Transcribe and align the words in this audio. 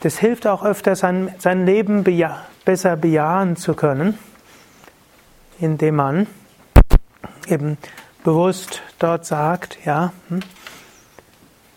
das 0.00 0.18
hilft 0.18 0.46
auch 0.46 0.64
öfter, 0.64 0.96
sein, 0.96 1.34
sein 1.38 1.66
Leben 1.66 2.04
beja 2.04 2.44
besser 2.64 2.96
bejahen 2.96 3.56
zu 3.56 3.74
können, 3.74 4.18
indem 5.58 5.96
man 5.96 6.26
eben 7.48 7.78
bewusst 8.24 8.82
dort 8.98 9.26
sagt, 9.26 9.78
ja, 9.84 10.12
hm, 10.28 10.40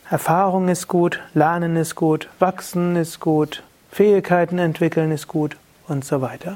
Erfahrung 0.10 0.68
ist 0.70 0.88
gut, 0.88 1.20
Lernen 1.34 1.76
ist 1.76 1.96
gut, 1.96 2.30
Wachsen 2.40 2.96
ist 2.96 3.20
gut, 3.20 3.64
Fähigkeiten 3.92 4.60
entwickeln 4.60 5.12
ist 5.12 5.28
gut 5.28 5.58
und 5.88 6.06
so 6.06 6.22
weiter. 6.22 6.56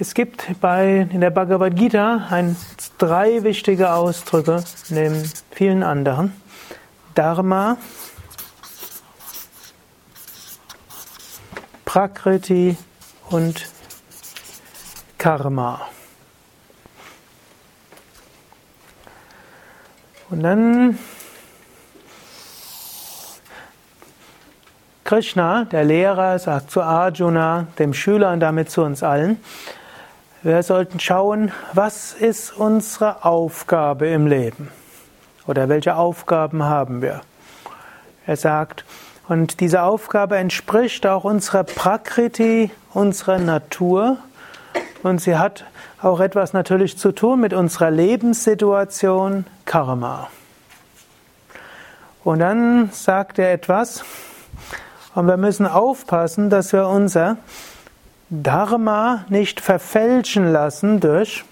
Es 0.00 0.14
gibt 0.14 0.60
bei, 0.60 1.08
in 1.10 1.20
der 1.20 1.30
Bhagavad 1.30 1.74
Gita 1.74 2.28
ein, 2.30 2.54
drei 2.98 3.42
wichtige 3.42 3.92
Ausdrücke 3.92 4.62
neben 4.90 5.28
vielen 5.50 5.82
anderen. 5.82 6.40
Dharma, 7.16 7.78
Prakriti 11.84 12.76
und 13.30 13.68
Karma. 15.18 15.80
Und 20.30 20.44
dann 20.44 20.96
Krishna, 25.02 25.64
der 25.64 25.82
Lehrer, 25.82 26.38
sagt 26.38 26.70
zu 26.70 26.82
Arjuna, 26.82 27.66
dem 27.80 27.92
Schüler 27.94 28.32
und 28.32 28.38
damit 28.38 28.70
zu 28.70 28.82
uns 28.82 29.02
allen, 29.02 29.40
wir 30.42 30.62
sollten 30.62 31.00
schauen, 31.00 31.52
was 31.72 32.12
ist 32.12 32.52
unsere 32.52 33.24
Aufgabe 33.24 34.06
im 34.06 34.26
Leben? 34.26 34.70
Oder 35.46 35.68
welche 35.68 35.96
Aufgaben 35.96 36.62
haben 36.62 37.02
wir? 37.02 37.22
Er 38.26 38.36
sagt, 38.36 38.84
und 39.26 39.60
diese 39.60 39.82
Aufgabe 39.82 40.36
entspricht 40.36 41.06
auch 41.06 41.24
unserer 41.24 41.64
Prakriti, 41.64 42.70
unserer 42.94 43.38
Natur, 43.38 44.18
und 45.02 45.20
sie 45.20 45.36
hat 45.36 45.64
auch 46.00 46.20
etwas 46.20 46.52
natürlich 46.52 46.98
zu 46.98 47.12
tun 47.12 47.40
mit 47.40 47.52
unserer 47.52 47.90
Lebenssituation, 47.90 49.44
Karma. 49.64 50.28
Und 52.22 52.40
dann 52.40 52.90
sagt 52.92 53.38
er 53.38 53.52
etwas, 53.52 54.04
und 55.14 55.26
wir 55.26 55.36
müssen 55.36 55.66
aufpassen, 55.66 56.48
dass 56.48 56.72
wir 56.72 56.86
unser 56.86 57.38
Dharma 58.30 59.24
nicht 59.30 59.60
verfälschen 59.60 60.52
lassen 60.52 61.00
durch 61.00 61.44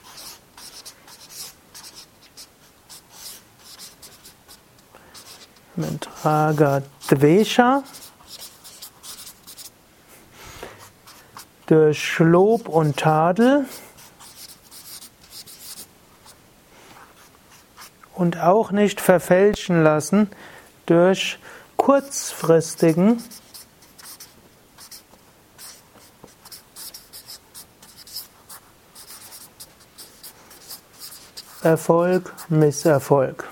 Raga 6.23 6.83
Dvesha, 7.09 7.83
durch 11.67 12.19
Lob 12.19 12.69
und 12.69 12.97
Tadel 12.97 13.67
und 18.15 18.39
auch 18.39 18.71
nicht 18.71 19.01
verfälschen 19.01 19.83
lassen 19.83 20.31
durch 20.87 21.39
kurzfristigen 21.77 23.23
Erfolg, 31.67 32.33
Misserfolg. 32.49 33.45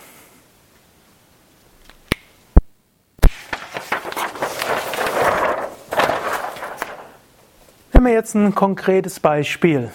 Nehmen 7.93 8.07
wir 8.07 8.13
jetzt 8.13 8.35
ein 8.37 8.55
konkretes 8.55 9.19
Beispiel. 9.19 9.91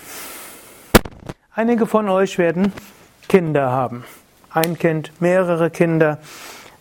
Einige 1.56 1.86
von 1.86 2.10
euch 2.10 2.38
werden 2.38 2.74
Kinder 3.30 3.72
haben 3.72 4.04
ein 4.52 4.78
Kind, 4.78 5.14
mehrere 5.22 5.70
Kinder. 5.70 6.18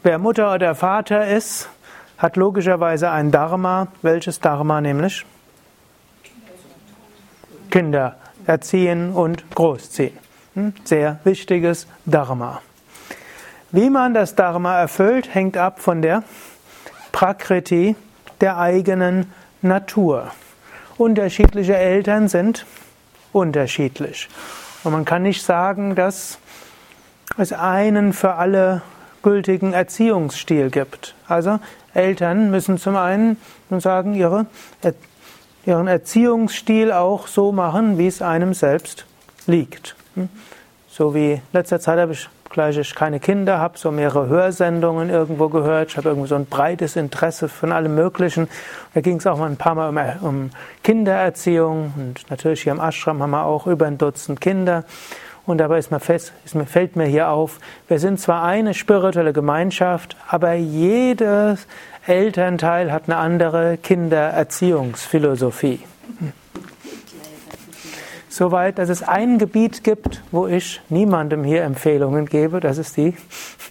Wer 0.03 0.19
Mutter 0.19 0.53
oder 0.53 0.75
Vater 0.75 1.29
ist, 1.29 1.69
hat 2.17 2.37
logischerweise 2.37 3.11
ein 3.11 3.31
Dharma. 3.31 3.87
Welches 4.03 4.41
Dharma 4.41 4.81
nämlich? 4.81 5.25
Kinder 7.71 8.17
erziehen 8.45 9.13
und 9.13 9.49
großziehen. 9.55 10.28
Hm? 10.59 10.73
Sehr 10.83 11.21
wichtiges 11.23 11.87
Dharma. 12.05 12.61
Wie 13.71 13.91
man 13.91 14.13
das 14.13 14.35
Dharma 14.35 14.81
erfüllt, 14.81 15.33
hängt 15.33 15.57
ab 15.57 15.79
von 15.81 16.03
der 16.03 16.25
Prakriti 17.13 17.95
der 18.41 18.59
eigenen 18.59 19.33
Natur. 19.63 20.33
Unterschiedliche 20.97 21.77
Eltern 21.77 22.27
sind 22.27 22.67
unterschiedlich. 23.33 24.29
Und 24.83 24.93
man 24.93 25.05
kann 25.05 25.23
nicht 25.23 25.45
sagen, 25.45 25.95
dass 25.95 26.39
es 27.37 27.53
einen 27.53 28.13
für 28.13 28.35
alle 28.35 28.83
gültigen 29.23 29.73
Erziehungsstil 29.73 30.71
gibt. 30.71 31.15
Also 31.29 31.61
Eltern 31.95 32.51
müssen 32.51 32.79
zum 32.79 32.97
einen 32.97 33.37
sagen, 33.71 34.15
ihre, 34.15 34.47
ihren 35.65 35.87
Erziehungsstil 35.87 36.91
auch 36.91 37.29
so 37.29 37.53
machen, 37.53 37.97
wie 37.97 38.09
es 38.09 38.23
einem 38.23 38.55
selbst 38.55 39.05
liegt. 39.47 39.95
So 40.99 41.15
wie 41.15 41.41
letzter 41.53 41.79
Zeit 41.79 42.01
habe 42.01 42.11
ich 42.11 42.29
gleich 42.51 42.77
ich 42.77 42.93
keine 42.93 43.21
Kinder 43.21 43.61
habe, 43.61 43.79
so 43.79 43.93
mehrere 43.93 44.27
Hörsendungen 44.27 45.11
irgendwo 45.11 45.49
gehört. 45.49 45.91
Ich 45.91 45.97
habe 45.97 46.09
irgendwie 46.09 46.27
so 46.27 46.35
ein 46.35 46.47
breites 46.47 46.97
Interesse 46.97 47.49
von 47.49 47.71
allem 47.71 47.95
Möglichen. 47.95 48.49
Da 48.95 49.01
ging 49.01 49.19
es 49.19 49.27
auch 49.29 49.39
mal 49.39 49.49
ein 49.49 49.57
paar 49.57 49.77
Mal 49.77 50.19
um, 50.21 50.29
um 50.29 50.51
Kindererziehung 50.83 51.95
und 51.97 52.29
natürlich 52.31 52.63
hier 52.63 52.73
im 52.73 52.81
Ashram 52.81 53.23
haben 53.23 53.31
wir 53.31 53.45
auch 53.45 53.69
über 53.69 53.87
ein 53.87 53.97
Dutzend 53.97 54.41
Kinder. 54.41 54.83
Und 55.47 55.59
dabei 55.59 55.79
ist 55.79 55.93
mir 55.93 56.01
fest, 56.01 56.33
ist 56.45 56.57
mir, 56.57 56.67
fällt 56.67 56.97
mir 56.97 57.07
hier 57.07 57.29
auf, 57.29 57.61
wir 57.87 58.01
sind 58.01 58.19
zwar 58.19 58.43
eine 58.43 58.75
spirituelle 58.75 59.33
Gemeinschaft, 59.33 60.17
aber 60.29 60.55
jedes 60.55 61.69
Elternteil 62.09 62.91
hat 62.91 63.05
eine 63.07 63.19
andere 63.19 63.79
Kindererziehungsphilosophie. 63.79 65.79
Soweit, 68.39 68.79
dass 68.79 68.89
es 68.89 69.03
ein 69.03 69.39
Gebiet 69.39 69.83
gibt, 69.83 70.23
wo 70.31 70.47
ich 70.47 70.81
niemandem 70.91 71.43
hier 71.43 71.65
Empfehlungen 71.65 72.27
gebe, 72.27 72.61
das 72.61 72.79
ist 72.79 72.97
die 72.97 73.17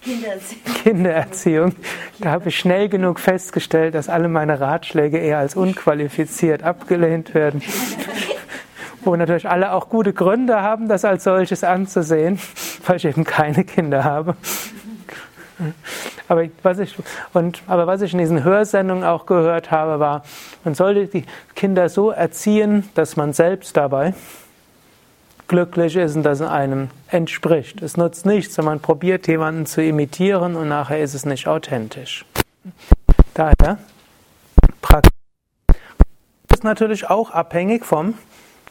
Kindererziehung. 0.02 0.74
Kindererziehung. 0.82 1.74
Da 2.18 2.32
habe 2.32 2.50
ich 2.50 2.58
schnell 2.58 2.90
genug 2.90 3.18
festgestellt, 3.18 3.94
dass 3.94 4.10
alle 4.10 4.28
meine 4.28 4.60
Ratschläge 4.60 5.16
eher 5.16 5.38
als 5.38 5.56
unqualifiziert 5.56 6.64
abgelehnt 6.64 7.32
werden 7.32 7.62
wo 9.04 9.16
natürlich 9.16 9.48
alle 9.48 9.72
auch 9.72 9.88
gute 9.88 10.12
Gründe 10.12 10.60
haben, 10.60 10.86
das 10.86 11.06
als 11.06 11.24
solches 11.24 11.64
anzusehen, 11.64 12.38
weil 12.86 12.96
ich 12.96 13.06
eben 13.06 13.24
keine 13.24 13.64
Kinder 13.64 14.04
habe. 14.04 14.36
Aber 16.28 16.44
was 16.62 16.78
ich, 16.78 16.94
und, 17.32 17.62
aber 17.68 17.86
was 17.86 18.02
ich 18.02 18.12
in 18.12 18.18
diesen 18.18 18.44
Hörsendungen 18.44 19.04
auch 19.04 19.24
gehört 19.24 19.70
habe, 19.70 19.98
war, 19.98 20.24
man 20.62 20.74
sollte 20.74 21.06
die 21.06 21.24
Kinder 21.54 21.88
so 21.88 22.10
erziehen, 22.10 22.86
dass 22.94 23.16
man 23.16 23.32
selbst 23.32 23.74
dabei 23.78 24.12
glücklich 25.48 25.96
ist 25.96 26.14
und 26.14 26.22
dass 26.22 26.40
es 26.40 26.46
einem 26.46 26.90
entspricht. 27.08 27.82
Es 27.82 27.96
nutzt 27.96 28.26
nichts, 28.26 28.56
wenn 28.58 28.66
man 28.66 28.80
probiert, 28.80 29.26
jemanden 29.26 29.66
zu 29.66 29.82
imitieren 29.82 30.54
und 30.54 30.68
nachher 30.68 31.00
ist 31.00 31.14
es 31.14 31.24
nicht 31.24 31.48
authentisch. 31.48 32.24
Daher, 33.34 33.78
Praxis 34.82 35.12
ist 36.52 36.64
natürlich 36.64 37.08
auch 37.08 37.30
abhängig 37.30 37.84
vom 37.84 38.14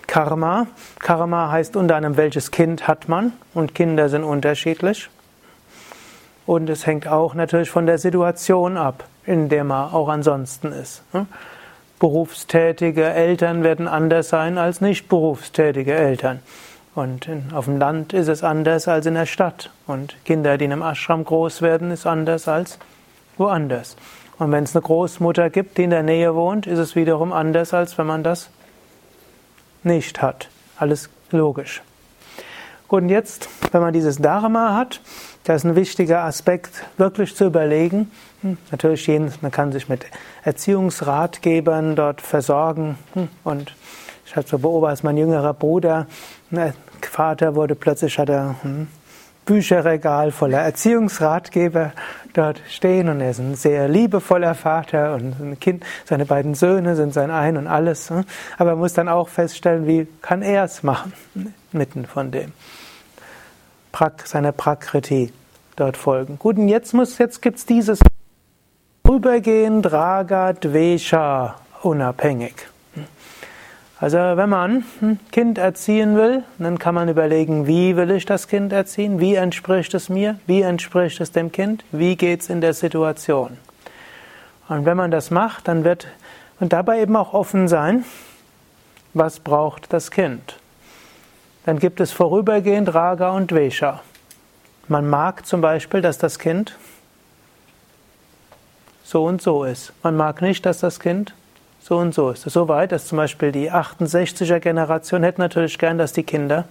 Karma. 0.07 0.67
Karma 0.99 1.51
heißt 1.51 1.75
unter 1.75 1.95
anderem, 1.95 2.17
welches 2.17 2.51
Kind 2.51 2.87
hat 2.87 3.09
man 3.09 3.33
und 3.53 3.75
Kinder 3.75 4.09
sind 4.09 4.23
unterschiedlich. 4.23 5.09
Und 6.45 6.69
es 6.69 6.85
hängt 6.85 7.07
auch 7.07 7.33
natürlich 7.33 7.69
von 7.69 7.85
der 7.85 7.97
Situation 7.97 8.77
ab, 8.77 9.03
in 9.25 9.49
der 9.49 9.65
man 9.65 9.91
auch 9.91 10.07
ansonsten 10.07 10.71
ist. 10.71 11.03
Berufstätige 11.99 13.05
Eltern 13.05 13.63
werden 13.63 13.87
anders 13.87 14.29
sein 14.29 14.57
als 14.57 14.81
nicht 14.81 15.09
berufstätige 15.09 15.93
Eltern. 15.93 16.39
Und 16.95 17.29
auf 17.53 17.65
dem 17.65 17.77
Land 17.77 18.13
ist 18.13 18.27
es 18.27 18.43
anders 18.43 18.87
als 18.87 19.05
in 19.05 19.13
der 19.13 19.27
Stadt. 19.27 19.71
Und 19.85 20.17
Kinder, 20.25 20.57
die 20.57 20.65
in 20.65 20.71
einem 20.71 20.81
Ashram 20.81 21.23
groß 21.23 21.61
werden, 21.61 21.91
ist 21.91 22.07
anders 22.07 22.47
als 22.47 22.79
woanders. 23.37 23.95
Und 24.39 24.51
wenn 24.51 24.63
es 24.63 24.75
eine 24.75 24.81
Großmutter 24.81 25.49
gibt, 25.49 25.77
die 25.77 25.83
in 25.83 25.91
der 25.91 26.03
Nähe 26.03 26.33
wohnt, 26.35 26.67
ist 26.67 26.79
es 26.79 26.95
wiederum 26.95 27.33
anders, 27.33 27.73
als 27.73 27.97
wenn 27.97 28.07
man 28.07 28.23
das 28.23 28.49
nicht 29.83 30.21
hat. 30.21 30.49
Alles 30.77 31.09
logisch. 31.31 31.81
Gut, 32.87 33.03
und 33.03 33.09
jetzt, 33.09 33.49
wenn 33.71 33.81
man 33.81 33.93
dieses 33.93 34.17
Dharma 34.17 34.75
hat, 34.75 35.01
das 35.43 35.57
ist 35.57 35.65
ein 35.65 35.75
wichtiger 35.75 36.23
Aspekt, 36.23 36.85
wirklich 36.97 37.35
zu 37.35 37.45
überlegen. 37.45 38.11
Hm, 38.41 38.57
natürlich, 38.71 39.07
man 39.41 39.51
kann 39.51 39.71
sich 39.71 39.89
mit 39.89 40.05
Erziehungsratgebern 40.47 41.95
dort 41.95 42.21
versorgen. 42.21 42.97
Hm, 43.13 43.27
und 43.43 43.75
ich 44.25 44.35
habe 44.35 44.47
so 44.47 44.57
beobachtet, 44.57 45.03
mein 45.03 45.17
jüngerer 45.17 45.53
Bruder, 45.53 46.07
der 46.49 46.73
Vater 47.01 47.55
wurde 47.55 47.75
plötzlich, 47.75 48.17
hat 48.17 48.29
er 48.29 48.55
ein 48.63 48.87
Bücherregal 49.45 50.31
voller 50.31 50.59
Erziehungsratgeber 50.59 51.91
dort 52.33 52.61
stehen 52.69 53.09
und 53.09 53.21
er 53.21 53.31
ist 53.31 53.39
ein 53.39 53.55
sehr 53.55 53.87
liebevoller 53.87 54.55
Vater 54.55 55.15
und 55.15 55.59
kind, 55.59 55.83
seine 56.05 56.25
beiden 56.25 56.53
Söhne 56.53 56.95
sind 56.95 57.13
sein 57.13 57.31
Ein 57.31 57.57
und 57.57 57.67
alles. 57.67 58.09
Hm. 58.09 58.23
Aber 58.57 58.71
er 58.71 58.75
muss 58.77 58.93
dann 58.93 59.09
auch 59.09 59.27
feststellen, 59.29 59.85
wie 59.85 60.07
kann 60.21 60.41
er 60.41 60.63
es 60.63 60.81
machen, 60.81 61.13
mitten 61.71 62.05
von 62.05 62.31
dem 62.31 62.53
seiner 64.25 64.51
Prakriti 64.51 65.33
dort 65.75 65.97
folgen. 65.97 66.37
Gut, 66.37 66.57
und 66.57 66.67
jetzt 66.67 66.93
muss, 66.93 67.17
jetzt 67.17 67.41
gibt's 67.41 67.65
dieses 67.65 67.99
Rübergehend 69.17 69.91
Raga 69.91 70.53
Dvesha 70.53 71.55
unabhängig. 71.81 72.53
Also 73.99 74.19
wenn 74.19 74.47
man 74.47 74.83
ein 75.01 75.19
Kind 75.31 75.57
erziehen 75.57 76.15
will, 76.15 76.43
dann 76.59 76.77
kann 76.77 76.93
man 76.93 77.09
überlegen, 77.09 77.65
wie 77.65 77.97
will 77.97 78.11
ich 78.11 78.27
das 78.27 78.47
Kind 78.47 78.71
erziehen, 78.71 79.19
wie 79.19 79.33
entspricht 79.33 79.95
es 79.95 80.09
mir, 80.09 80.39
wie 80.45 80.61
entspricht 80.61 81.19
es 81.19 81.31
dem 81.31 81.51
Kind, 81.51 81.83
wie 81.91 82.15
geht's 82.15 82.47
in 82.47 82.61
der 82.61 82.75
Situation. 82.75 83.57
Und 84.69 84.85
wenn 84.85 84.97
man 84.97 85.09
das 85.09 85.31
macht, 85.31 85.67
dann 85.67 85.83
wird 85.83 86.05
und 86.59 86.71
dabei 86.71 87.01
eben 87.01 87.15
auch 87.15 87.33
offen 87.33 87.67
sein, 87.67 88.05
was 89.15 89.39
braucht 89.39 89.91
das 89.93 90.11
Kind. 90.11 90.59
Dann 91.65 91.79
gibt 91.79 92.01
es 92.01 92.11
vorübergehend 92.11 92.93
Raga 92.93 93.31
und 93.31 93.49
Dvesha. 93.49 93.99
Man 94.87 95.09
mag 95.09 95.47
zum 95.47 95.61
Beispiel, 95.61 96.01
dass 96.01 96.19
das 96.19 96.37
Kind 96.37 96.77
so 99.07 99.23
und 99.23 99.41
so 99.41 99.63
ist. 99.63 99.93
Man 100.03 100.17
mag 100.17 100.41
nicht, 100.41 100.65
dass 100.65 100.79
das 100.79 100.99
Kind 100.99 101.33
so 101.79 101.97
und 101.97 102.13
so 102.13 102.31
ist. 102.31 102.43
So 102.43 102.67
weit, 102.67 102.91
dass 102.91 103.07
zum 103.07 103.17
Beispiel 103.17 103.53
die 103.53 103.71
68er 103.71 104.59
Generation 104.59 105.23
hätte 105.23 105.39
natürlich 105.39 105.77
gern, 105.77 105.97
dass 105.97 106.11
die 106.11 106.23
Kinder 106.23 106.65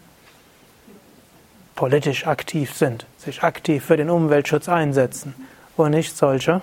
politisch 1.75 2.27
aktiv 2.27 2.75
sind, 2.75 3.07
sich 3.17 3.43
aktiv 3.43 3.83
für 3.83 3.97
den 3.97 4.11
Umweltschutz 4.11 4.69
einsetzen 4.69 5.35
und 5.79 5.93
nicht 5.93 6.15
solche 6.15 6.61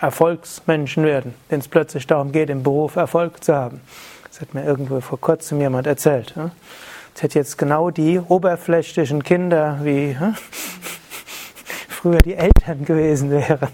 Erfolgsmenschen 0.00 1.04
werden, 1.04 1.34
denen 1.50 1.60
es 1.60 1.68
plötzlich 1.68 2.06
darum 2.06 2.32
geht, 2.32 2.48
im 2.48 2.62
Beruf 2.62 2.96
Erfolg 2.96 3.44
zu 3.44 3.54
haben. 3.54 3.82
Das 4.28 4.40
hat 4.40 4.54
mir 4.54 4.64
irgendwo 4.64 5.02
vor 5.02 5.20
kurzem 5.20 5.60
jemand 5.60 5.86
erzählt. 5.86 6.34
Es 7.14 7.22
hätte 7.22 7.38
jetzt 7.38 7.58
genau 7.58 7.90
die 7.90 8.18
oberflächlichen 8.18 9.22
Kinder, 9.22 9.80
wie 9.82 10.16
früher 11.88 12.18
die 12.18 12.34
Eltern 12.34 12.86
gewesen 12.86 13.30
wären. 13.30 13.68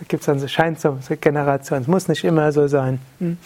So 0.00 0.06
gibt 0.08 0.22
es 0.22 0.26
dann, 0.26 0.48
scheint 0.48 0.80
so 0.80 0.98
Generation. 1.20 1.82
Es 1.82 1.86
muss 1.86 2.08
nicht 2.08 2.24
immer 2.24 2.52
so 2.52 2.66
sein. 2.68 3.00
Hm. 3.18 3.36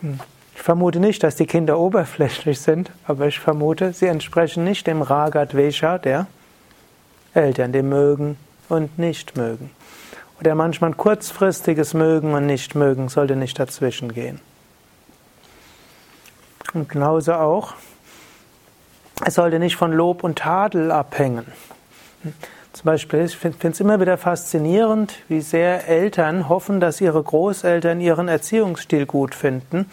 Hm. 0.00 0.18
Ich 0.56 0.62
vermute 0.62 0.98
nicht, 0.98 1.22
dass 1.22 1.36
die 1.36 1.46
Kinder 1.46 1.78
oberflächlich 1.78 2.60
sind, 2.60 2.90
aber 3.06 3.28
ich 3.28 3.38
vermute, 3.38 3.92
sie 3.92 4.06
entsprechen 4.06 4.64
nicht 4.64 4.88
dem 4.88 5.02
Ragat 5.02 5.52
Vesha 5.52 5.98
der 5.98 6.26
Eltern, 7.32 7.72
dem 7.72 7.90
Mögen 7.90 8.36
und 8.68 8.98
Nicht-Mögen. 8.98 9.70
Oder 10.40 10.56
manchmal 10.56 10.94
kurzfristiges 10.94 11.94
Mögen 11.94 12.34
und 12.34 12.46
Nicht-Mögen 12.46 13.08
sollte 13.08 13.36
nicht 13.36 13.58
dazwischen 13.60 14.12
gehen. 14.12 14.40
Und 16.72 16.88
genauso 16.88 17.34
auch, 17.34 17.74
es 19.24 19.34
sollte 19.34 19.60
nicht 19.60 19.76
von 19.76 19.92
Lob 19.92 20.24
und 20.24 20.38
Tadel 20.38 20.90
abhängen. 20.90 21.46
Zum 22.74 22.86
Beispiel, 22.86 23.20
ich 23.20 23.36
finde 23.36 23.68
es 23.68 23.78
immer 23.78 24.00
wieder 24.00 24.18
faszinierend, 24.18 25.14
wie 25.28 25.40
sehr 25.40 25.86
Eltern 25.86 26.48
hoffen, 26.48 26.80
dass 26.80 27.00
ihre 27.00 27.22
Großeltern 27.22 28.00
ihren 28.00 28.26
Erziehungsstil 28.26 29.06
gut 29.06 29.36
finden 29.36 29.88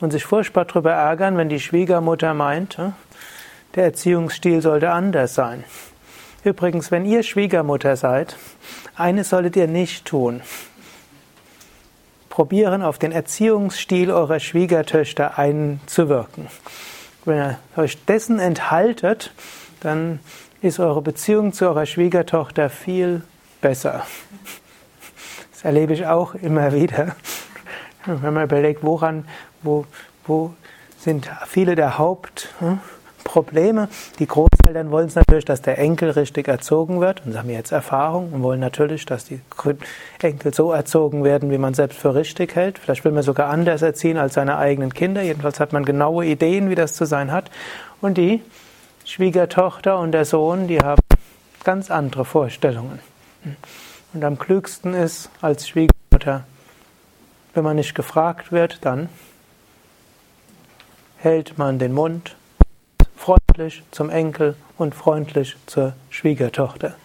und 0.00 0.10
sich 0.10 0.26
furchtbar 0.26 0.66
darüber 0.66 0.92
ärgern, 0.92 1.38
wenn 1.38 1.48
die 1.48 1.60
Schwiegermutter 1.60 2.34
meint, 2.34 2.78
der 3.74 3.84
Erziehungsstil 3.84 4.60
sollte 4.60 4.90
anders 4.90 5.34
sein. 5.34 5.64
Übrigens, 6.44 6.90
wenn 6.90 7.06
ihr 7.06 7.22
Schwiegermutter 7.22 7.96
seid, 7.96 8.36
eines 8.94 9.30
solltet 9.30 9.56
ihr 9.56 9.66
nicht 9.66 10.04
tun 10.04 10.42
probieren, 12.28 12.82
auf 12.82 12.98
den 12.98 13.12
Erziehungsstil 13.12 14.10
eurer 14.10 14.40
Schwiegertöchter 14.40 15.38
einzuwirken. 15.38 16.48
Wenn 17.24 17.38
ihr 17.38 17.58
euch 17.78 18.04
dessen 18.04 18.40
enthaltet, 18.40 19.32
dann 19.80 20.20
ist 20.62 20.80
eure 20.80 21.02
Beziehung 21.02 21.52
zu 21.52 21.66
eurer 21.66 21.86
Schwiegertochter 21.86 22.70
viel 22.70 23.22
besser. 23.60 24.06
Das 25.52 25.64
erlebe 25.64 25.92
ich 25.92 26.06
auch 26.06 26.34
immer 26.34 26.72
wieder. 26.72 27.16
Wenn 28.04 28.34
man 28.34 28.44
überlegt, 28.44 28.82
woran, 28.82 29.26
wo, 29.62 29.84
wo 30.26 30.54
sind 30.98 31.28
viele 31.46 31.74
der 31.74 31.98
Haupt, 31.98 32.54
hm, 32.58 32.80
Probleme. 33.26 33.88
Die 34.20 34.26
Großeltern 34.26 34.90
wollen 34.90 35.08
es 35.08 35.16
natürlich, 35.16 35.44
dass 35.44 35.60
der 35.60 35.78
Enkel 35.78 36.10
richtig 36.10 36.46
erzogen 36.48 37.00
wird 37.00 37.26
und 37.26 37.32
sie 37.32 37.38
haben 37.38 37.50
jetzt 37.50 37.72
Erfahrung 37.72 38.32
und 38.32 38.42
wollen 38.42 38.60
natürlich, 38.60 39.04
dass 39.04 39.24
die 39.24 39.40
Enkel 40.22 40.54
so 40.54 40.72
erzogen 40.72 41.24
werden, 41.24 41.50
wie 41.50 41.58
man 41.58 41.74
selbst 41.74 41.98
für 41.98 42.14
richtig 42.14 42.54
hält. 42.54 42.78
Vielleicht 42.78 43.04
will 43.04 43.12
man 43.12 43.24
sogar 43.24 43.50
anders 43.50 43.82
erziehen 43.82 44.16
als 44.16 44.34
seine 44.34 44.56
eigenen 44.56 44.94
Kinder. 44.94 45.22
Jedenfalls 45.22 45.58
hat 45.58 45.72
man 45.72 45.84
genaue 45.84 46.24
Ideen, 46.24 46.70
wie 46.70 46.76
das 46.76 46.94
zu 46.94 47.04
sein 47.04 47.32
hat. 47.32 47.50
Und 48.00 48.16
die 48.16 48.42
Schwiegertochter 49.06 50.00
und 50.00 50.10
der 50.10 50.24
Sohn, 50.24 50.66
die 50.66 50.80
haben 50.80 51.00
ganz 51.62 51.92
andere 51.92 52.24
Vorstellungen. 52.24 52.98
Und 54.12 54.24
am 54.24 54.36
klügsten 54.36 54.94
ist 54.94 55.30
als 55.40 55.68
Schwiegermutter, 55.68 56.44
wenn 57.54 57.62
man 57.62 57.76
nicht 57.76 57.94
gefragt 57.94 58.50
wird, 58.50 58.84
dann 58.84 59.08
hält 61.18 61.56
man 61.56 61.78
den 61.78 61.92
Mund 61.94 62.36
freundlich 63.16 63.84
zum 63.92 64.10
Enkel 64.10 64.56
und 64.76 64.94
freundlich 64.94 65.56
zur 65.66 65.94
Schwiegertochter. 66.10 66.96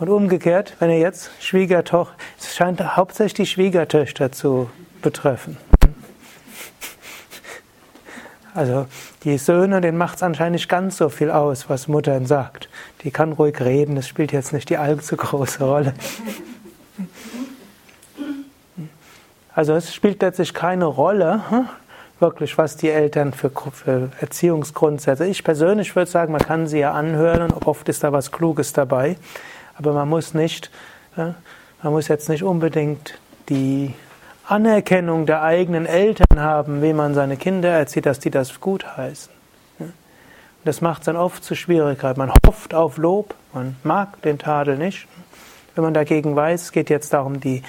Und 0.00 0.08
umgekehrt, 0.08 0.74
wenn 0.80 0.90
ihr 0.90 0.98
jetzt 0.98 1.30
Schwiegertochter, 1.40 2.16
es 2.38 2.54
scheint 2.54 2.96
hauptsächlich 2.96 3.34
die 3.34 3.46
Schwiegertöchter 3.46 4.32
zu 4.32 4.68
betreffen. 5.02 5.56
Also 8.54 8.86
die 9.24 9.36
Söhne, 9.36 9.80
denen 9.80 9.98
macht 9.98 10.16
es 10.16 10.22
anscheinend 10.22 10.52
nicht 10.52 10.68
ganz 10.68 10.96
so 10.96 11.08
viel 11.08 11.30
aus, 11.30 11.68
was 11.68 11.88
Mutter 11.88 12.24
sagt. 12.24 12.68
Die 13.02 13.10
kann 13.10 13.32
ruhig 13.32 13.60
reden, 13.60 13.96
das 13.96 14.06
spielt 14.06 14.30
jetzt 14.30 14.52
nicht 14.52 14.70
die 14.70 14.76
allzu 14.76 15.16
große 15.16 15.64
Rolle. 15.64 15.92
Also 19.56 19.74
es 19.74 19.92
spielt 19.92 20.22
letztlich 20.22 20.54
keine 20.54 20.84
Rolle, 20.84 21.50
hm? 21.50 21.68
wirklich, 22.20 22.56
was 22.56 22.76
die 22.76 22.90
Eltern 22.90 23.32
für, 23.32 23.50
für 23.50 24.10
Erziehungsgrundsätze. 24.20 25.26
Ich 25.26 25.44
persönlich 25.44 25.94
würde 25.94 26.10
sagen, 26.10 26.32
man 26.32 26.40
kann 26.40 26.66
sie 26.66 26.78
ja 26.78 26.92
anhören 26.92 27.42
und 27.42 27.66
oft 27.66 27.88
ist 27.88 28.04
da 28.04 28.12
was 28.12 28.32
Kluges 28.32 28.72
dabei, 28.72 29.16
aber 29.76 29.92
man 29.92 30.08
muss 30.08 30.34
nicht, 30.34 30.70
man 31.16 31.34
muss 31.82 32.08
jetzt 32.08 32.28
nicht 32.28 32.42
unbedingt 32.42 33.18
die 33.48 33.94
Anerkennung 34.46 35.26
der 35.26 35.42
eigenen 35.42 35.86
Eltern 35.86 36.40
haben, 36.40 36.82
wie 36.82 36.92
man 36.92 37.14
seine 37.14 37.36
Kinder 37.36 37.70
erzieht, 37.70 38.06
dass 38.06 38.18
die 38.18 38.30
das 38.30 38.60
gut 38.60 38.96
heißen. 38.96 39.32
Das 40.64 40.80
macht 40.80 41.02
es 41.02 41.06
dann 41.06 41.16
oft 41.16 41.44
zu 41.44 41.54
Schwierigkeit. 41.54 42.16
Man 42.16 42.32
hofft 42.46 42.74
auf 42.74 42.96
Lob, 42.96 43.34
man 43.52 43.76
mag 43.84 44.20
den 44.22 44.38
Tadel 44.38 44.78
nicht. 44.78 45.06
Wenn 45.74 45.84
man 45.84 45.94
dagegen 45.94 46.36
weiß, 46.36 46.62
es 46.62 46.72
geht 46.72 46.88
jetzt 46.88 47.12
darum, 47.12 47.40
die 47.40 47.62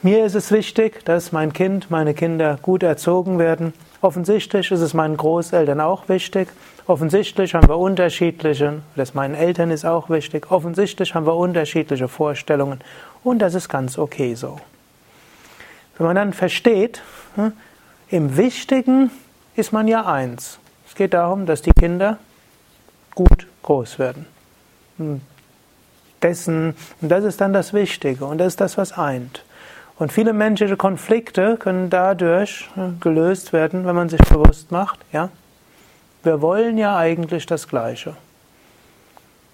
mir 0.00 0.24
ist 0.24 0.36
es 0.36 0.52
wichtig, 0.52 1.04
dass 1.04 1.32
mein 1.32 1.52
Kind, 1.52 1.90
meine 1.90 2.14
Kinder 2.14 2.56
gut 2.62 2.84
erzogen 2.84 3.40
werden. 3.40 3.72
Offensichtlich 4.00 4.70
ist 4.70 4.80
es 4.80 4.94
meinen 4.94 5.16
Großeltern 5.16 5.80
auch 5.80 6.08
wichtig. 6.08 6.48
Offensichtlich 6.86 7.54
haben 7.54 7.68
wir 7.68 7.78
unterschiedliche, 7.78 8.82
das 8.94 9.14
meinen 9.14 9.34
Eltern 9.34 9.72
ist 9.72 9.84
auch 9.84 10.08
wichtig. 10.08 10.52
Offensichtlich 10.52 11.16
haben 11.16 11.26
wir 11.26 11.34
unterschiedliche 11.34 12.06
Vorstellungen 12.06 12.80
und 13.24 13.40
das 13.40 13.54
ist 13.54 13.68
ganz 13.68 13.98
okay 13.98 14.36
so. 14.36 14.60
Wenn 15.98 16.06
man 16.06 16.16
dann 16.16 16.32
versteht, 16.32 17.02
hm, 17.34 17.52
im 18.08 18.36
Wichtigen 18.36 19.10
ist 19.56 19.72
man 19.72 19.88
ja 19.88 20.06
eins. 20.06 20.58
Es 20.88 20.94
geht 20.94 21.12
darum, 21.12 21.44
dass 21.44 21.60
die 21.60 21.72
Kinder 21.72 22.18
gut 23.14 23.46
groß 23.62 23.98
werden. 23.98 24.26
Hm, 24.96 25.20
dessen, 26.22 26.74
und 27.00 27.08
das 27.08 27.24
ist 27.24 27.40
dann 27.40 27.52
das 27.52 27.72
Wichtige 27.72 28.24
und 28.24 28.38
das 28.38 28.48
ist 28.48 28.60
das, 28.60 28.78
was 28.78 28.92
eint. 28.92 29.44
Und 29.98 30.12
viele 30.12 30.32
menschliche 30.32 30.76
Konflikte 30.76 31.56
können 31.56 31.90
dadurch 31.90 32.68
gelöst 33.00 33.52
werden, 33.52 33.84
wenn 33.84 33.96
man 33.96 34.08
sich 34.08 34.20
bewusst 34.20 34.70
macht, 34.70 35.00
ja, 35.12 35.28
wir 36.22 36.40
wollen 36.40 36.78
ja 36.78 36.96
eigentlich 36.96 37.46
das 37.46 37.66
Gleiche. 37.66 38.16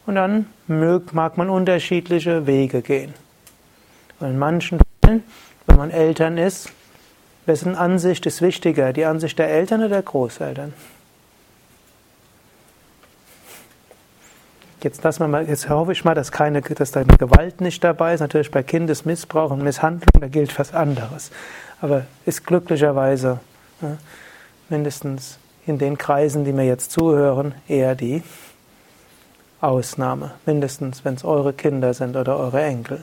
Und 0.06 0.16
dann 0.16 0.46
mag 0.66 1.38
man 1.38 1.48
unterschiedliche 1.48 2.46
Wege 2.46 2.82
gehen. 2.82 3.14
Und 4.20 4.30
in 4.30 4.38
manchen 4.38 4.78
Fällen, 5.02 5.24
wenn 5.74 5.80
man 5.80 5.90
Eltern 5.90 6.38
ist, 6.38 6.70
wessen 7.46 7.74
Ansicht 7.74 8.26
ist 8.26 8.40
wichtiger, 8.40 8.92
die 8.92 9.04
Ansicht 9.04 9.40
der 9.40 9.48
Eltern 9.50 9.80
oder 9.80 9.88
der 9.88 10.02
Großeltern? 10.02 10.72
Jetzt, 14.84 15.02
mal, 15.18 15.48
jetzt 15.48 15.68
hoffe 15.68 15.90
ich 15.90 16.04
mal, 16.04 16.14
dass, 16.14 16.30
keine, 16.30 16.60
dass 16.60 16.92
da 16.92 17.02
Gewalt 17.02 17.60
nicht 17.60 17.82
dabei 17.82 18.14
ist. 18.14 18.20
Natürlich 18.20 18.52
bei 18.52 18.62
Kindesmissbrauch 18.62 19.50
und 19.50 19.64
Misshandlung, 19.64 20.20
da 20.20 20.28
gilt 20.28 20.56
was 20.56 20.72
anderes. 20.72 21.32
Aber 21.80 22.04
ist 22.24 22.46
glücklicherweise 22.46 23.40
ja, 23.82 23.96
mindestens 24.68 25.38
in 25.66 25.78
den 25.78 25.98
Kreisen, 25.98 26.44
die 26.44 26.52
mir 26.52 26.66
jetzt 26.66 26.92
zuhören, 26.92 27.52
eher 27.66 27.96
die 27.96 28.22
Ausnahme. 29.60 30.32
Mindestens, 30.46 31.04
wenn 31.04 31.14
es 31.14 31.24
eure 31.24 31.52
Kinder 31.52 31.94
sind 31.94 32.14
oder 32.14 32.38
eure 32.38 32.62
Enkel. 32.62 33.02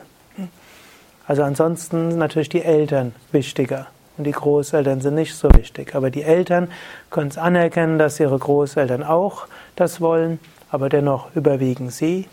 Also 1.32 1.44
ansonsten 1.44 2.10
sind 2.10 2.20
natürlich 2.20 2.50
die 2.50 2.62
Eltern 2.62 3.16
wichtiger. 3.32 3.88
Und 4.18 4.26
die 4.26 4.34
Großeltern 4.34 5.00
sind 5.00 5.16
nicht 5.16 5.34
so 5.34 5.50
wichtig. 5.54 5.96
Aber 5.96 6.12
die 6.12 6.24
Eltern 6.24 6.68
können 7.10 7.30
es 7.30 7.38
anerkennen, 7.38 7.98
dass 7.98 8.20
ihre 8.20 8.38
Großeltern 8.38 9.02
auch 9.02 9.48
das 9.78 10.02
wollen 10.02 10.40
aber 10.70 10.90
dennoch 10.90 11.34
überwiegen 11.36 11.90
sie. 11.90 12.28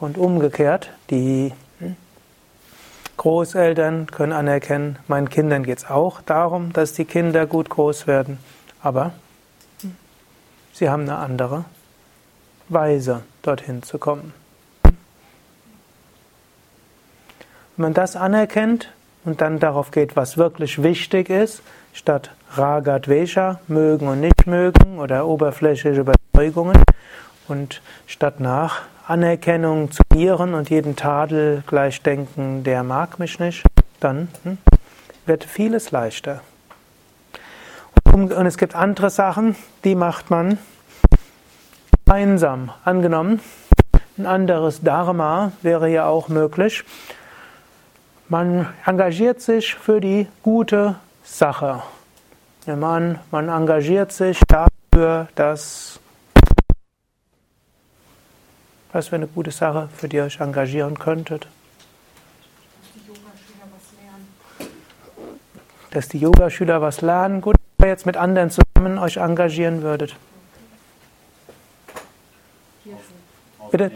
Und 0.00 0.18
umgekehrt, 0.18 0.90
die 1.08 1.52
Großeltern 3.16 4.06
können 4.08 4.32
anerkennen, 4.32 4.98
meinen 5.08 5.30
Kindern 5.30 5.62
geht 5.62 5.78
es 5.78 5.88
auch 5.88 6.20
darum, 6.20 6.74
dass 6.74 6.92
die 6.92 7.06
Kinder 7.06 7.46
gut 7.46 7.70
groß 7.70 8.06
werden, 8.06 8.38
aber 8.82 9.12
sie 10.74 10.90
haben 10.90 11.02
eine 11.02 11.16
andere 11.16 11.64
Weise, 12.68 13.22
dorthin 13.40 13.82
zu 13.82 13.98
kommen. 13.98 14.41
Wenn 17.76 17.84
man 17.84 17.94
das 17.94 18.16
anerkennt 18.16 18.92
und 19.24 19.40
dann 19.40 19.58
darauf 19.58 19.90
geht, 19.90 20.16
was 20.16 20.36
wirklich 20.36 20.82
wichtig 20.82 21.30
ist, 21.30 21.62
statt 21.92 22.30
Raga 22.54 22.98
Dvesha, 22.98 23.60
mögen 23.68 24.08
und 24.08 24.20
nicht 24.20 24.46
mögen 24.46 24.98
oder 24.98 25.26
oberflächliche 25.26 26.00
Überzeugungen, 26.00 26.82
und 27.48 27.82
statt 28.06 28.40
nach 28.40 28.82
Anerkennung 29.06 29.90
zu 29.90 30.02
ihren 30.14 30.54
und 30.54 30.70
jeden 30.70 30.96
Tadel 30.96 31.62
gleich 31.66 32.02
denken, 32.02 32.64
der 32.64 32.82
mag 32.82 33.18
mich 33.18 33.38
nicht, 33.38 33.64
dann 34.00 34.28
hm, 34.44 34.58
wird 35.26 35.44
vieles 35.44 35.90
leichter. 35.90 36.40
Und 38.12 38.30
es 38.46 38.58
gibt 38.58 38.74
andere 38.74 39.10
Sachen, 39.10 39.56
die 39.84 39.94
macht 39.94 40.30
man 40.30 40.58
einsam. 42.06 42.70
Angenommen, 42.84 43.40
ein 44.18 44.26
anderes 44.26 44.82
Dharma 44.82 45.52
wäre 45.62 45.88
ja 45.88 46.06
auch 46.06 46.28
möglich. 46.28 46.84
Man 48.32 48.66
engagiert 48.86 49.42
sich 49.42 49.74
für 49.74 50.00
die 50.00 50.26
gute 50.42 50.96
Sache. 51.22 51.82
Man, 52.64 53.18
man 53.30 53.50
engagiert 53.50 54.10
sich 54.10 54.40
dafür, 54.48 55.28
dass 55.34 56.00
was 58.90 59.08
für 59.08 59.16
eine 59.16 59.26
gute 59.26 59.50
Sache, 59.50 59.90
für 59.94 60.08
die 60.08 60.16
ihr 60.16 60.24
euch 60.24 60.40
engagieren 60.40 60.98
könntet? 60.98 61.46
Dass 65.90 66.08
die 66.08 66.18
Yogaschüler 66.18 66.80
was 66.80 67.02
lernen. 67.02 67.42
Gut, 67.42 67.56
wenn 67.76 67.88
ihr 67.88 67.90
jetzt 67.90 68.06
mit 68.06 68.16
anderen 68.16 68.48
zusammen 68.48 68.96
euch 68.96 69.18
engagieren 69.18 69.82
würdet. 69.82 70.16
Bitte? 73.70 73.90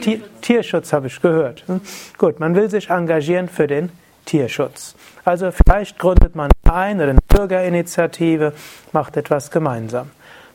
Tier, 0.00 0.20
Tierschutz 0.40 0.92
habe 0.92 1.06
ich 1.06 1.20
gehört. 1.20 1.64
Hm? 1.66 1.80
Gut, 2.18 2.40
man 2.40 2.54
will 2.54 2.70
sich 2.70 2.90
engagieren 2.90 3.48
für 3.48 3.66
den 3.66 3.90
Tierschutz. 4.24 4.94
Also 5.24 5.50
vielleicht 5.50 5.98
gründet 5.98 6.34
man 6.34 6.50
ein 6.70 6.96
oder 6.96 7.10
eine 7.10 7.20
Bürgerinitiative, 7.28 8.52
macht 8.92 9.16
etwas 9.16 9.50
gemeinsam. 9.50 10.10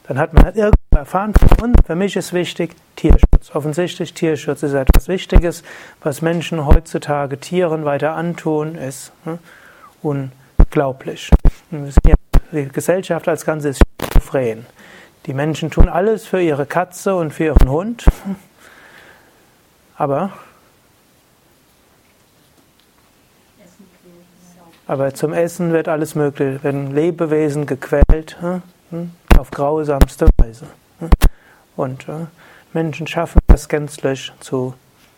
Dann 0.07 0.17
hat 0.19 0.33
man 0.33 0.45
halt 0.45 0.55
irgendwo 0.55 0.95
erfahren, 0.95 1.33
und 1.61 1.75
für 1.85 1.95
mich 1.95 2.15
ist 2.15 2.31
wichtig 2.31 2.75
Tierschutz. 2.95 3.53
Offensichtlich 3.53 4.13
Tierschutz 4.13 4.63
ist 4.63 4.73
etwas 4.73 5.09
Wichtiges, 5.09 5.63
was 6.01 6.21
Menschen 6.21 6.65
heutzutage 6.65 7.37
Tieren 7.39 7.83
weiter 7.83 8.15
antun, 8.15 8.75
ist 8.75 9.11
hm, 9.25 9.39
unglaublich. 10.01 11.29
die 12.51 12.69
Gesellschaft 12.69 13.27
als 13.27 13.45
Ganzes 13.45 13.77
ist 13.77 13.83
schizophren. 14.01 14.65
Die 15.25 15.33
Menschen 15.33 15.69
tun 15.71 15.89
alles 15.89 16.25
für 16.25 16.41
ihre 16.41 16.65
Katze 16.65 17.15
und 17.15 17.33
für 17.33 17.45
ihren 17.45 17.69
Hund, 17.69 18.05
aber 19.97 20.31
aber 24.87 25.13
zum 25.13 25.33
Essen 25.33 25.73
wird 25.73 25.89
alles 25.89 26.15
möglich, 26.15 26.63
werden 26.63 26.95
Lebewesen 26.95 27.65
gequält. 27.65 28.37
Hm, 28.89 29.11
auf 29.37 29.51
grausamste 29.51 30.27
Weise. 30.37 30.67
Und 31.75 32.07
äh, 32.07 32.25
Menschen 32.73 33.05
schaffen 33.05 33.39
das 33.47 33.69
gänzlich 33.69 34.31
zu 34.39 34.73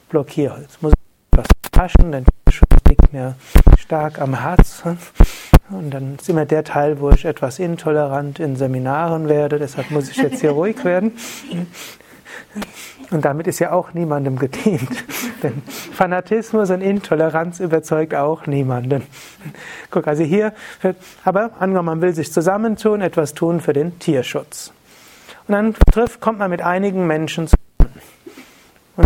blockieren. 0.10 0.62
Jetzt 0.62 0.82
muss 0.82 0.94
ich 0.94 1.38
etwas 1.38 1.48
taschen, 1.72 2.12
denn 2.12 2.26
das 2.46 2.56
liegt 2.88 3.14
mir 3.14 3.36
stark 3.78 4.20
am 4.20 4.40
Herz. 4.40 4.84
Und 5.70 5.92
dann 5.92 6.16
ist 6.16 6.28
immer 6.30 6.46
der 6.46 6.64
Teil, 6.64 7.00
wo 7.00 7.12
ich 7.12 7.26
etwas 7.26 7.60
intolerant 7.60 8.40
in 8.40 8.56
Seminaren 8.56 9.30
werde, 9.30 9.60
deshalb 9.60 9.92
muss 9.92 10.10
ich 10.10 10.18
jetzt 10.18 10.42
hier 10.42 10.52
ruhig 10.60 10.84
werden. 10.84 11.14
Und 13.12 13.26
damit 13.26 13.48
ist 13.48 13.60
ja 13.60 13.72
auch 13.72 13.94
niemandem 13.94 14.38
gedient. 14.38 14.90
Denn 15.44 15.62
Fanatismus 15.94 16.70
und 16.70 16.82
Intoleranz 16.82 17.60
überzeugt 17.60 18.14
auch 18.14 18.46
niemanden. 18.46 19.04
Guck, 19.90 20.08
also 20.08 20.24
hier, 20.24 20.54
aber 21.24 21.52
angenommen, 21.60 21.88
man 21.88 22.02
will 22.02 22.14
sich 22.14 22.32
zusammentun, 22.32 23.02
etwas 23.02 23.34
tun 23.34 23.62
für 23.62 23.74
den 23.74 23.98
Tierschutz. 24.00 24.72
Und 25.48 25.54
dann 25.54 25.76
trifft, 25.92 26.22
kommt 26.22 26.40
man 26.40 26.52
mit 26.52 26.62
einigen 26.62 27.08
Menschen 27.08 27.48
zusammen. 27.48 28.02
Und 28.96 29.06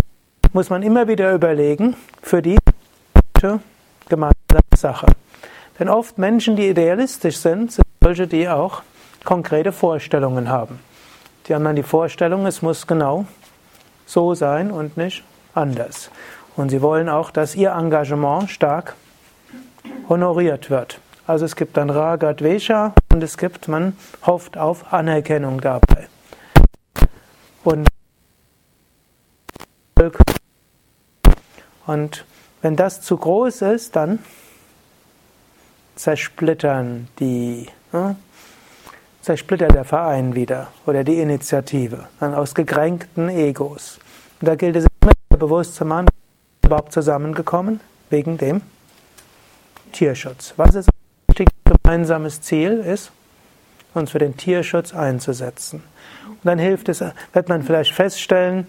muss 0.52 0.68
man 0.68 0.82
immer 0.82 1.08
wieder 1.08 1.32
überlegen, 1.32 1.96
für 2.22 2.42
die 2.42 2.58
gemeinsame 4.08 4.32
Sache. 4.76 5.06
Denn 5.78 5.88
oft 5.88 6.18
Menschen, 6.18 6.56
die 6.56 6.68
idealistisch 6.68 7.38
sind, 7.38 7.72
sind 7.72 7.86
solche, 8.00 8.26
die 8.26 8.48
auch 8.48 8.82
konkrete 9.24 9.72
Vorstellungen 9.72 10.48
haben. 10.48 10.78
Die 11.46 11.54
haben 11.54 11.64
dann 11.64 11.76
die 11.76 11.82
Vorstellung, 11.82 12.46
es 12.46 12.62
muss 12.62 12.86
genau 12.86 13.26
so 14.06 14.34
sein 14.34 14.70
und 14.70 14.96
nicht 14.96 15.22
anders. 15.54 16.10
Und 16.56 16.70
sie 16.70 16.82
wollen 16.82 17.08
auch, 17.08 17.30
dass 17.30 17.54
ihr 17.54 17.72
Engagement 17.72 18.50
stark 18.50 18.94
honoriert 20.08 20.70
wird. 20.70 21.00
Also 21.26 21.44
es 21.44 21.56
gibt 21.56 21.76
dann 21.76 21.90
Raga 21.90 22.34
Dvesha 22.34 22.94
und 23.12 23.22
es 23.22 23.38
gibt, 23.38 23.68
man 23.68 23.96
hofft 24.26 24.58
auf 24.58 24.92
Anerkennung 24.92 25.60
dabei. 25.60 26.08
Und, 27.64 27.88
und 31.86 32.24
wenn 32.60 32.76
das 32.76 33.00
zu 33.00 33.16
groß 33.16 33.62
ist, 33.62 33.96
dann 33.96 34.18
zersplittern 35.96 37.08
die, 37.18 37.68
hm, 37.92 38.16
zersplittert 39.24 39.74
der 39.74 39.84
Verein 39.84 40.34
wieder 40.34 40.68
oder 40.84 41.02
die 41.02 41.18
Initiative 41.18 42.08
dann 42.20 42.34
aus 42.34 42.54
gekränkten 42.54 43.30
Egos. 43.30 43.98
Und 44.40 44.48
da 44.48 44.54
gilt 44.54 44.76
es 44.76 44.84
immer 45.00 45.38
bewusst 45.38 45.76
zu 45.76 45.86
machen, 45.86 46.08
überhaupt 46.62 46.92
zusammengekommen 46.92 47.80
wegen 48.10 48.36
dem 48.36 48.60
Tierschutz. 49.92 50.52
Was 50.58 50.74
ist 50.74 50.88
ein 50.88 51.28
wichtiges 51.28 51.54
gemeinsames 51.64 52.42
Ziel 52.42 52.72
ist, 52.72 53.12
uns 53.94 54.10
für 54.10 54.18
den 54.18 54.36
Tierschutz 54.36 54.92
einzusetzen. 54.92 55.82
Und 56.28 56.44
dann 56.44 56.58
hilft 56.58 56.90
es, 56.90 57.02
wird 57.32 57.48
man 57.48 57.62
vielleicht 57.62 57.94
feststellen, 57.94 58.66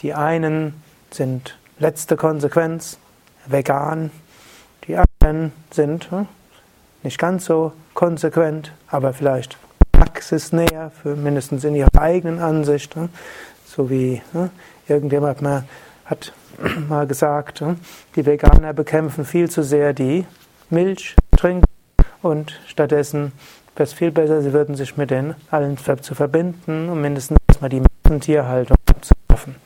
die 0.00 0.14
einen 0.14 0.80
sind 1.10 1.58
letzte 1.78 2.16
Konsequenz 2.16 2.98
vegan, 3.46 4.12
die 4.86 4.96
anderen 4.96 5.52
sind 5.70 6.10
hm, 6.10 6.28
nicht 7.02 7.18
ganz 7.18 7.46
so 7.46 7.72
konsequent, 7.94 8.72
aber 8.88 9.12
vielleicht 9.12 9.58
praxisnäher, 10.22 10.92
für 11.02 11.16
mindestens 11.16 11.64
in 11.64 11.74
ihrer 11.74 11.88
eigenen 11.98 12.38
Ansicht, 12.38 12.94
hm, 12.94 13.08
so 13.66 13.90
wie 13.90 14.22
hm, 14.30 14.50
irgendjemand 14.86 15.42
mal, 15.42 15.64
hat 16.04 16.32
mal 16.88 17.08
gesagt, 17.08 17.64
die 18.14 18.24
Veganer 18.24 18.72
bekämpfen 18.72 19.24
viel 19.24 19.50
zu 19.50 19.64
sehr 19.64 19.92
die 19.92 20.24
Milch 20.70 21.16
trinken 21.36 21.66
und 22.22 22.60
stattdessen 22.68 23.32
wäre 23.74 23.84
es 23.84 23.92
viel 23.92 24.12
besser, 24.12 24.42
sie 24.42 24.52
würden 24.52 24.76
sich 24.76 24.96
mit 24.96 25.10
den 25.10 25.34
allen 25.50 25.76
zu 25.76 26.14
verbinden, 26.14 26.88
um 26.88 27.00
mindestens 27.00 27.38
mal 27.60 27.68
die 27.68 27.82
Tierhaltung 28.20 28.76
abzuschaffen. 28.86 29.56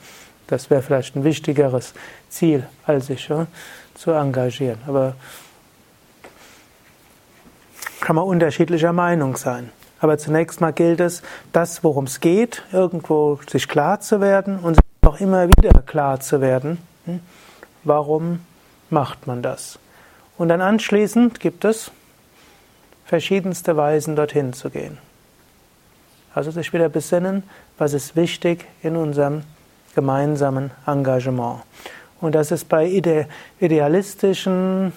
Das 0.47 0.71
wäre 0.71 0.81
vielleicht 0.81 1.15
ein 1.15 1.23
wichtigeres 1.23 1.93
Ziel, 2.29 2.65
als 2.87 3.07
sich 3.07 3.29
zu 3.93 4.11
engagieren. 4.11 4.79
Aber 4.87 5.15
kann 7.99 8.15
man 8.15 8.25
unterschiedlicher 8.25 8.93
Meinung 8.93 9.35
sein. 9.35 9.71
Aber 9.99 10.17
zunächst 10.17 10.61
mal 10.61 10.73
gilt 10.73 10.99
es, 10.99 11.23
das, 11.53 11.83
worum 11.83 12.05
es 12.05 12.19
geht, 12.19 12.63
irgendwo 12.71 13.39
sich 13.49 13.67
klar 13.67 13.99
zu 13.99 14.21
werden 14.21 14.59
und 14.59 14.79
auch 15.05 15.19
immer 15.19 15.47
wieder 15.47 15.81
klar 15.81 16.19
zu 16.19 16.41
werden. 16.41 16.77
Hm? 17.05 17.19
Warum 17.83 18.39
macht 18.89 19.27
man 19.27 19.41
das? 19.41 19.79
Und 20.37 20.49
dann 20.49 20.61
anschließend 20.61 21.39
gibt 21.39 21.65
es 21.65 21.91
verschiedenste 23.05 23.77
Weisen, 23.77 24.15
dorthin 24.15 24.53
zu 24.53 24.69
gehen. 24.69 24.97
Also 26.35 26.51
sich 26.51 26.73
wieder 26.73 26.89
besinnen, 26.89 27.43
was 27.77 27.93
ist 27.93 28.15
wichtig 28.15 28.65
in 28.83 28.95
unserem 28.95 29.43
gemeinsamen 29.95 30.71
Engagement. 30.85 31.61
Und 32.21 32.35
das 32.35 32.51
ist 32.51 32.69
bei 32.69 32.85
ide 32.85 33.27
idealistischen 33.59 34.93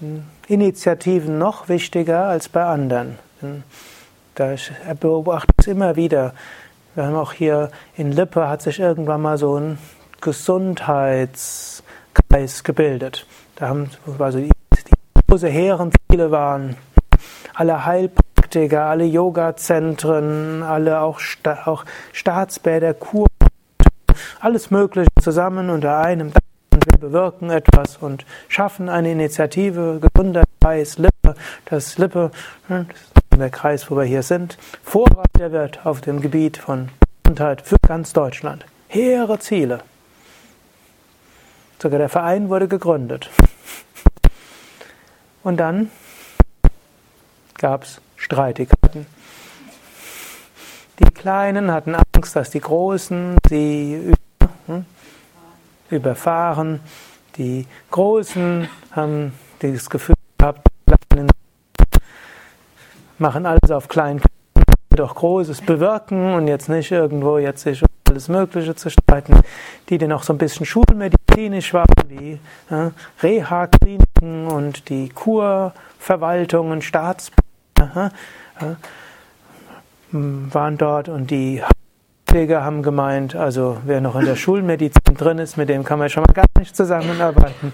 hm, 0.00 0.24
Initiativen 0.48 1.38
noch 1.38 1.68
wichtiger 1.68 2.24
als 2.24 2.48
bei 2.48 2.64
anderen. 2.64 3.18
Da 4.36 4.54
beobachte 5.00 5.52
es 5.56 5.66
immer 5.66 5.96
wieder. 5.96 6.32
Wir 6.94 7.06
haben 7.06 7.16
auch 7.16 7.32
hier 7.32 7.70
in 7.96 8.12
Lippe 8.12 8.46
hat 8.46 8.60
sich 8.60 8.78
irgendwann 8.78 9.22
mal 9.22 9.38
so 9.38 9.58
ein 9.58 9.78
Gesundheitskreis 10.20 12.62
gebildet. 12.62 13.26
Da 13.56 13.68
haben 13.68 13.90
also 14.18 14.38
die, 14.38 14.48
die 14.48 14.92
große 15.26 15.48
Herrenziele 15.48 16.30
waren 16.30 16.76
alle 17.54 17.86
Heilpraktiker, 17.86 18.84
alle 18.84 19.06
Yoga-Zentren, 19.06 20.62
alle 20.62 21.00
auch, 21.00 21.18
auch 21.64 21.86
Staatsbäder, 22.12 22.92
Kur, 22.92 23.28
alles 24.40 24.70
Mögliche 24.70 25.08
zusammen 25.18 25.70
unter 25.70 25.96
einem 25.96 26.34
Dach 26.34 26.42
und 26.74 26.84
wir 26.84 26.98
bewirken 26.98 27.48
etwas 27.48 27.96
und 27.96 28.26
schaffen 28.48 28.90
eine 28.90 29.12
Initiative, 29.12 29.98
gesunder 29.98 30.44
Kreis, 30.60 30.98
Lippe, 30.98 31.34
das 31.64 31.96
Lippe, 31.96 32.30
hm, 33.36 33.40
der 33.40 33.50
Kreis, 33.50 33.90
wo 33.90 33.96
wir 33.96 34.04
hier 34.04 34.22
sind, 34.22 34.56
Vorreiter 34.82 35.52
wird 35.52 35.84
auf 35.84 36.00
dem 36.00 36.22
Gebiet 36.22 36.56
von 36.56 36.88
Gesundheit 37.22 37.60
für 37.60 37.76
ganz 37.86 38.14
Deutschland. 38.14 38.64
Hehre 38.88 39.38
Ziele. 39.38 39.80
Sogar 41.78 41.98
der 41.98 42.08
Verein 42.08 42.48
wurde 42.48 42.66
gegründet. 42.66 43.28
Und 45.42 45.58
dann 45.58 45.90
gab 47.58 47.84
es 47.84 48.00
Streitigkeiten. 48.16 49.06
Die 50.98 51.12
Kleinen 51.12 51.70
hatten 51.70 51.94
Angst, 51.94 52.34
dass 52.36 52.48
die 52.48 52.60
Großen 52.60 53.36
sie 53.50 54.14
hm, 54.66 54.86
überfahren. 55.90 56.80
Die 57.36 57.66
Großen 57.90 58.66
haben 58.92 59.34
dieses 59.60 59.90
Gefühl 59.90 60.14
gehabt, 60.38 60.66
die 60.88 60.94
Kleinen 61.10 61.35
machen 63.18 63.46
alles 63.46 63.70
auf 63.70 63.88
klein, 63.88 64.20
doch 64.90 65.14
Großes 65.14 65.60
bewirken 65.62 66.34
und 66.34 66.48
jetzt 66.48 66.68
nicht 66.68 66.90
irgendwo 66.90 67.38
jetzt 67.38 67.62
sich 67.62 67.82
um 67.82 67.88
alles 68.08 68.28
Mögliche 68.28 68.74
zu 68.74 68.90
streiten. 68.90 69.40
Die, 69.88 69.98
die 69.98 70.06
noch 70.06 70.22
so 70.22 70.32
ein 70.32 70.38
bisschen 70.38 70.64
schulmedizinisch 70.64 71.74
waren, 71.74 72.08
die 72.08 72.38
ja, 72.70 72.92
Reha-Kliniken 73.22 74.48
und 74.48 74.88
die 74.88 75.10
Kurverwaltungen, 75.10 76.82
Staats 76.82 77.30
ja, 77.78 78.10
waren 80.12 80.78
dort 80.78 81.08
und 81.08 81.30
die 81.30 81.62
Pfleger 82.26 82.64
haben 82.64 82.82
gemeint, 82.82 83.36
also 83.36 83.78
wer 83.84 84.00
noch 84.00 84.16
in 84.16 84.24
der 84.24 84.36
Schulmedizin 84.36 85.16
drin 85.16 85.38
ist, 85.38 85.56
mit 85.56 85.68
dem 85.68 85.84
kann 85.84 85.98
man 85.98 86.08
schon 86.08 86.22
mal 86.22 86.32
gar 86.32 86.46
nicht 86.58 86.74
zusammenarbeiten. 86.76 87.72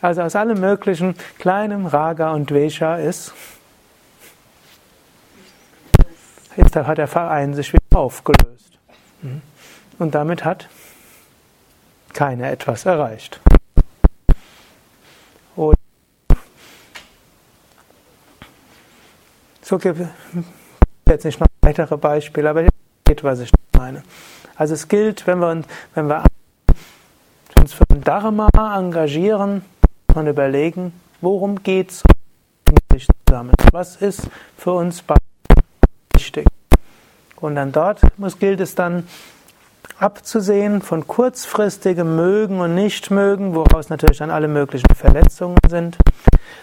Also 0.00 0.22
aus 0.22 0.36
allem 0.36 0.60
möglichen 0.60 1.14
kleinem 1.38 1.86
Raga 1.86 2.32
und 2.32 2.50
Dvesha 2.50 2.96
ist 2.96 3.32
Jetzt 6.58 6.74
hat 6.74 6.98
der 6.98 7.06
Verein 7.06 7.54
sich 7.54 7.72
wieder 7.72 8.00
aufgelöst. 8.00 8.80
Mhm. 9.22 9.42
Und 10.00 10.12
damit 10.16 10.44
hat 10.44 10.68
keiner 12.12 12.50
etwas 12.50 12.84
erreicht. 12.84 13.40
Und 15.54 15.76
so 19.62 19.78
gibt 19.78 20.00
es 20.00 20.08
jetzt 21.06 21.24
nicht 21.24 21.38
noch 21.38 21.46
weitere 21.60 21.96
Beispiele, 21.96 22.50
aber 22.50 22.62
ihr 22.62 22.70
seht, 23.06 23.22
was 23.22 23.38
ich 23.38 23.52
meine. 23.76 24.02
Also 24.56 24.74
es 24.74 24.88
gilt, 24.88 25.28
wenn 25.28 25.38
wir, 25.38 25.50
uns, 25.50 25.66
wenn 25.94 26.08
wir 26.08 26.24
uns 27.56 27.72
für 27.72 27.84
den 27.84 28.02
Dharma 28.02 28.48
engagieren 28.76 29.64
und 30.12 30.26
überlegen, 30.26 30.92
worum 31.20 31.62
geht 31.62 31.90
es 31.90 32.02
zusammen? 33.28 33.52
Was 33.70 33.94
ist 34.02 34.28
für 34.56 34.72
uns 34.72 35.02
beide 35.02 35.27
wichtig. 36.28 36.46
Und 37.36 37.54
dann 37.54 37.72
dort 37.72 38.00
muss, 38.18 38.38
gilt 38.38 38.60
es 38.60 38.74
dann 38.74 39.08
abzusehen 39.98 40.82
von 40.82 41.06
kurzfristigem 41.06 42.16
Mögen 42.16 42.60
und 42.60 42.74
Nichtmögen, 42.74 43.54
woraus 43.54 43.88
natürlich 43.88 44.18
dann 44.18 44.30
alle 44.30 44.48
möglichen 44.48 44.94
Verletzungen 44.94 45.58
sind, 45.68 45.96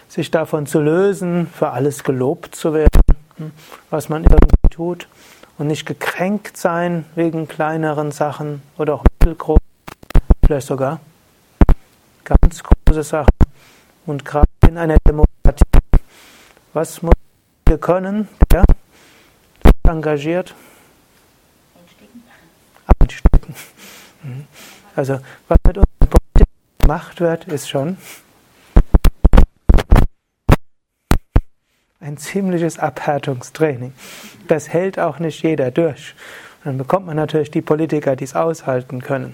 sich 0.08 0.32
davon 0.32 0.68
zu 0.68 0.80
lösen, 0.80 1.48
für 1.48 1.72
alles 1.72 2.04
gelobt 2.04 2.56
zu 2.56 2.74
werden, 2.74 3.52
was 3.90 4.10
man 4.10 4.24
irgendwie 4.24 4.70
tut, 4.70 5.08
und 5.58 5.68
nicht 5.68 5.86
gekränkt 5.86 6.58
sein 6.58 7.06
wegen 7.16 7.48
kleineren 7.48 8.12
Sachen 8.12 8.62
oder 8.78 8.96
auch 8.96 9.04
mittelgroß, 9.20 9.60
vielleicht 10.46 10.68
sogar 10.68 11.00
ganz 12.24 12.62
große 12.62 13.04
Sachen. 13.04 13.32
Und 14.06 14.26
gerade 14.26 14.48
in 14.68 14.78
einer 14.78 14.98
Demokratie, 15.08 15.64
was 16.74 17.02
muss 17.02 17.14
wir 17.68 17.78
können, 17.80 18.28
ja, 18.54 18.64
engagiert? 19.88 20.54
Einstecken. 23.00 23.56
Mhm. 24.24 24.48
Also, 24.96 25.20
was 25.48 25.58
mit 25.68 25.78
uns 25.78 25.88
gemacht 26.80 27.20
wird, 27.20 27.46
ist 27.46 27.70
schon 27.70 27.98
ein 32.00 32.18
ziemliches 32.18 32.78
Abhärtungstraining. 32.78 33.94
Das 34.48 34.70
hält 34.70 35.00
auch 35.00 35.20
nicht 35.20 35.42
jeder 35.44 35.72
durch. 35.72 36.14
Und 36.60 36.66
dann 36.66 36.78
bekommt 36.78 37.08
man 37.08 37.16
natürlich 37.16 37.52
die 37.52 37.62
Politiker, 37.62 38.16
die 38.16 38.24
es 38.24 38.36
aushalten 38.36 39.02
können. 39.02 39.34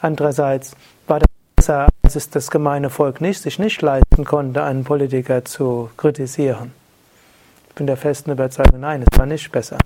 Andererseits 0.00 0.76
war 1.08 1.18
das 1.18 1.28
besser, 1.56 1.88
als 2.02 2.14
es 2.14 2.30
das 2.30 2.50
gemeine 2.50 2.90
Volk 2.90 3.20
nicht, 3.20 3.42
sich 3.42 3.58
nicht 3.58 3.82
leisten 3.82 4.24
konnte, 4.24 4.62
einen 4.62 4.84
Politiker 4.84 5.44
zu 5.44 5.90
kritisieren 5.96 6.77
bin 7.78 7.86
der 7.86 7.96
festen 7.96 8.32
Überzeugung, 8.32 8.80
nein, 8.80 9.04
es 9.08 9.18
war 9.18 9.24
nicht 9.24 9.50
besser. 9.52 9.78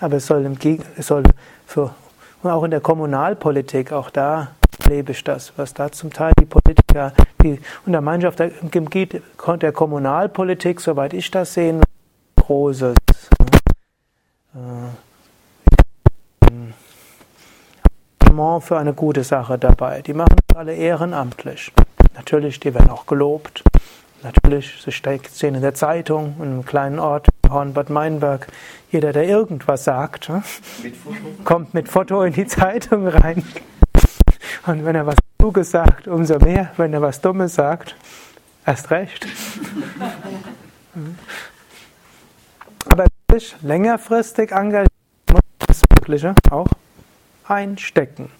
Aber 0.00 0.16
es 0.16 0.26
soll, 0.26 0.44
im, 0.44 0.56
es 0.96 1.06
soll 1.06 1.22
für, 1.66 1.94
und 2.42 2.50
auch 2.50 2.64
in 2.64 2.70
der 2.70 2.80
Kommunalpolitik, 2.80 3.92
auch 3.92 4.10
da 4.10 4.48
lebe 4.88 5.12
ich 5.12 5.22
das, 5.22 5.52
was 5.56 5.74
da 5.74 5.92
zum 5.92 6.10
Teil 6.10 6.32
die 6.40 6.46
Politiker, 6.46 7.12
die 7.42 7.60
unter 7.84 8.00
Mannschaft 8.00 8.38
der, 8.38 8.50
der 8.50 9.72
Kommunalpolitik, 9.72 10.80
soweit 10.80 11.12
ich 11.12 11.30
das 11.30 11.52
sehe, 11.52 11.80
großes 12.36 12.96
äh, 14.54 14.58
für 18.60 18.78
eine 18.78 18.94
gute 18.94 19.24
Sache 19.24 19.58
dabei. 19.58 20.00
Die 20.00 20.14
machen 20.14 20.36
alle 20.54 20.72
ehrenamtlich. 20.72 21.72
Natürlich, 22.14 22.60
die 22.60 22.72
werden 22.72 22.88
auch 22.88 23.04
gelobt. 23.04 23.64
Natürlich, 24.22 24.82
sie 24.84 24.90
stehen 24.90 25.54
in 25.54 25.62
der 25.62 25.74
Zeitung, 25.74 26.34
in 26.38 26.44
einem 26.44 26.64
kleinen 26.64 26.98
Ort, 26.98 27.28
Hornbad 27.48 27.88
Meinberg. 27.88 28.48
Jeder, 28.90 29.12
der 29.12 29.24
irgendwas 29.24 29.84
sagt, 29.84 30.28
ne, 30.28 30.42
mit 30.82 30.94
kommt 31.44 31.72
mit 31.74 31.88
Foto 31.88 32.22
in 32.22 32.32
die 32.32 32.46
Zeitung 32.46 33.06
rein. 33.06 33.44
Und 34.66 34.84
wenn 34.84 34.96
er 34.96 35.06
was 35.06 35.16
Kluges 35.38 35.70
sagt, 35.70 36.08
umso 36.08 36.38
mehr. 36.38 36.72
Wenn 36.76 36.92
er 36.92 37.00
was 37.00 37.20
Dummes 37.20 37.54
sagt, 37.54 37.94
erst 38.66 38.90
recht. 38.90 39.26
Aber 42.86 43.06
sich 43.32 43.54
längerfristig 43.62 44.50
engagieren 44.50 44.88
muss 45.30 45.42
das 45.58 45.82
Wirkliche 45.96 46.34
auch 46.50 46.66
einstecken. 47.44 48.30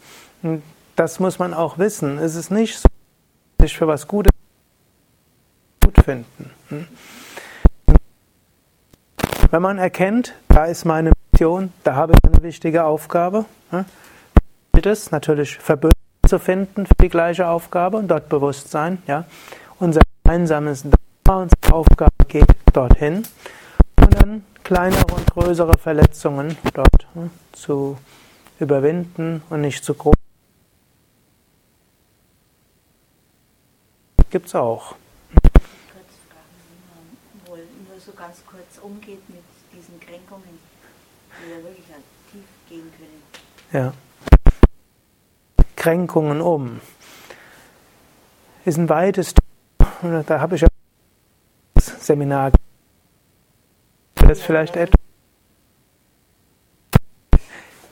Und 0.42 0.62
das 0.96 1.20
muss 1.20 1.38
man 1.38 1.54
auch 1.54 1.78
wissen. 1.78 2.18
Es 2.18 2.34
ist 2.34 2.50
nicht 2.50 2.78
so, 2.78 2.88
sich 3.60 3.76
für 3.76 3.86
was 3.86 4.08
Gutes 4.08 4.32
finden. 5.96 6.50
Hm? 6.68 6.86
Wenn 9.50 9.62
man 9.62 9.78
erkennt, 9.78 10.34
da 10.48 10.66
ist 10.66 10.84
meine 10.84 11.12
Mission, 11.32 11.72
da 11.84 11.94
habe 11.94 12.12
ich 12.12 12.30
eine 12.30 12.42
wichtige 12.42 12.84
Aufgabe, 12.84 13.46
hm? 13.70 13.84
gilt 14.72 14.86
es 14.86 15.10
natürlich 15.10 15.56
Verbündete 15.56 15.98
zu 16.28 16.38
finden 16.38 16.86
für 16.86 16.94
die 17.00 17.08
gleiche 17.08 17.48
Aufgabe 17.48 17.96
und 17.96 18.08
dort 18.08 18.28
Bewusstsein. 18.28 19.02
Ja? 19.06 19.24
Unser 19.78 20.02
gemeinsames 20.22 20.84
Dharma, 21.24 21.42
unsere 21.42 21.74
Aufgabe 21.74 22.24
geht 22.28 22.46
dorthin 22.72 23.22
und 23.96 24.14
dann 24.14 24.44
kleinere 24.64 25.14
und 25.14 25.26
größere 25.32 25.78
Verletzungen 25.78 26.58
dort 26.74 27.06
hm, 27.14 27.30
zu 27.52 27.96
überwinden 28.60 29.42
und 29.48 29.62
nicht 29.62 29.82
zu 29.82 29.94
groß. 29.94 30.14
Gibt 34.30 34.46
es 34.48 34.54
auch. 34.54 34.94
So 38.08 38.14
ganz 38.14 38.42
kurz 38.46 38.78
umgeht 38.82 39.28
mit 39.28 39.42
diesen 39.72 40.00
Kränkungen, 40.00 40.58
die 41.44 41.50
ja 41.50 41.56
wirklich 41.58 41.84
tief 42.32 42.44
gehen 42.68 42.90
können. 42.96 43.22
Ja. 43.70 43.92
Kränkungen 45.76 46.40
um. 46.40 46.80
Ist 48.64 48.78
ein 48.78 48.88
weites 48.88 49.34
Thema. 50.00 50.22
Da 50.22 50.40
habe 50.40 50.54
ich 50.56 50.62
ja 50.62 50.68
das 51.74 52.06
Seminar. 52.06 52.52
Das 54.14 54.40
vielleicht 54.40 54.76
etwas. 54.76 54.98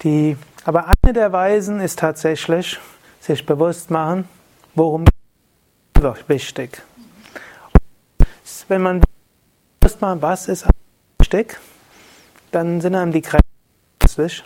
Die, 0.03 0.37
aber 0.65 0.87
eine 0.87 1.13
der 1.13 1.33
Weisen 1.33 1.81
ist 1.81 1.99
tatsächlich, 1.99 2.79
sich 3.21 3.45
bewusst 3.45 3.91
machen, 3.91 4.27
worum 4.75 5.05
es 5.95 6.29
wichtig. 6.29 6.83
Wenn 8.69 8.83
man 8.83 9.03
macht, 10.01 10.23
was 10.23 10.49
ist 10.49 10.67
wichtig, 11.19 11.59
dann 12.51 12.81
sind 12.81 12.95
einem 12.95 13.13
die 13.13 13.23
Grenzen 13.23 14.43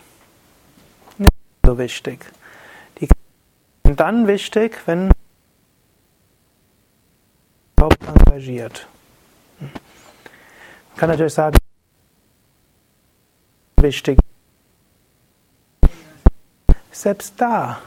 nicht 1.17 1.33
so 1.65 1.77
wichtig. 1.77 2.25
Die 2.99 3.07
sind 3.85 3.99
dann 3.99 4.27
wichtig, 4.27 4.77
wenn 4.85 5.11
überhaupt 7.75 8.03
engagiert. 8.07 8.87
Man 9.59 9.71
kann 10.97 11.09
natürlich 11.09 11.33
sagen, 11.33 11.57
wichtig. 13.77 14.19
Selbst 16.91 17.33
da 17.37 17.81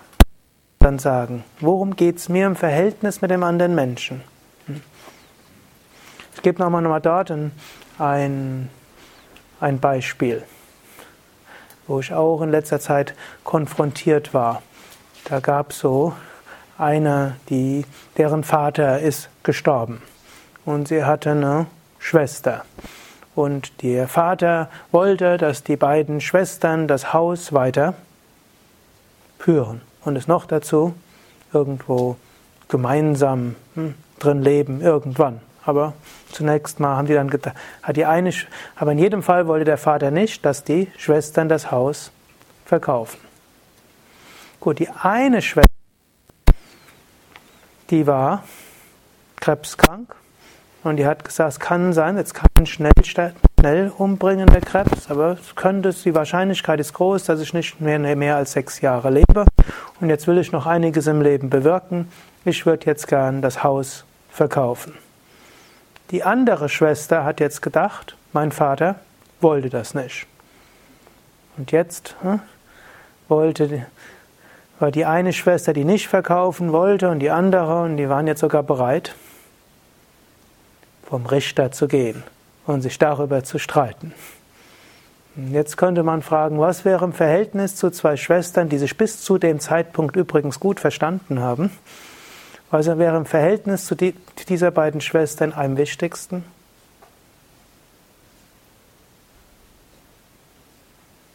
dann 0.80 0.98
sagen, 0.98 1.44
worum 1.60 1.96
geht 1.96 2.16
es 2.16 2.28
mir 2.28 2.46
im 2.46 2.56
Verhältnis 2.56 3.22
mit 3.22 3.30
dem 3.30 3.42
anderen 3.42 3.74
Menschen? 3.74 4.22
Gebe 6.44 6.62
nochmal 6.62 6.82
noch 6.82 6.90
mal 6.90 7.00
dort 7.00 7.32
ein, 7.98 8.68
ein 9.60 9.80
Beispiel, 9.80 10.42
wo 11.86 12.00
ich 12.00 12.12
auch 12.12 12.42
in 12.42 12.50
letzter 12.50 12.80
Zeit 12.80 13.14
konfrontiert 13.44 14.34
war. 14.34 14.60
Da 15.24 15.40
gab 15.40 15.70
es 15.70 15.78
so 15.78 16.12
eine, 16.76 17.36
die, 17.48 17.86
deren 18.18 18.44
Vater 18.44 19.00
ist 19.00 19.30
gestorben 19.42 20.02
und 20.66 20.88
sie 20.88 21.04
hatte 21.04 21.30
eine 21.30 21.64
Schwester. 21.98 22.66
Und 23.34 23.82
der 23.82 24.06
Vater 24.06 24.68
wollte, 24.92 25.38
dass 25.38 25.64
die 25.64 25.76
beiden 25.76 26.20
Schwestern 26.20 26.86
das 26.88 27.14
Haus 27.14 27.54
weiter 27.54 27.94
führen 29.38 29.80
und 30.04 30.16
es 30.16 30.28
noch 30.28 30.44
dazu 30.44 30.94
irgendwo 31.54 32.16
gemeinsam 32.68 33.56
hm, 33.76 33.94
drin 34.18 34.42
leben, 34.42 34.82
irgendwann. 34.82 35.40
Aber 35.66 35.94
zunächst 36.30 36.80
mal 36.80 36.96
haben 36.96 37.06
die 37.06 37.14
dann 37.14 37.30
gedacht, 37.30 37.56
hat 37.82 37.96
die 37.96 38.04
eine, 38.04 38.32
aber 38.76 38.92
in 38.92 38.98
jedem 38.98 39.22
Fall 39.22 39.46
wollte 39.46 39.64
der 39.64 39.78
Vater 39.78 40.10
nicht, 40.10 40.44
dass 40.44 40.64
die 40.64 40.90
Schwestern 40.98 41.48
das 41.48 41.70
Haus 41.70 42.12
verkaufen. 42.64 43.18
Gut, 44.60 44.78
die 44.78 44.88
eine 44.88 45.42
Schwester, 45.42 45.70
die 47.90 48.06
war 48.06 48.44
krebskrank 49.36 50.14
und 50.82 50.96
die 50.96 51.06
hat 51.06 51.24
gesagt, 51.24 51.52
es 51.52 51.60
kann 51.60 51.92
sein, 51.92 52.16
jetzt 52.16 52.34
kann 52.34 52.66
schnell, 52.66 52.92
schnell 53.06 53.92
umbringen 53.96 54.46
der 54.46 54.62
Krebs, 54.62 55.10
aber 55.10 55.32
es 55.32 55.54
könnte, 55.54 55.92
die 55.92 56.14
Wahrscheinlichkeit 56.14 56.80
ist 56.80 56.94
groß, 56.94 57.24
dass 57.24 57.40
ich 57.40 57.52
nicht 57.52 57.80
mehr, 57.80 57.98
mehr 57.98 58.36
als 58.36 58.52
sechs 58.52 58.80
Jahre 58.80 59.10
lebe 59.10 59.44
und 60.00 60.08
jetzt 60.08 60.26
will 60.26 60.38
ich 60.38 60.52
noch 60.52 60.66
einiges 60.66 61.06
im 61.06 61.20
Leben 61.20 61.50
bewirken. 61.50 62.10
Ich 62.46 62.64
würde 62.66 62.86
jetzt 62.86 63.06
gern 63.06 63.42
das 63.42 63.62
Haus 63.62 64.04
verkaufen. 64.30 65.03
Die 66.10 66.22
andere 66.22 66.68
Schwester 66.68 67.24
hat 67.24 67.40
jetzt 67.40 67.62
gedacht, 67.62 68.16
mein 68.32 68.52
Vater 68.52 68.96
wollte 69.40 69.70
das 69.70 69.94
nicht. 69.94 70.26
Und 71.56 71.72
jetzt 71.72 72.16
hm, 72.20 72.40
wollte, 73.28 73.86
war 74.78 74.90
die 74.90 75.06
eine 75.06 75.32
Schwester, 75.32 75.72
die 75.72 75.84
nicht 75.84 76.08
verkaufen 76.08 76.72
wollte, 76.72 77.10
und 77.10 77.20
die 77.20 77.30
andere, 77.30 77.82
und 77.82 77.96
die 77.96 78.08
waren 78.08 78.26
jetzt 78.26 78.40
sogar 78.40 78.62
bereit, 78.62 79.14
vom 81.08 81.26
Richter 81.26 81.70
zu 81.70 81.86
gehen 81.86 82.22
und 82.66 82.82
sich 82.82 82.98
darüber 82.98 83.44
zu 83.44 83.58
streiten. 83.58 84.12
Jetzt 85.36 85.76
könnte 85.76 86.02
man 86.02 86.22
fragen, 86.22 86.60
was 86.60 86.84
wäre 86.84 87.04
im 87.04 87.12
Verhältnis 87.12 87.74
zu 87.74 87.90
zwei 87.90 88.16
Schwestern, 88.16 88.68
die 88.68 88.78
sich 88.78 88.96
bis 88.96 89.20
zu 89.20 89.36
dem 89.36 89.58
Zeitpunkt 89.58 90.14
übrigens 90.16 90.60
gut 90.60 90.78
verstanden 90.78 91.40
haben, 91.40 91.70
was 92.74 92.86
wäre 92.86 93.16
im 93.16 93.24
Verhältnis 93.24 93.84
zu 93.84 93.94
dieser 93.94 94.72
beiden 94.72 95.00
Schwestern 95.00 95.52
am 95.52 95.76
wichtigsten? 95.76 96.42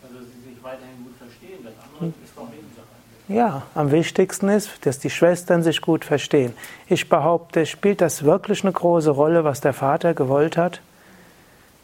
Also 0.03 0.15
sie 0.19 0.49
sich 0.49 0.61
weiterhin 0.61 1.01
gut 1.01 1.15
verstehen, 1.17 1.63
das 1.63 1.73
andere 1.93 2.07
ist 2.21 2.33
doch 2.35 2.49
Nebensache. 2.49 2.87
Ja, 3.29 3.63
am 3.73 3.91
wichtigsten 3.91 4.49
ist, 4.49 4.85
dass 4.85 4.99
die 4.99 5.09
Schwestern 5.09 5.63
sich 5.63 5.79
gut 5.79 6.03
verstehen. 6.03 6.53
Ich 6.87 7.07
behaupte, 7.07 7.65
spielt 7.65 8.01
das 8.01 8.23
wirklich 8.25 8.65
eine 8.65 8.73
große 8.73 9.11
Rolle, 9.11 9.45
was 9.45 9.61
der 9.61 9.71
Vater 9.71 10.13
gewollt 10.13 10.57
hat? 10.57 10.81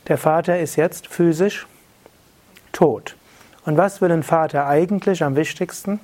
Der 0.10 0.18
Vater 0.18 0.60
ist 0.60 0.76
jetzt 0.76 1.08
physisch 1.08 1.66
tot. 2.74 3.16
Und 3.66 3.78
was 3.78 4.02
will 4.02 4.12
ein 4.12 4.24
Vater 4.24 4.68
eigentlich 4.68 5.24
am 5.24 5.38
wichtigsten? 5.38 6.02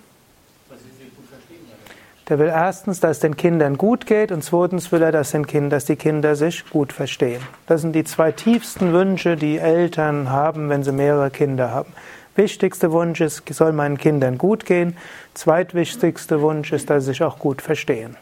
Der 2.30 2.40
will 2.40 2.48
erstens, 2.48 3.00
dass 3.00 3.18
es 3.18 3.20
den 3.20 3.36
Kindern 3.36 3.78
gut 3.78 4.06
geht 4.06 4.32
und 4.32 4.44
zweitens 4.44 4.92
will 4.92 5.02
er, 5.02 5.12
dass, 5.12 5.32
den 5.32 5.48
kind, 5.48 5.74
dass 5.74 5.86
die 5.86 5.96
Kinder 5.96 6.36
sich 6.36 6.70
gut 6.70 6.94
verstehen. 6.94 7.42
Das 7.68 7.82
sind 7.82 7.94
die 7.94 8.04
zwei 8.04 8.32
tiefsten 8.32 8.94
Wünsche, 8.94 9.36
die 9.36 9.58
Eltern 9.58 10.30
haben, 10.30 10.70
wenn 10.70 10.84
sie 10.84 10.92
mehrere 10.92 11.32
Kinder 11.32 11.72
haben. 11.72 11.94
Wichtigster 12.36 12.92
Wunsch 12.92 13.20
ist, 13.20 13.44
soll 13.54 13.74
meinen 13.74 13.98
Kindern 13.98 14.38
gut 14.38 14.66
gehen. 14.66 14.96
Zweitwichtigster 15.34 16.42
Wunsch 16.42 16.72
ist, 16.72 16.90
dass 16.90 17.04
sie 17.04 17.12
sich 17.12 17.24
auch 17.24 17.40
gut 17.40 17.62
verstehen. 17.62 18.16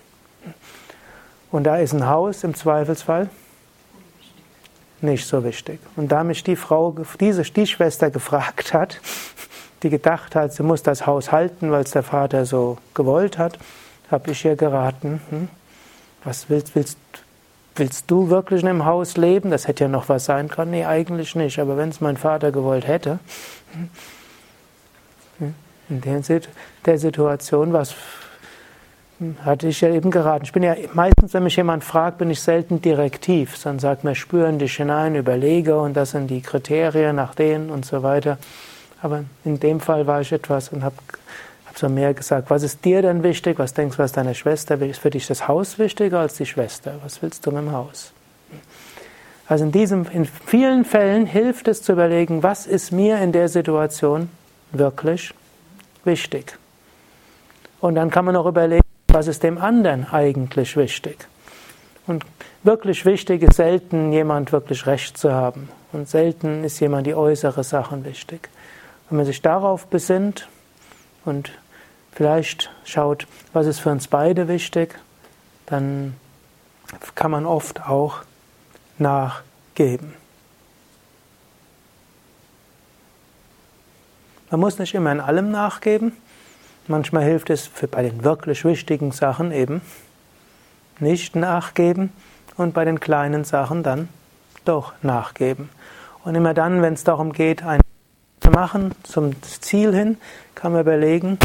Und 1.51 1.65
da 1.65 1.77
ist 1.77 1.93
ein 1.93 2.07
Haus 2.07 2.43
im 2.43 2.55
Zweifelsfall 2.55 3.29
nicht 5.01 5.25
so 5.25 5.43
wichtig. 5.43 5.79
Und 5.95 6.11
da 6.11 6.23
mich 6.23 6.43
die 6.43 6.55
Frau, 6.55 6.95
diese, 7.19 7.43
die 7.43 7.67
Schwester 7.67 8.09
gefragt 8.09 8.73
hat, 8.73 8.99
die 9.83 9.89
gedacht 9.89 10.35
hat, 10.35 10.53
sie 10.53 10.63
muss 10.63 10.83
das 10.83 11.05
Haus 11.05 11.31
halten, 11.31 11.71
weil 11.71 11.83
es 11.83 11.91
der 11.91 12.03
Vater 12.03 12.45
so 12.45 12.77
gewollt 12.93 13.37
hat, 13.37 13.57
habe 14.11 14.31
ich 14.31 14.45
ihr 14.45 14.55
geraten, 14.55 15.21
hm, 15.29 15.49
was 16.23 16.49
willst, 16.49 16.75
willst, 16.75 16.97
willst 17.75 18.09
du 18.11 18.29
wirklich 18.29 18.61
in 18.61 18.67
einem 18.67 18.85
Haus 18.85 19.17
leben? 19.17 19.51
Das 19.51 19.67
hätte 19.67 19.85
ja 19.85 19.87
noch 19.87 20.09
was 20.09 20.25
sein 20.25 20.47
können. 20.47 20.71
Nee, 20.71 20.85
eigentlich 20.85 21.35
nicht, 21.35 21.59
aber 21.59 21.77
wenn 21.77 21.89
es 21.89 22.01
mein 22.01 22.17
Vater 22.17 22.51
gewollt 22.51 22.87
hätte, 22.87 23.19
hm, 23.73 25.53
in 25.89 26.01
der 26.85 26.99
Situation 26.99 27.73
was 27.73 27.95
hatte 29.43 29.67
ich 29.67 29.81
ja 29.81 29.89
eben 29.89 30.11
geraten. 30.11 30.45
Ich 30.45 30.53
bin 30.53 30.63
ja 30.63 30.75
meistens, 30.93 31.33
wenn 31.33 31.43
mich 31.43 31.57
jemand 31.57 31.83
fragt, 31.83 32.19
bin 32.19 32.29
ich 32.29 32.39
selten 32.39 32.81
direktiv, 32.81 33.57
sondern 33.57 33.79
sagt 33.79 34.03
mir, 34.05 34.15
spüren 34.15 34.59
dich 34.59 34.77
hinein, 34.77 35.15
überlege 35.15 35.77
und 35.77 35.95
das 35.95 36.11
sind 36.11 36.29
die 36.29 36.41
Kriterien 36.41 37.17
nach 37.17 37.35
denen 37.35 37.69
und 37.69 37.85
so 37.85 38.01
weiter. 38.01 38.37
Aber 39.01 39.25
in 39.43 39.59
dem 39.59 39.81
Fall 39.81 40.07
war 40.07 40.21
ich 40.21 40.31
etwas 40.31 40.69
und 40.69 40.83
habe 40.83 40.95
hab 41.69 41.77
so 41.77 41.87
mehr 41.87 42.15
gesagt, 42.15 42.49
was 42.49 42.63
ist 42.63 42.83
dir 42.83 43.03
denn 43.03 43.21
wichtig? 43.21 43.59
Was 43.59 43.75
denkst 43.75 43.97
du, 43.97 44.03
was 44.03 44.11
deiner 44.11 44.33
Schwester 44.33 44.81
Ist 44.81 44.99
für 44.99 45.11
dich 45.11 45.27
das 45.27 45.47
Haus 45.47 45.77
wichtiger 45.77 46.19
als 46.19 46.33
die 46.33 46.47
Schwester? 46.47 46.95
Was 47.03 47.21
willst 47.21 47.45
du 47.45 47.51
mit 47.51 47.61
dem 47.61 47.71
Haus? 47.71 48.11
Also 49.47 49.65
in 49.65 49.71
diesem, 49.71 50.07
in 50.11 50.25
vielen 50.25 50.83
Fällen 50.83 51.27
hilft 51.27 51.67
es 51.67 51.83
zu 51.83 51.91
überlegen, 51.91 52.41
was 52.41 52.65
ist 52.65 52.91
mir 52.91 53.19
in 53.19 53.31
der 53.31 53.49
Situation 53.49 54.29
wirklich 54.71 55.33
wichtig? 56.05 56.57
Und 57.79 57.95
dann 57.95 58.09
kann 58.09 58.25
man 58.25 58.35
auch 58.35 58.47
überlegen, 58.47 58.83
was 59.07 59.27
ist 59.27 59.43
dem 59.43 59.57
anderen 59.59 60.07
eigentlich 60.11 60.75
wichtig? 60.75 61.27
Und 62.07 62.25
wirklich 62.63 63.05
wichtig 63.05 63.43
ist 63.43 63.57
selten, 63.57 64.11
jemand 64.11 64.51
wirklich 64.51 64.87
Recht 64.87 65.17
zu 65.17 65.33
haben. 65.33 65.69
Und 65.91 66.09
selten 66.09 66.63
ist 66.63 66.79
jemand 66.79 67.05
die 67.05 67.15
äußere 67.15 67.63
Sachen 67.63 68.05
wichtig. 68.05 68.49
Wenn 69.09 69.17
man 69.17 69.25
sich 69.25 69.41
darauf 69.41 69.85
besinnt 69.85 70.47
und 71.29 71.51
vielleicht 72.11 72.71
schaut, 72.83 73.27
was 73.53 73.67
ist 73.67 73.79
für 73.79 73.91
uns 73.91 74.07
beide 74.07 74.47
wichtig, 74.47 74.99
dann 75.67 76.15
kann 77.15 77.31
man 77.31 77.45
oft 77.45 77.85
auch 77.87 78.23
nachgeben. 78.97 80.13
Man 84.49 84.59
muss 84.59 84.79
nicht 84.79 84.95
immer 84.95 85.11
in 85.11 85.19
allem 85.19 85.51
nachgeben, 85.51 86.13
Manchmal 86.89 87.23
hilft 87.23 87.51
es 87.51 87.67
für, 87.67 87.87
bei 87.87 88.01
den 88.01 88.23
wirklich 88.23 88.65
wichtigen 88.65 89.11
Sachen 89.11 89.51
eben 89.51 89.83
nicht 90.99 91.35
nachgeben 91.35 92.11
und 92.57 92.73
bei 92.73 92.83
den 92.83 92.99
kleinen 92.99 93.43
Sachen 93.43 93.83
dann 93.83 94.09
doch 94.65 94.93
nachgeben. 95.03 95.69
Und 96.23 96.33
immer 96.33 96.55
dann, 96.55 96.81
wenn 96.81 96.95
es 96.95 97.03
darum 97.03 97.31
geht, 97.31 97.61
ein 97.63 97.79
machen 98.49 98.91
zum 99.03 99.41
Ziel 99.41 99.93
hin, 99.93 100.17
kann 100.55 100.71
man 100.71 100.81
überlegen, 100.81 101.39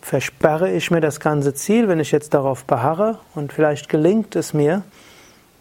versperre 0.00 0.70
ich 0.72 0.90
mir 0.90 1.00
das 1.00 1.20
ganze 1.20 1.54
Ziel, 1.54 1.88
wenn 1.88 2.00
ich 2.00 2.12
jetzt 2.12 2.34
darauf 2.34 2.64
beharre 2.64 3.18
und 3.34 3.52
vielleicht 3.52 3.88
gelingt 3.88 4.36
es 4.36 4.54
mir, 4.54 4.82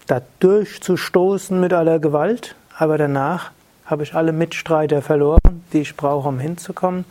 da 0.08 0.22
durchzustoßen 0.40 1.60
mit 1.60 1.74
aller 1.74 2.00
Gewalt, 2.00 2.56
aber 2.78 2.98
danach 2.98 3.52
habe 3.86 4.04
ich 4.04 4.14
alle 4.14 4.32
Mitstreiter 4.32 5.02
verloren, 5.02 5.64
die 5.74 5.80
ich 5.80 5.96
brauche, 5.96 6.30
um 6.30 6.40
hinzukommen? 6.40 7.06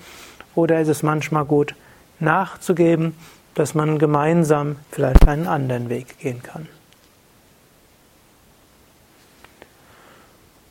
Oder 0.55 0.81
ist 0.81 0.89
es 0.89 1.03
manchmal 1.03 1.45
gut, 1.45 1.75
nachzugeben, 2.21 3.15
dass 3.55 3.75
man 3.75 3.99
gemeinsam 3.99 4.77
vielleicht 4.91 5.27
einen 5.27 5.47
anderen 5.47 5.89
Weg 5.89 6.19
gehen 6.19 6.43
kann? 6.43 6.69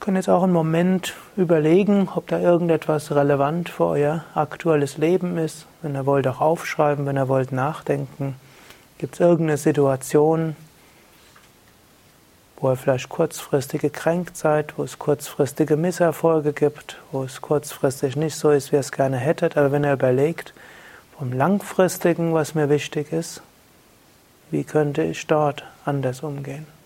Können 0.08 0.16
jetzt 0.16 0.30
auch 0.30 0.44
einen 0.44 0.54
Moment 0.54 1.16
überlegen, 1.36 2.08
ob 2.16 2.30
da 2.30 2.40
irgendetwas 2.40 3.14
relevant 3.14 3.68
für 3.68 3.88
euer 3.88 4.24
aktuelles 4.36 4.98
Leben 4.98 5.38
ist. 5.38 5.66
Wenn 5.82 5.98
ihr 5.98 6.06
wollt, 6.06 6.26
auch 6.28 6.40
aufschreiben, 6.40 7.06
wenn 7.06 7.18
ihr 7.18 7.28
wollt, 7.28 7.52
nachdenken. 7.52 8.36
Gibt 9.00 9.16
es 9.16 9.20
irgendeine 9.20 9.58
Situation, 9.58 10.56
wo 12.56 12.72
ihr 12.72 12.78
vielleicht 12.78 13.10
kurzfristig 13.10 13.82
gekränkt 13.82 14.38
seid, 14.38 14.78
wo 14.78 14.84
es 14.84 14.98
kurzfristige 14.98 15.76
Misserfolge 15.76 16.54
gibt, 16.54 17.02
wo 17.12 17.26
es 17.26 17.42
kurzfristig 17.42 18.16
nicht 18.16 18.38
so 18.38 18.52
ist, 18.52 18.72
wie 18.72 18.78
ihr 18.78 18.80
es 18.80 18.94
gerne 18.94 19.18
hättet, 19.18 19.58
aber 19.58 19.74
wenn 19.74 19.84
ihr 19.84 19.92
überlegt, 19.92 20.54
vom 21.20 21.34
Langfristigen, 21.34 22.34
was 22.34 22.56
mir 22.56 22.70
wichtig 22.70 23.12
ist, 23.12 23.42
wie 24.52 24.64
könnte 24.64 25.04
ich 25.04 25.28
dort 25.28 25.66
anders 25.84 26.24
umgehen? 26.24 26.77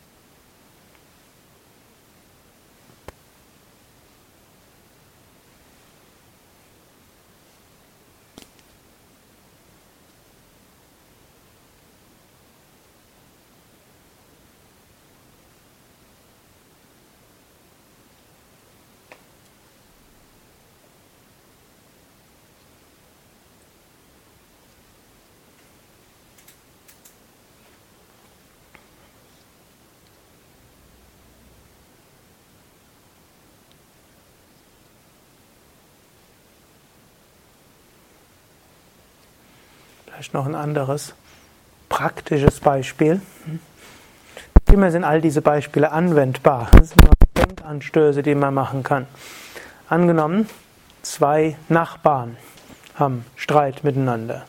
Vielleicht 40.11 40.33
noch 40.33 40.45
ein 40.45 40.55
anderes 40.55 41.13
praktisches 41.89 42.59
Beispiel. 42.59 43.21
Immer 44.71 44.91
sind 44.91 45.03
all 45.03 45.21
diese 45.21 45.41
Beispiele 45.41 45.91
anwendbar. 45.91 46.69
Das 46.73 46.89
sind 46.89 47.03
nur 47.03 47.13
Denkanstöße, 47.35 48.21
die 48.21 48.35
man 48.35 48.53
machen 48.53 48.83
kann. 48.83 49.07
Angenommen, 49.89 50.49
zwei 51.01 51.57
Nachbarn 51.69 52.37
haben 52.95 53.25
Streit 53.35 53.83
miteinander. 53.83 54.45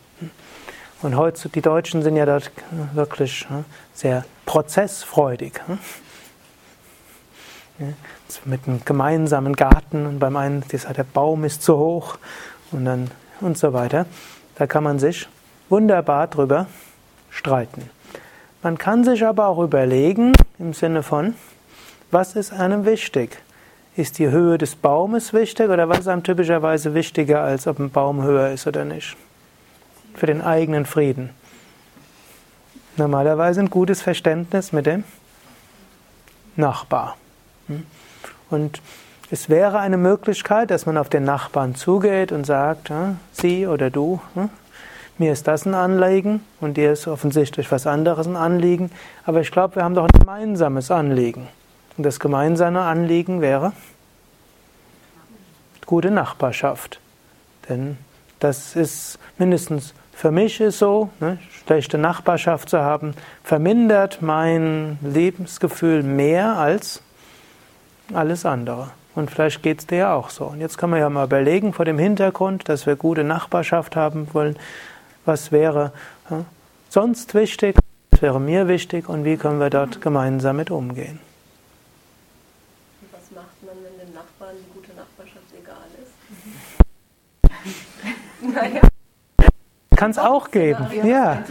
Und 1.00 1.16
heute, 1.16 1.48
die 1.48 1.62
Deutschen 1.62 2.02
sind 2.02 2.16
ja 2.16 2.26
dort 2.26 2.50
wirklich 2.92 3.46
sehr 3.94 4.24
prozessfreudig. 4.46 5.60
Mit 8.44 8.68
einem 8.68 8.84
gemeinsamen 8.84 9.54
Garten 9.54 10.06
und 10.06 10.18
beim 10.18 10.36
einen, 10.36 10.64
der 10.70 11.04
Baum 11.04 11.44
ist 11.44 11.62
zu 11.62 11.76
hoch 11.76 12.18
und 12.70 12.84
dann 12.84 13.10
und 13.40 13.58
so 13.58 13.72
weiter. 13.72 14.06
Da 14.56 14.66
kann 14.66 14.84
man 14.84 14.98
sich 14.98 15.28
wunderbar 15.72 16.28
drüber 16.28 16.66
streiten. 17.30 17.90
Man 18.62 18.78
kann 18.78 19.02
sich 19.02 19.26
aber 19.26 19.48
auch 19.48 19.58
überlegen, 19.58 20.32
im 20.60 20.74
Sinne 20.74 21.02
von, 21.02 21.34
was 22.12 22.36
ist 22.36 22.52
einem 22.52 22.84
wichtig? 22.84 23.38
Ist 23.96 24.18
die 24.18 24.28
Höhe 24.28 24.58
des 24.58 24.76
Baumes 24.76 25.32
wichtig 25.32 25.68
oder 25.68 25.88
was 25.88 26.00
ist 26.00 26.08
einem 26.08 26.22
typischerweise 26.22 26.94
wichtiger, 26.94 27.40
als 27.40 27.66
ob 27.66 27.78
ein 27.78 27.90
Baum 27.90 28.22
höher 28.22 28.50
ist 28.50 28.66
oder 28.66 28.84
nicht? 28.84 29.16
Für 30.14 30.26
den 30.26 30.42
eigenen 30.42 30.86
Frieden. 30.86 31.30
Normalerweise 32.96 33.60
ein 33.60 33.70
gutes 33.70 34.02
Verständnis 34.02 34.72
mit 34.72 34.86
dem 34.86 35.04
Nachbar. 36.54 37.16
Hm? 37.68 37.86
Und 38.50 38.82
es 39.30 39.48
wäre 39.48 39.78
eine 39.78 39.96
Möglichkeit, 39.96 40.70
dass 40.70 40.84
man 40.84 40.98
auf 40.98 41.08
den 41.08 41.24
Nachbarn 41.24 41.74
zugeht 41.74 42.30
und 42.30 42.44
sagt, 42.44 42.92
Sie 43.32 43.66
oder 43.66 43.88
du, 43.88 44.20
hm? 44.34 44.50
Mir 45.22 45.32
ist 45.32 45.46
das 45.46 45.66
ein 45.66 45.74
Anliegen 45.74 46.40
und 46.60 46.76
dir 46.76 46.92
ist 46.92 47.06
offensichtlich 47.06 47.70
was 47.70 47.86
anderes 47.86 48.26
ein 48.26 48.34
Anliegen, 48.34 48.90
aber 49.24 49.40
ich 49.40 49.52
glaube, 49.52 49.76
wir 49.76 49.84
haben 49.84 49.94
doch 49.94 50.08
ein 50.12 50.18
gemeinsames 50.18 50.90
Anliegen. 50.90 51.46
Und 51.96 52.04
das 52.04 52.18
gemeinsame 52.18 52.80
Anliegen 52.80 53.40
wäre 53.40 53.72
gute 55.86 56.10
Nachbarschaft. 56.10 56.98
Denn 57.68 57.98
das 58.40 58.74
ist 58.74 59.20
mindestens 59.38 59.94
für 60.12 60.32
mich 60.32 60.60
ist 60.60 60.80
so, 60.80 61.10
ne, 61.20 61.38
schlechte 61.64 61.98
Nachbarschaft 61.98 62.68
zu 62.68 62.80
haben, 62.80 63.14
vermindert 63.44 64.22
mein 64.22 64.98
Lebensgefühl 65.02 66.02
mehr 66.02 66.56
als 66.58 67.00
alles 68.12 68.44
andere. 68.44 68.90
Und 69.14 69.30
vielleicht 69.30 69.62
geht 69.62 69.78
es 69.78 69.86
dir 69.86 70.10
auch 70.10 70.30
so. 70.30 70.46
Und 70.46 70.60
jetzt 70.60 70.78
kann 70.78 70.90
man 70.90 70.98
ja 70.98 71.08
mal 71.10 71.26
überlegen, 71.26 71.72
vor 71.72 71.84
dem 71.84 71.98
Hintergrund, 71.98 72.68
dass 72.68 72.86
wir 72.86 72.96
gute 72.96 73.22
Nachbarschaft 73.22 73.94
haben 73.94 74.26
wollen, 74.32 74.56
was 75.24 75.52
wäre 75.52 75.92
ja, 76.30 76.44
sonst 76.88 77.34
wichtig, 77.34 77.76
was 78.10 78.22
wäre 78.22 78.40
mir 78.40 78.68
wichtig 78.68 79.08
und 79.08 79.24
wie 79.24 79.36
können 79.36 79.60
wir 79.60 79.70
dort 79.70 80.00
gemeinsam 80.00 80.56
mit 80.56 80.70
umgehen. 80.70 81.20
Was 83.10 83.30
macht 83.30 83.62
man, 83.64 83.74
wenn 83.82 84.06
dem 84.06 84.14
Nachbarn 84.14 84.56
die 84.58 84.72
gute 84.72 84.92
Nachbarschaft 84.94 85.46
egal 85.58 85.76
ist? 86.02 86.14
naja. 88.54 88.80
Kann 89.96 90.10
es 90.10 90.18
auch 90.18 90.50
geben, 90.50 90.86
ja. 91.06 91.44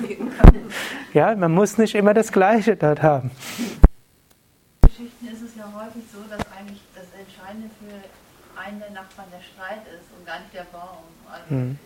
Ja, 1.14 1.36
man 1.36 1.54
muss 1.54 1.78
nicht 1.78 1.96
immer 1.96 2.14
das 2.14 2.32
Gleiche 2.34 2.76
dort 2.76 3.02
haben. 3.02 3.32
In 3.58 4.90
Geschichten 4.90 5.28
ist 5.28 5.42
es 5.42 5.56
ja 5.56 5.72
häufig 5.74 6.04
so, 6.12 6.20
dass 6.30 6.46
eigentlich 6.58 6.82
das 6.94 7.06
Entscheidende 7.18 7.70
für 7.80 8.60
einen 8.60 8.80
der 8.80 8.90
Nachbarn 8.90 9.28
der 9.32 9.42
Streit 9.42 9.88
ist 9.88 10.12
und 10.18 10.26
gar 10.26 10.40
nicht 10.40 10.54
der 10.54 10.66
Baum. 10.72 11.06
Also 11.32 11.50
hm 11.50 11.78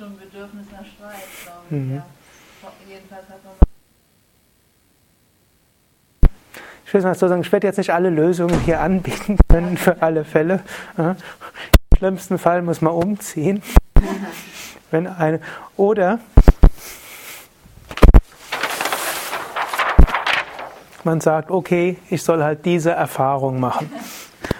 schon 0.00 0.12
ein 0.12 0.18
Bedürfnis 0.18 0.66
nach 0.72 0.86
Streit, 0.86 1.28
glaube 1.44 1.60
ich. 1.68 1.76
Mhm. 1.76 1.94
Ja. 1.96 2.04
Jedenfalls 2.88 3.28
hat 3.28 3.44
man 3.44 3.52
ich 6.86 6.94
will 6.94 7.02
mal 7.02 7.14
so 7.14 7.28
sagen, 7.28 7.42
ich 7.42 7.52
werde 7.52 7.68
jetzt 7.68 7.76
nicht 7.76 7.92
alle 7.92 8.10
Lösungen 8.10 8.58
hier 8.62 8.80
anbieten 8.80 9.38
können 9.48 9.76
für 9.76 10.02
alle 10.02 10.24
Fälle. 10.24 10.60
Im 10.96 11.14
schlimmsten 11.96 12.36
Fall 12.36 12.62
muss 12.62 12.80
man 12.80 12.92
umziehen. 12.92 13.62
Wenn 14.90 15.06
eine, 15.06 15.40
oder 15.76 16.18
man 21.04 21.20
sagt, 21.20 21.52
okay, 21.52 21.98
ich 22.08 22.24
soll 22.24 22.42
halt 22.42 22.64
diese 22.64 22.90
Erfahrung 22.90 23.60
machen. 23.60 23.92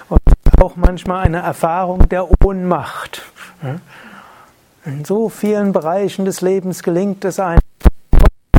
Und 0.08 0.20
auch 0.60 0.76
manchmal 0.76 1.24
eine 1.24 1.38
Erfahrung 1.38 2.08
der 2.08 2.28
Ohnmacht. 2.44 3.22
In 4.90 5.04
so 5.04 5.28
vielen 5.28 5.72
Bereichen 5.72 6.24
des 6.24 6.40
Lebens 6.40 6.82
gelingt 6.82 7.24
es 7.24 7.38
einem, 7.38 7.60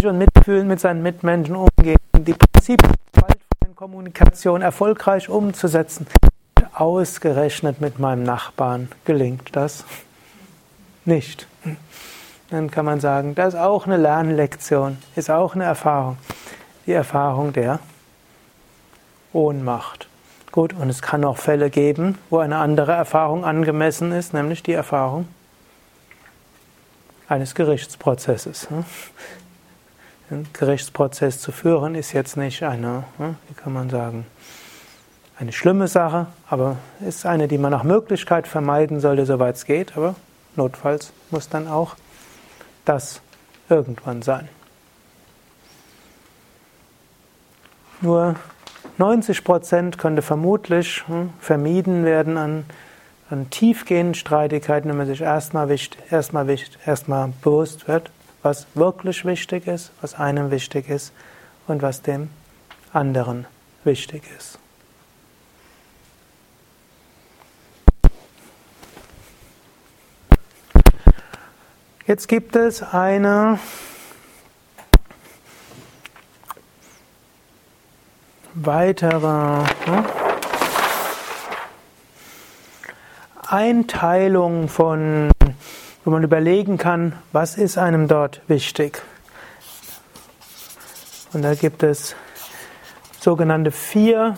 und 0.01 0.17
mitfühlen 0.17 0.65
mit 0.65 0.79
seinen 0.79 1.03
Mitmenschen 1.03 1.57
umgehen, 1.57 1.97
die 2.17 2.33
Prinzipien 2.33 2.89
der 3.13 3.21
gewaltfreien 3.21 3.75
Kommunikation 3.75 4.61
erfolgreich 4.61 5.27
umzusetzen. 5.27 6.07
Ausgerechnet 6.73 7.81
mit 7.81 7.99
meinem 7.99 8.23
Nachbarn 8.23 8.87
gelingt 9.03 9.49
das 9.51 9.83
nicht. 11.03 11.47
Dann 12.49 12.71
kann 12.71 12.85
man 12.85 13.01
sagen, 13.01 13.35
das 13.35 13.53
ist 13.53 13.59
auch 13.59 13.85
eine 13.85 13.97
Lernlektion, 13.97 14.99
ist 15.17 15.29
auch 15.29 15.53
eine 15.53 15.65
Erfahrung. 15.65 16.17
Die 16.85 16.93
Erfahrung 16.93 17.51
der 17.51 17.79
Ohnmacht. 19.33 20.07
Gut, 20.53 20.73
und 20.73 20.89
es 20.89 21.01
kann 21.01 21.25
auch 21.25 21.37
Fälle 21.37 21.69
geben, 21.69 22.17
wo 22.29 22.39
eine 22.39 22.55
andere 22.57 22.93
Erfahrung 22.93 23.43
angemessen 23.43 24.13
ist, 24.13 24.33
nämlich 24.33 24.63
die 24.63 24.73
Erfahrung 24.73 25.27
eines 27.31 27.55
Gerichtsprozesses. 27.55 28.69
Ne? 28.69 28.83
Einen 30.29 30.49
Gerichtsprozess 30.51 31.39
zu 31.39 31.53
führen 31.53 31.95
ist 31.95 32.11
jetzt 32.11 32.35
nicht 32.35 32.63
eine, 32.63 33.05
ne, 33.17 33.35
wie 33.47 33.53
kann 33.53 33.71
man 33.71 33.89
sagen, 33.89 34.25
eine 35.39 35.53
schlimme 35.53 35.87
Sache, 35.87 36.27
aber 36.49 36.75
ist 36.99 37.25
eine, 37.25 37.47
die 37.47 37.57
man 37.57 37.71
nach 37.71 37.83
Möglichkeit 37.83 38.47
vermeiden 38.47 38.99
sollte, 38.99 39.25
soweit 39.25 39.55
es 39.55 39.65
geht. 39.65 39.95
Aber 39.97 40.15
notfalls 40.57 41.13
muss 41.31 41.47
dann 41.47 41.67
auch 41.67 41.95
das 42.83 43.21
irgendwann 43.69 44.21
sein. 44.21 44.49
Nur 48.01 48.35
90 48.97 49.43
Prozent 49.45 49.97
könnte 49.97 50.21
vermutlich 50.21 51.07
hm, 51.07 51.31
vermieden 51.39 52.03
werden 52.03 52.37
an 52.37 52.65
an 53.31 53.49
tiefgehenden 53.49 54.13
Streitigkeiten, 54.13 54.89
wenn 54.89 54.97
man 54.97 55.07
sich 55.07 55.21
erstmal, 55.21 55.69
erstmal, 56.09 56.57
erstmal 56.85 57.33
bewusst 57.41 57.87
wird, 57.87 58.11
was 58.43 58.67
wirklich 58.75 59.23
wichtig 59.23 59.67
ist, 59.67 59.91
was 60.01 60.15
einem 60.15 60.51
wichtig 60.51 60.89
ist 60.89 61.13
und 61.67 61.81
was 61.81 62.01
dem 62.01 62.29
anderen 62.91 63.45
wichtig 63.83 64.23
ist. 64.37 64.59
Jetzt 72.05 72.27
gibt 72.27 72.57
es 72.57 72.83
eine 72.83 73.57
weitere 78.53 79.19
ne, 79.21 80.03
Einteilung 83.51 84.69
von, 84.69 85.29
wo 86.05 86.11
man 86.11 86.23
überlegen 86.23 86.77
kann, 86.77 87.13
was 87.33 87.57
ist 87.57 87.77
einem 87.77 88.07
dort 88.07 88.41
wichtig. 88.47 89.01
Und 91.33 91.41
da 91.41 91.53
gibt 91.55 91.83
es 91.83 92.15
sogenannte 93.19 93.71
vier 93.71 94.35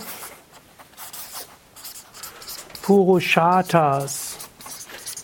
Purushatas. 2.82 4.38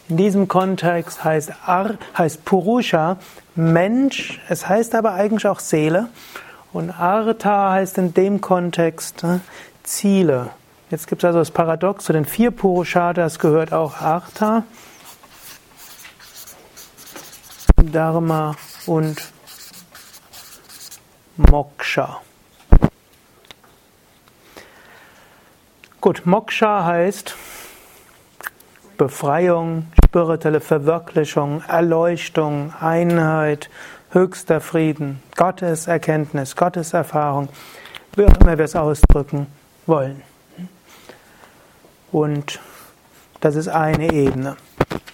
In 0.07 0.17
diesem 0.17 0.47
Kontext 0.47 1.23
heißt, 1.23 1.51
Ar, 1.65 1.97
heißt 2.17 2.45
Purusha 2.45 3.17
Mensch, 3.55 4.39
es 4.49 4.69
heißt 4.69 4.95
aber 4.95 5.13
eigentlich 5.13 5.47
auch 5.47 5.59
Seele. 5.59 6.09
Und 6.71 6.91
Artha 6.91 7.71
heißt 7.71 7.97
in 7.97 8.13
dem 8.13 8.39
Kontext 8.39 9.23
ne, 9.23 9.41
Ziele. 9.83 10.51
Jetzt 10.91 11.07
gibt 11.07 11.23
es 11.23 11.27
also 11.27 11.39
das 11.39 11.51
Paradox, 11.51 12.05
zu 12.05 12.13
den 12.13 12.25
vier 12.25 12.49
Purushatas 12.49 13.37
gehört 13.37 13.73
auch 13.73 14.01
Artha, 14.01 14.63
Dharma 17.77 18.55
und 18.87 19.31
Moksha. 21.37 22.21
Gut, 26.01 26.25
Moksha 26.25 26.85
heißt 26.85 27.35
Befreiung, 28.97 29.91
spirituelle 30.05 30.59
Verwirklichung, 30.59 31.61
Erleuchtung, 31.67 32.73
Einheit, 32.79 33.69
höchster 34.09 34.59
Frieden, 34.59 35.21
Gottes 35.35 35.85
Erkenntnis, 35.85 36.55
Gottes 36.55 36.93
Erfahrung, 36.93 37.47
wie 38.15 38.25
auch 38.25 38.37
immer 38.41 38.57
wir 38.57 38.65
es 38.65 38.75
ausdrücken 38.75 39.45
wollen. 39.85 40.23
Und 42.11 42.59
das 43.39 43.55
ist 43.55 43.67
eine 43.67 44.11
Ebene. 44.11 44.57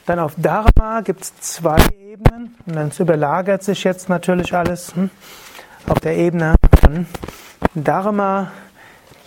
Dann 0.06 0.20
auf 0.20 0.34
Dharma 0.38 1.02
gibt 1.02 1.24
es 1.24 1.36
zwei 1.40 1.78
Ebenen. 1.98 2.56
Und 2.66 2.76
dann 2.76 2.92
überlagert 2.98 3.64
sich 3.64 3.84
jetzt 3.84 4.10
natürlich 4.10 4.54
alles. 4.54 4.96
Hm? 4.96 5.10
Auf 5.88 6.00
der 6.00 6.18
Ebene 6.18 6.56
von 6.80 7.06
Dharma 7.76 8.52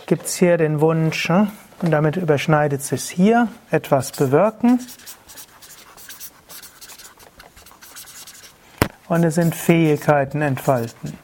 gibt 0.05 0.25
es 0.25 0.35
hier 0.35 0.57
den 0.57 0.81
Wunsch, 0.81 1.29
hm? 1.29 1.51
und 1.81 1.91
damit 1.91 2.17
überschneidet 2.17 2.81
sich 2.81 3.09
hier, 3.09 3.47
etwas 3.71 4.11
bewirken. 4.11 4.79
und 9.09 9.23
es 9.23 9.35
sind 9.35 9.55
Fähigkeiten 9.55 10.41
entfalten. 10.41 11.17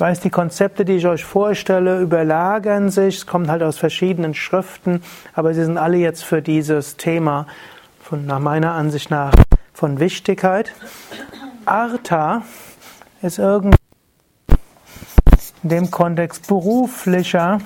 Weiß, 0.00 0.20
die 0.20 0.30
Konzepte, 0.30 0.84
die 0.84 0.94
ich 0.96 1.06
euch 1.06 1.24
vorstelle, 1.24 2.00
überlagern 2.00 2.90
sich, 2.90 3.18
es 3.18 3.26
kommt 3.26 3.48
halt 3.48 3.62
aus 3.62 3.76
verschiedenen 3.76 4.34
Schriften, 4.34 5.02
aber 5.34 5.52
sie 5.52 5.64
sind 5.64 5.78
alle 5.78 5.98
jetzt 5.98 6.24
für 6.24 6.42
dieses 6.42 6.96
Thema 6.96 7.46
von, 8.02 8.26
nach 8.26 8.38
meiner 8.38 8.72
Ansicht 8.72 9.10
nach 9.10 9.34
von 9.74 10.00
Wichtigkeit. 10.00 10.72
Artha 11.66 12.42
ist 13.22 13.38
irgendwie 13.38 13.76
in 15.62 15.68
dem 15.68 15.90
Kontext 15.90 16.46
beruflicher 16.46 17.58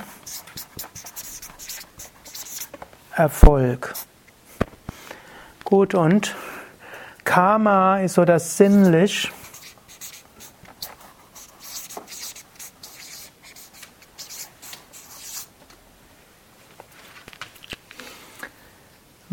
Erfolg. 3.14 3.94
Gut, 5.64 5.94
und 5.94 6.34
Karma 7.24 8.00
ist 8.00 8.14
so 8.14 8.24
das 8.24 8.56
sinnlich. 8.56 9.32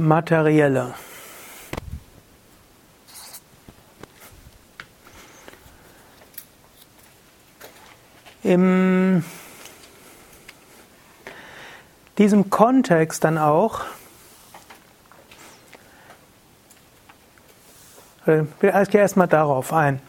Materielle. 0.02 0.94
Im 8.44 9.24
diesem 12.18 12.50
Kontext 12.50 13.24
dann 13.24 13.38
auch, 13.38 13.82
äh, 18.26 18.42
ich 18.62 18.90
gehe 18.90 19.02
erstmal 19.02 19.28
darauf 19.28 19.72
ein. 19.72 20.02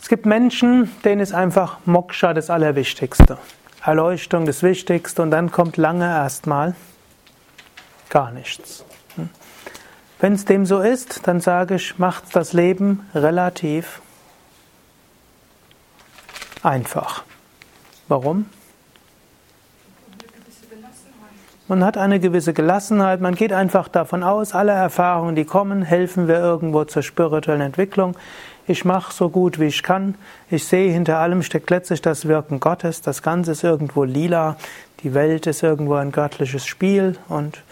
Es 0.00 0.08
gibt 0.08 0.26
Menschen, 0.26 0.90
denen 1.04 1.20
ist 1.20 1.32
einfach 1.32 1.78
Moksha 1.84 2.34
das 2.34 2.50
Allerwichtigste. 2.50 3.38
Erleuchtung 3.84 4.44
das 4.44 4.62
Wichtigste 4.62 5.22
und 5.22 5.30
dann 5.30 5.52
kommt 5.52 5.76
lange 5.76 6.04
erstmal 6.04 6.74
gar 8.10 8.30
nichts. 8.30 8.84
Hm. 9.16 9.28
Wenn 10.20 10.32
es 10.32 10.44
dem 10.44 10.66
so 10.66 10.80
ist, 10.80 11.26
dann 11.28 11.40
sage 11.40 11.76
ich, 11.76 11.98
macht 11.98 12.34
das 12.34 12.52
Leben 12.52 13.08
relativ 13.14 14.00
einfach. 16.62 17.24
Warum? 18.08 18.46
Man 21.68 21.84
hat 21.84 21.98
eine 21.98 22.18
gewisse 22.18 22.54
Gelassenheit, 22.54 23.20
man 23.20 23.34
geht 23.34 23.52
einfach 23.52 23.88
davon 23.88 24.22
aus, 24.22 24.54
alle 24.54 24.72
Erfahrungen, 24.72 25.36
die 25.36 25.44
kommen, 25.44 25.82
helfen 25.82 26.26
wir 26.26 26.38
irgendwo 26.38 26.84
zur 26.84 27.02
spirituellen 27.02 27.60
Entwicklung. 27.60 28.16
Ich 28.66 28.86
mache 28.86 29.12
so 29.12 29.28
gut 29.28 29.60
wie 29.60 29.66
ich 29.66 29.82
kann. 29.82 30.14
Ich 30.50 30.66
sehe, 30.66 30.90
hinter 30.90 31.18
allem 31.18 31.42
steckt 31.42 31.68
letztlich 31.68 32.00
das 32.00 32.26
Wirken 32.26 32.58
Gottes. 32.58 33.02
Das 33.02 33.22
Ganze 33.22 33.52
ist 33.52 33.64
irgendwo 33.64 34.04
lila. 34.04 34.56
Die 35.02 35.12
Welt 35.12 35.46
ist 35.46 35.62
irgendwo 35.62 35.94
ein 35.94 36.10
göttliches 36.10 36.66
Spiel 36.66 37.16
und 37.28 37.62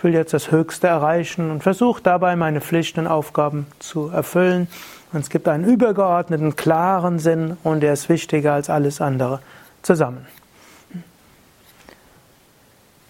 ich 0.00 0.04
will 0.04 0.14
jetzt 0.14 0.32
das 0.32 0.50
Höchste 0.50 0.86
erreichen 0.86 1.50
und 1.50 1.62
versuche 1.62 2.02
dabei 2.02 2.34
meine 2.34 2.62
Pflichten 2.62 3.00
und 3.00 3.06
Aufgaben 3.06 3.66
zu 3.80 4.08
erfüllen. 4.08 4.66
Und 5.12 5.20
es 5.20 5.28
gibt 5.28 5.46
einen 5.46 5.64
übergeordneten, 5.64 6.56
klaren 6.56 7.18
Sinn 7.18 7.58
und 7.64 7.80
der 7.80 7.92
ist 7.92 8.08
wichtiger 8.08 8.54
als 8.54 8.70
alles 8.70 9.02
andere 9.02 9.40
zusammen. 9.82 10.26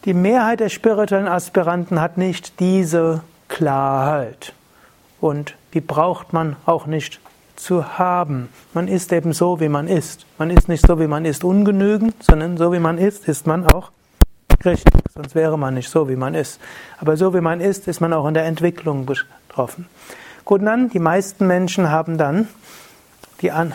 Die 0.04 0.14
Mehrheit 0.14 0.58
der 0.58 0.68
spirituellen 0.68 1.28
Aspiranten 1.28 2.00
hat 2.00 2.18
nicht 2.18 2.58
diese 2.58 3.20
Klarheit. 3.46 4.52
Und 5.20 5.54
die 5.74 5.80
braucht 5.80 6.32
man 6.32 6.56
auch 6.66 6.86
nicht 6.86 7.20
zu 7.54 7.98
haben. 7.98 8.48
Man 8.74 8.88
ist 8.88 9.12
eben 9.12 9.32
so, 9.32 9.60
wie 9.60 9.68
man 9.68 9.86
ist. 9.86 10.26
Man 10.38 10.50
ist 10.50 10.68
nicht 10.68 10.84
so, 10.84 10.98
wie 10.98 11.06
man 11.06 11.24
ist, 11.24 11.44
ungenügend, 11.44 12.20
sondern 12.20 12.56
so, 12.56 12.72
wie 12.72 12.80
man 12.80 12.98
ist, 12.98 13.28
ist 13.28 13.46
man 13.46 13.64
auch 13.70 13.92
richtig. 14.64 14.99
Sonst 15.14 15.34
wäre 15.34 15.58
man 15.58 15.74
nicht 15.74 15.90
so, 15.90 16.08
wie 16.08 16.16
man 16.16 16.34
ist. 16.34 16.60
Aber 16.98 17.16
so, 17.16 17.34
wie 17.34 17.40
man 17.40 17.60
ist, 17.60 17.88
ist 17.88 18.00
man 18.00 18.12
auch 18.12 18.26
in 18.26 18.34
der 18.34 18.44
Entwicklung 18.44 19.06
betroffen. 19.06 19.86
Gut, 20.44 20.62
dann, 20.64 20.88
die 20.88 20.98
meisten 20.98 21.46
Menschen 21.46 21.90
haben 21.90 22.16
dann 22.16 22.48
die 23.40 23.50
an, 23.50 23.74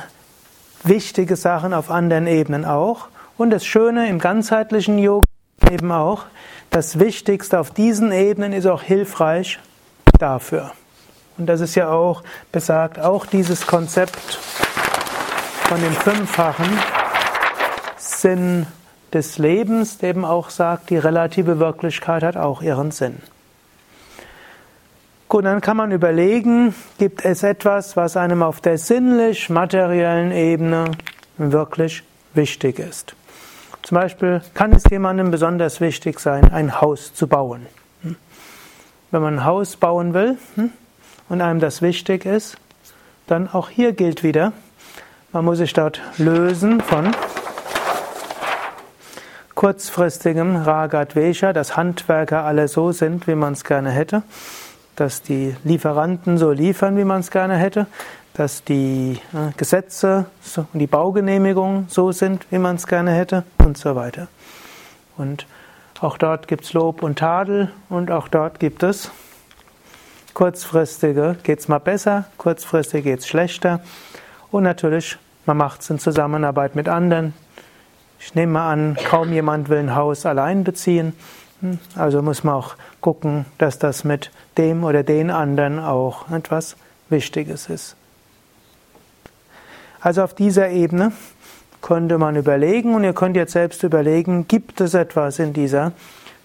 wichtige 0.84 1.36
Sachen 1.36 1.74
auf 1.74 1.92
anderen 1.92 2.28
Ebenen 2.28 2.66
auch. 2.66 3.08
Und 3.38 3.50
das 3.50 3.66
Schöne 3.66 4.08
im 4.08 4.20
ganzheitlichen 4.20 4.98
Yoga 4.98 5.26
eben 5.70 5.92
auch, 5.92 6.26
das 6.70 7.00
Wichtigste 7.00 7.60
auf 7.60 7.72
diesen 7.72 8.12
Ebenen 8.12 8.54
ist 8.54 8.66
auch 8.66 8.82
hilfreich 8.82 9.60
dafür. 10.20 10.72
Und 11.38 11.48
das 11.48 11.60
ist 11.60 11.76
ja 11.76 11.90
auch 11.90 12.24
besagt, 12.52 13.00
auch 13.00 13.26
dieses 13.26 13.68
Konzept 13.68 14.36
von 15.68 15.82
dem 15.82 15.94
fünffachen 15.94 16.70
Sinn 17.98 18.68
des 19.14 19.38
Lebens, 19.38 19.98
der 19.98 20.10
eben 20.10 20.26
auch 20.26 20.50
sagt, 20.50 20.90
die 20.90 20.98
relative 20.98 21.60
Wirklichkeit 21.60 22.24
hat 22.24 22.38
auch 22.38 22.62
ihren 22.62 22.92
Sinn. 22.92 23.18
Gut, 25.28 25.46
dann 25.46 25.60
kann 25.60 25.78
man 25.78 25.92
überlegen, 25.92 26.76
gibt 26.98 27.26
es 27.26 27.44
etwas, 27.44 27.98
was 27.98 28.16
einem 28.16 28.44
auf 28.44 28.62
der 28.62 28.78
sinnlich-materiellen 28.78 30.32
Ebene 30.32 30.86
wirklich 31.38 32.04
wichtig 32.34 32.80
ist. 32.80 33.16
Zum 33.82 33.96
Beispiel 33.96 34.42
kann 34.54 34.72
es 34.74 34.84
jemandem 34.90 35.32
besonders 35.32 35.82
wichtig 35.82 36.20
sein, 36.20 36.52
ein 36.52 36.80
Haus 36.80 37.14
zu 37.14 37.28
bauen. 37.28 37.66
Hm? 38.02 38.16
Wenn 39.12 39.22
man 39.22 39.40
ein 39.40 39.46
Haus 39.46 39.78
bauen 39.78 40.14
will 40.14 40.38
hm, 40.56 40.72
und 41.30 41.42
einem 41.42 41.60
das 41.60 41.82
wichtig 41.82 42.26
ist, 42.26 42.58
dann 43.28 43.48
auch 43.52 43.70
hier 43.70 43.94
gilt 43.94 44.24
wieder, 44.24 44.54
man 45.32 45.44
muss 45.44 45.58
sich 45.58 45.74
dort 45.74 46.02
lösen 46.18 46.82
von 46.82 47.12
kurzfristigem 49.56 50.58
Ragadvesha, 50.58 51.54
dass 51.54 51.78
Handwerker 51.78 52.44
alle 52.44 52.68
so 52.68 52.92
sind, 52.92 53.28
wie 53.28 53.36
man 53.36 53.54
es 53.54 53.64
gerne 53.64 53.90
hätte, 53.90 54.24
dass 54.96 55.22
die 55.22 55.56
Lieferanten 55.64 56.38
so 56.38 56.52
liefern, 56.52 56.98
wie 56.98 57.06
man 57.06 57.22
es 57.22 57.32
gerne 57.32 57.56
hätte, 57.56 57.88
dass 58.34 58.64
die 58.66 59.20
äh, 59.34 59.54
Gesetze 59.56 60.26
und 60.74 60.80
die 60.80 60.88
Baugenehmigungen 60.88 61.88
so 61.90 62.12
sind, 62.12 62.46
wie 62.52 62.60
man 62.60 62.76
es 62.76 62.86
gerne 62.86 63.12
hätte 63.12 63.44
und 63.60 63.78
so 63.78 63.96
weiter. 63.96 64.28
Und 65.18 65.48
auch 66.02 66.18
dort 66.18 66.50
gibt 66.50 66.66
es 66.66 66.74
Lob 66.74 67.02
und 67.02 67.20
Tadel 67.20 67.72
und 67.88 68.12
auch 68.12 68.28
dort 68.28 68.60
gibt 68.60 68.84
es 68.84 69.10
kurzfristige, 70.34 71.38
geht 71.44 71.60
es 71.60 71.70
mal 71.70 71.80
besser, 71.80 72.26
kurzfristig 72.38 73.06
geht 73.06 73.20
es 73.20 73.28
schlechter 73.28 73.80
und 74.52 74.64
natürlich, 74.64 75.18
man 75.46 75.56
macht 75.56 75.82
es 75.82 75.90
in 75.90 76.00
Zusammenarbeit 76.00 76.76
mit 76.76 76.90
anderen. 76.90 77.34
Ich 78.20 78.36
nehme 78.36 78.54
mal 78.54 78.72
an, 78.72 78.98
kaum 79.10 79.32
jemand 79.34 79.70
will 79.70 79.80
ein 79.80 79.96
Haus 79.96 80.26
allein 80.26 80.64
beziehen. 80.64 81.14
Hm, 81.62 81.80
also 81.96 82.22
muss 82.22 82.44
man 82.44 82.56
auch 82.56 82.76
gucken, 83.02 83.46
dass 83.58 83.80
das 83.80 84.04
mit 84.04 84.32
dem 84.58 84.84
oder 84.84 85.04
den 85.04 85.30
anderen 85.30 85.80
auch 85.80 86.30
etwas 86.32 86.76
Wichtiges 87.10 87.70
ist. 87.70 87.96
Also 90.02 90.24
auf 90.24 90.34
dieser 90.34 90.70
Ebene 90.70 91.12
könnte 91.82 92.18
man 92.18 92.36
überlegen 92.36 92.96
und 92.96 93.04
ihr 93.04 93.14
könnt 93.14 93.36
jetzt 93.36 93.54
selbst 93.54 93.84
überlegen, 93.84 94.48
gibt 94.48 94.82
es 94.82 94.94
etwas 94.94 95.40
in 95.40 95.54
dieser 95.54 95.92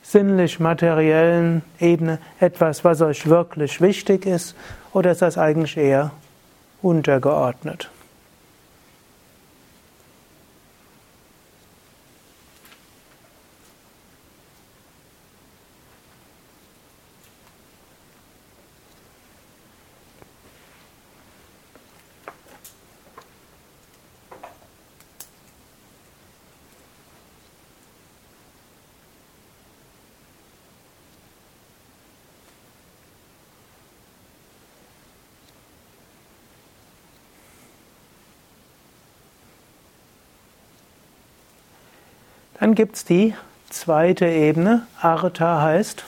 sinnlich-materiellen 0.02 1.62
Ebene, 1.78 2.18
etwas, 2.40 2.84
was 2.84 3.00
euch 3.00 3.28
wirklich 3.28 3.80
wichtig 3.80 4.26
ist, 4.26 4.54
oder 4.92 5.12
ist 5.12 5.22
das 5.22 5.38
eigentlich 5.38 5.76
eher 5.76 6.10
untergeordnet? 6.82 7.90
Dann 42.70 42.76
gibt 42.76 42.94
es 42.94 43.04
die 43.04 43.34
zweite 43.68 44.26
Ebene. 44.26 44.86
Artha 45.00 45.60
heißt 45.60 46.04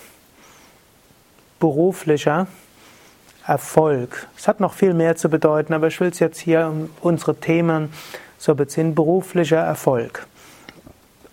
beruflicher 1.58 2.46
Erfolg. 3.44 4.28
Es 4.38 4.46
hat 4.46 4.60
noch 4.60 4.72
viel 4.72 4.94
mehr 4.94 5.16
zu 5.16 5.28
bedeuten, 5.28 5.74
aber 5.74 5.88
ich 5.88 5.98
will 5.98 6.10
es 6.10 6.20
jetzt 6.20 6.38
hier 6.38 6.68
um 6.68 6.88
unsere 7.00 7.34
Themen 7.34 7.92
so 8.38 8.54
beziehen. 8.54 8.94
Beruflicher 8.94 9.56
Erfolg. 9.56 10.24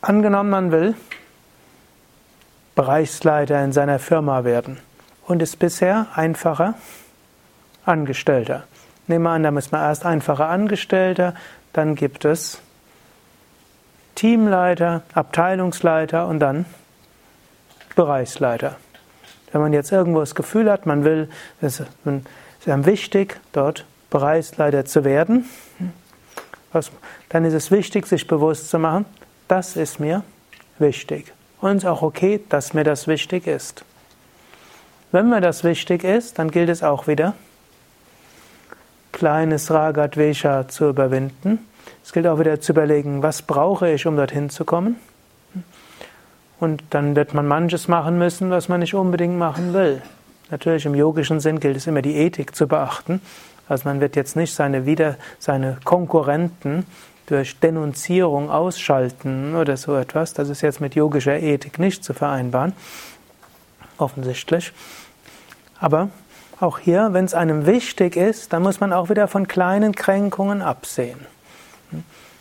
Angenommen, 0.02 0.50
man 0.50 0.72
will 0.72 0.96
Bereichsleiter 2.74 3.64
in 3.64 3.72
seiner 3.72 4.00
Firma 4.00 4.46
werden 4.46 4.80
und 5.28 5.44
ist 5.44 5.60
bisher 5.60 6.08
einfacher 6.16 6.74
Angestellter. 7.86 8.64
Nehmen 9.06 9.26
wir 9.26 9.30
an, 9.30 9.44
da 9.44 9.56
ist 9.56 9.72
man 9.72 9.82
erst 9.82 10.08
einfacher 10.08 10.50
Angestellter, 10.50 11.36
dann 11.72 11.94
gibt 11.94 12.26
es 12.26 12.64
Teamleiter, 14.20 15.04
Abteilungsleiter 15.14 16.28
und 16.28 16.42
dann 16.42 16.66
Bereichsleiter. 17.96 18.76
Wenn 19.54 19.62
man 19.62 19.72
jetzt 19.72 19.94
irgendwo 19.94 20.20
das 20.20 20.36
Gefühl 20.36 20.70
hat, 20.70 20.86
man 20.86 21.06
will, 21.06 21.30
es 21.62 21.80
ist 21.80 21.88
einem 22.68 22.86
wichtig, 22.86 23.40
dort 23.54 23.86
Bereichsleiter 24.10 24.84
zu 24.84 25.06
werden, 25.06 25.46
dann 27.30 27.46
ist 27.46 27.54
es 27.54 27.72
wichtig, 27.72 28.08
sich 28.08 28.28
bewusst 28.28 28.70
zu 28.70 28.78
machen, 28.78 29.06
das 29.48 29.78
ist 29.78 30.02
mir 30.02 30.24
wichtig. 30.80 31.32
Und 31.62 31.78
es 31.78 31.84
ist 31.84 31.90
auch 31.90 32.02
okay, 32.02 32.42
dass 32.50 32.74
mir 32.74 32.84
das 32.84 33.08
wichtig 33.08 33.48
ist. 33.48 33.86
Wenn 35.14 35.30
mir 35.30 35.40
das 35.40 35.64
wichtig 35.64 36.04
ist, 36.04 36.40
dann 36.40 36.52
gilt 36.52 36.68
es 36.68 36.84
auch 36.84 37.08
wieder, 37.08 37.36
kleines 39.14 39.72
Ragadvesha 39.72 40.68
zu 40.68 40.90
überwinden 40.90 41.66
es 42.04 42.14
gilt 42.14 42.28
auch 42.28 42.40
wieder 42.40 42.60
zu 42.60 42.72
überlegen, 42.72 43.22
was 43.24 43.42
brauche 43.42 43.90
ich, 43.90 44.06
um 44.06 44.16
dorthin 44.16 44.50
zu 44.50 44.66
kommen. 44.66 44.96
Und 46.60 46.84
dann 46.90 47.16
wird 47.16 47.34
man 47.34 47.48
manches 47.48 47.88
machen 47.88 48.18
müssen, 48.18 48.50
was 48.50 48.68
man 48.68 48.82
nicht 48.82 48.94
unbedingt 48.94 49.38
machen 49.38 49.74
will. 49.74 50.02
Natürlich 50.52 50.86
im 50.86 50.96
yogischen 50.96 51.40
Sinn 51.40 51.60
gilt 51.60 51.78
es 51.78 51.88
immer, 51.88 52.02
die 52.02 52.16
Ethik 52.16 52.56
zu 52.56 52.68
beachten. 52.68 53.22
Also 53.68 53.88
man 53.88 54.02
wird 54.02 54.16
jetzt 54.16 54.36
nicht 54.36 54.54
seine, 54.54 54.86
wieder, 54.86 55.16
seine 55.38 55.78
Konkurrenten 55.84 56.86
durch 57.28 57.60
Denunzierung 57.60 58.50
ausschalten 58.50 59.56
oder 59.56 59.78
so 59.78 59.96
etwas. 59.96 60.34
Das 60.34 60.50
ist 60.50 60.62
jetzt 60.62 60.82
mit 60.82 60.96
yogischer 60.96 61.40
Ethik 61.40 61.78
nicht 61.78 62.04
zu 62.04 62.14
vereinbaren. 62.14 62.74
Offensichtlich. 64.00 64.74
Aber 65.80 66.10
auch 66.60 66.80
hier, 66.80 67.10
wenn 67.12 67.26
es 67.26 67.36
einem 67.36 67.66
wichtig 67.68 68.16
ist, 68.16 68.52
dann 68.52 68.64
muss 68.64 68.80
man 68.80 68.92
auch 68.92 69.10
wieder 69.10 69.28
von 69.28 69.48
kleinen 69.48 69.94
Kränkungen 69.94 70.62
absehen. 70.62 71.20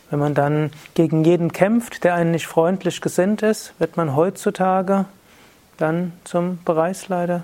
Wenn 0.09 0.19
man 0.19 0.33
dann 0.33 0.71
gegen 0.95 1.23
jeden 1.23 1.51
kämpft, 1.51 2.03
der 2.03 2.15
einen 2.15 2.31
nicht 2.31 2.47
freundlich 2.47 3.01
gesinnt 3.01 3.43
ist, 3.43 3.73
wird 3.79 3.95
man 3.95 4.15
heutzutage 4.15 5.05
dann 5.77 6.13
zum 6.23 6.59
Bereichsleiter. 6.65 7.43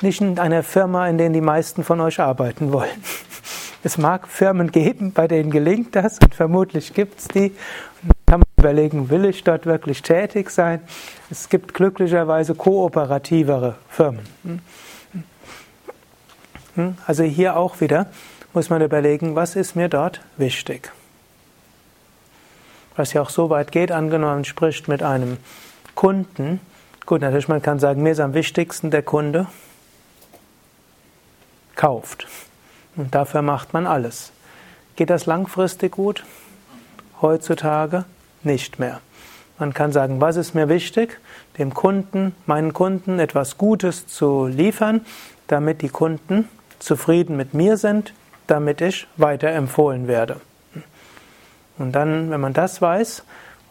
Nicht 0.00 0.20
in 0.20 0.38
einer 0.38 0.62
Firma, 0.62 1.08
in 1.08 1.18
der 1.18 1.28
die 1.30 1.40
meisten 1.40 1.82
von 1.82 2.00
euch 2.00 2.20
arbeiten 2.20 2.72
wollen. 2.72 2.88
Es 3.84 3.96
mag 3.96 4.26
Firmen 4.26 4.72
geben, 4.72 5.12
bei 5.12 5.28
denen 5.28 5.52
gelingt 5.52 5.94
das 5.94 6.18
und 6.18 6.34
vermutlich 6.34 6.94
gibt 6.94 7.20
es 7.20 7.28
die. 7.28 7.52
Und 8.02 8.12
kann 8.26 8.40
man 8.40 8.48
überlegen, 8.58 9.08
will 9.08 9.24
ich 9.24 9.44
dort 9.44 9.66
wirklich 9.66 10.02
tätig 10.02 10.50
sein? 10.50 10.80
Es 11.30 11.48
gibt 11.48 11.74
glücklicherweise 11.74 12.56
kooperativere 12.56 13.76
Firmen. 13.88 14.26
Hm? 14.42 14.58
Hm? 16.74 16.96
Also 17.06 17.22
hier 17.22 17.56
auch 17.56 17.80
wieder 17.80 18.06
muss 18.52 18.70
man 18.70 18.82
überlegen, 18.82 19.34
was 19.34 19.56
ist 19.56 19.76
mir 19.76 19.88
dort 19.88 20.20
wichtig. 20.36 20.92
Was 22.96 23.12
ja 23.12 23.22
auch 23.22 23.30
so 23.30 23.50
weit 23.50 23.72
geht, 23.72 23.92
angenommen, 23.92 24.44
spricht 24.44 24.88
mit 24.88 25.02
einem 25.02 25.36
Kunden. 25.94 26.60
Gut, 27.06 27.20
natürlich, 27.20 27.48
man 27.48 27.62
kann 27.62 27.78
sagen, 27.78 28.02
mir 28.02 28.12
ist 28.12 28.20
am 28.20 28.34
wichtigsten 28.34 28.90
der 28.90 29.02
Kunde 29.02 29.46
kauft. 31.76 32.26
Und 32.96 33.14
dafür 33.14 33.42
macht 33.42 33.72
man 33.72 33.86
alles. 33.86 34.32
Geht 34.96 35.10
das 35.10 35.26
langfristig 35.26 35.92
gut? 35.92 36.24
Heutzutage 37.22 38.04
nicht 38.42 38.78
mehr. 38.78 39.00
Man 39.58 39.74
kann 39.74 39.92
sagen, 39.92 40.20
was 40.20 40.36
ist 40.36 40.54
mir 40.54 40.68
wichtig? 40.68 41.20
Dem 41.58 41.74
Kunden, 41.74 42.34
meinen 42.46 42.72
Kunden 42.72 43.18
etwas 43.18 43.58
Gutes 43.58 44.06
zu 44.06 44.46
liefern, 44.46 45.04
damit 45.46 45.82
die 45.82 45.88
Kunden 45.88 46.48
zufrieden 46.78 47.36
mit 47.36 47.54
mir 47.54 47.76
sind, 47.76 48.12
damit 48.48 48.80
ich 48.80 49.06
weiterempfohlen 49.16 50.08
werde. 50.08 50.40
Und 51.78 51.92
dann, 51.92 52.30
wenn 52.30 52.40
man 52.40 52.52
das 52.52 52.82
weiß, 52.82 53.22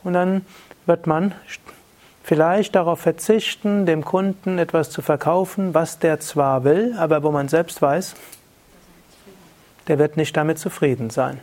und 0.04 0.14
dann 0.14 0.46
wird 0.86 1.08
man 1.08 1.36
vielleicht 2.24 2.76
darauf 2.76 3.02
verzichten, 3.02 3.86
dem 3.86 4.06
Kunden 4.06 4.58
etwas 4.58 4.90
zu 4.90 5.02
verkaufen, 5.02 5.74
was 5.74 6.00
der 6.00 6.20
zwar 6.20 6.64
will, 6.64 6.96
aber 6.98 7.24
wo 7.24 7.32
man 7.32 7.50
selbst 7.50 7.82
weiß, 7.82 8.16
der 9.88 10.00
wird 10.00 10.18
nicht 10.18 10.36
damit 10.36 10.60
zufrieden 10.60 11.10
sein. 11.10 11.40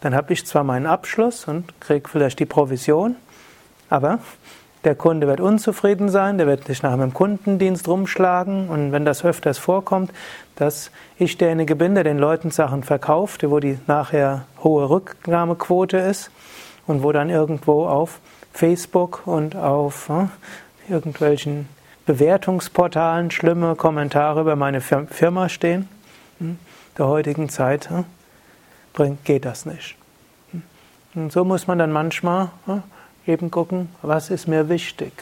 Dann 0.00 0.14
habe 0.14 0.32
ich 0.32 0.46
zwar 0.46 0.64
meinen 0.64 0.86
Abschluss 0.86 1.46
und 1.46 1.80
kriege 1.80 2.08
vielleicht 2.08 2.38
die 2.38 2.46
Provision, 2.46 3.16
aber 3.88 4.18
der 4.84 4.94
Kunde 4.94 5.26
wird 5.26 5.40
unzufrieden 5.40 6.08
sein, 6.08 6.38
der 6.38 6.46
wird 6.46 6.66
sich 6.66 6.82
nach 6.82 6.92
einem 6.92 7.14
Kundendienst 7.14 7.88
rumschlagen 7.88 8.68
und 8.68 8.92
wenn 8.92 9.04
das 9.04 9.24
öfters 9.24 9.58
vorkommt, 9.58 10.12
dass 10.56 10.90
ich 11.18 11.38
derjenige 11.38 11.74
bin, 11.76 11.94
der 11.94 12.04
den 12.04 12.18
Leuten 12.18 12.50
Sachen 12.50 12.82
verkauft, 12.82 13.48
wo 13.48 13.60
die 13.60 13.78
nachher 13.86 14.46
hohe 14.62 14.88
Rücknahmequote 14.88 15.96
ist 15.96 16.30
und 16.86 17.02
wo 17.02 17.12
dann 17.12 17.30
irgendwo 17.30 17.86
auf 17.86 18.20
Facebook 18.52 19.26
und 19.26 19.56
auf 19.56 20.10
äh, 20.10 20.92
irgendwelchen 20.92 21.68
Bewertungsportalen 22.06 23.30
schlimme 23.30 23.76
Kommentare 23.76 24.42
über 24.42 24.56
meine 24.56 24.80
Firma 24.80 25.48
stehen. 25.48 25.88
Hm, 26.38 26.58
der 26.98 27.08
heutigen 27.08 27.48
Zeit 27.48 27.90
äh, 27.90 28.04
bringt, 28.92 29.24
geht 29.24 29.44
das 29.44 29.64
nicht. 29.64 29.96
Hm, 30.52 30.62
und 31.14 31.32
so 31.32 31.44
muss 31.44 31.66
man 31.66 31.78
dann 31.78 31.90
manchmal 31.90 32.50
äh, 32.68 32.76
eben 33.26 33.50
gucken, 33.50 33.88
was 34.02 34.30
ist 34.30 34.48
mir 34.48 34.68
wichtig. 34.68 35.12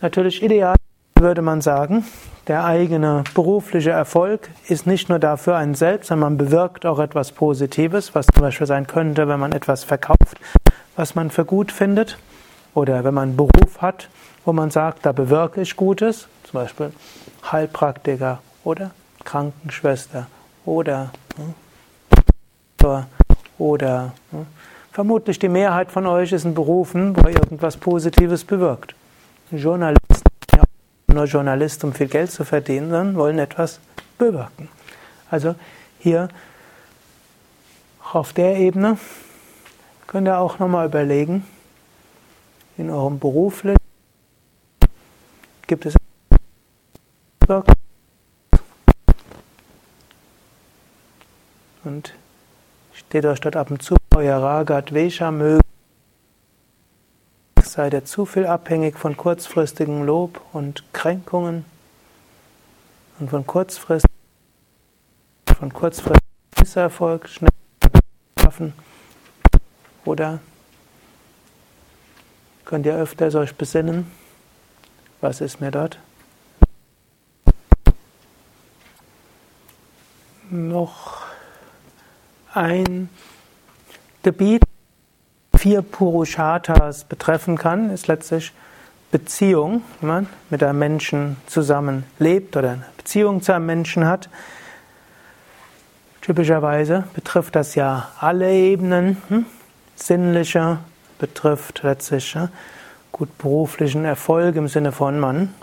Natürlich 0.00 0.42
ideal 0.42 0.76
würde 1.18 1.42
man 1.42 1.60
sagen, 1.60 2.04
der 2.46 2.64
eigene 2.64 3.24
berufliche 3.34 3.90
Erfolg 3.90 4.48
ist 4.68 4.86
nicht 4.86 5.08
nur 5.08 5.18
dafür 5.18 5.56
ein 5.56 5.74
Selbst, 5.74 6.08
sondern 6.08 6.36
man 6.36 6.38
bewirkt 6.38 6.86
auch 6.86 7.00
etwas 7.00 7.32
Positives, 7.32 8.14
was 8.14 8.26
zum 8.26 8.42
Beispiel 8.42 8.66
sein 8.66 8.86
könnte, 8.86 9.26
wenn 9.28 9.40
man 9.40 9.52
etwas 9.52 9.82
verkauft, 9.84 10.38
was 10.96 11.14
man 11.14 11.30
für 11.30 11.44
gut 11.44 11.72
findet. 11.72 12.18
Oder 12.74 13.02
wenn 13.02 13.14
man 13.14 13.30
einen 13.30 13.36
Beruf 13.36 13.82
hat, 13.82 14.08
wo 14.44 14.52
man 14.52 14.70
sagt, 14.70 15.04
da 15.04 15.12
bewirke 15.12 15.60
ich 15.60 15.74
Gutes, 15.74 16.28
zum 16.44 16.60
Beispiel 16.60 16.92
Heilpraktiker 17.50 18.38
oder 18.62 18.92
Krankenschwester 19.24 20.28
oder 20.64 21.10
hm, 22.96 23.04
oder 23.58 24.12
hm, 24.30 24.46
vermutlich 24.92 25.38
die 25.38 25.48
Mehrheit 25.48 25.90
von 25.90 26.06
euch 26.06 26.32
ist 26.32 26.44
in 26.44 26.54
Berufen, 26.54 27.16
wo 27.16 27.28
irgendwas 27.28 27.76
Positives 27.76 28.44
bewirkt. 28.44 28.94
Journalisten, 29.50 30.24
ja, 30.54 30.62
nur 31.06 31.24
Journalist, 31.24 31.84
um 31.84 31.92
viel 31.92 32.08
Geld 32.08 32.30
zu 32.30 32.44
verdienen, 32.44 32.90
sondern 32.90 33.16
wollen 33.16 33.38
etwas 33.38 33.80
bewirken. 34.18 34.68
Also 35.30 35.54
hier 35.98 36.28
auf 38.12 38.32
der 38.32 38.56
Ebene 38.56 38.98
könnt 40.06 40.28
ihr 40.28 40.38
auch 40.38 40.58
nochmal 40.58 40.86
überlegen, 40.86 41.44
in 42.76 42.90
eurem 42.90 43.18
Beruf 43.18 43.62
gibt 45.66 45.84
es 45.84 45.94
und 51.84 52.14
euch 53.14 53.40
dort 53.40 53.56
ab 53.56 53.70
und 53.70 53.82
zu 53.82 53.96
euer 54.14 54.36
Raga 54.42 54.82
Dvesha 54.82 55.30
möge 55.30 55.62
seid 57.62 57.94
ihr 57.94 58.04
zu 58.04 58.26
viel 58.26 58.46
abhängig 58.46 58.98
von 58.98 59.16
kurzfristigem 59.16 60.04
Lob 60.04 60.40
und 60.52 60.84
Kränkungen 60.92 61.64
und 63.18 63.30
von 63.30 63.46
kurzfristigen 63.46 64.14
von 65.58 65.72
kurzfristigem 65.72 66.28
Misserfolg 66.58 67.28
schnell 67.28 67.50
schaffen 68.38 68.74
oder 70.04 70.40
könnt 72.64 72.86
ihr 72.86 72.94
öfters 72.94 73.34
euch 73.34 73.54
besinnen, 73.54 74.10
was 75.20 75.40
ist 75.40 75.60
mir 75.60 75.70
dort? 75.70 75.98
Noch 80.50 81.27
ein 82.54 83.08
Gebiet, 84.22 84.62
vier 85.56 85.82
Purusharthas 85.82 87.04
betreffen 87.04 87.58
kann, 87.58 87.90
ist 87.90 88.06
letztlich 88.06 88.52
Beziehung, 89.10 89.82
wenn 90.00 90.08
man 90.08 90.26
mit 90.50 90.62
einem 90.62 90.78
Menschen 90.78 91.36
zusammen 91.46 92.04
lebt 92.18 92.56
oder 92.56 92.70
eine 92.70 92.84
Beziehung 92.96 93.42
zu 93.42 93.54
einem 93.54 93.66
Menschen 93.66 94.06
hat. 94.06 94.28
Typischerweise 96.20 97.04
betrifft 97.14 97.56
das 97.56 97.74
ja 97.74 98.08
alle 98.20 98.52
Ebenen. 98.52 99.16
Hm? 99.28 99.46
Sinnlicher 99.96 100.80
betrifft 101.18 101.82
letztlich 101.82 102.34
ja, 102.34 102.50
gut 103.12 103.36
beruflichen 103.38 104.04
Erfolg 104.04 104.56
im 104.56 104.68
Sinne 104.68 104.92
von 104.92 105.18
man 105.18 105.54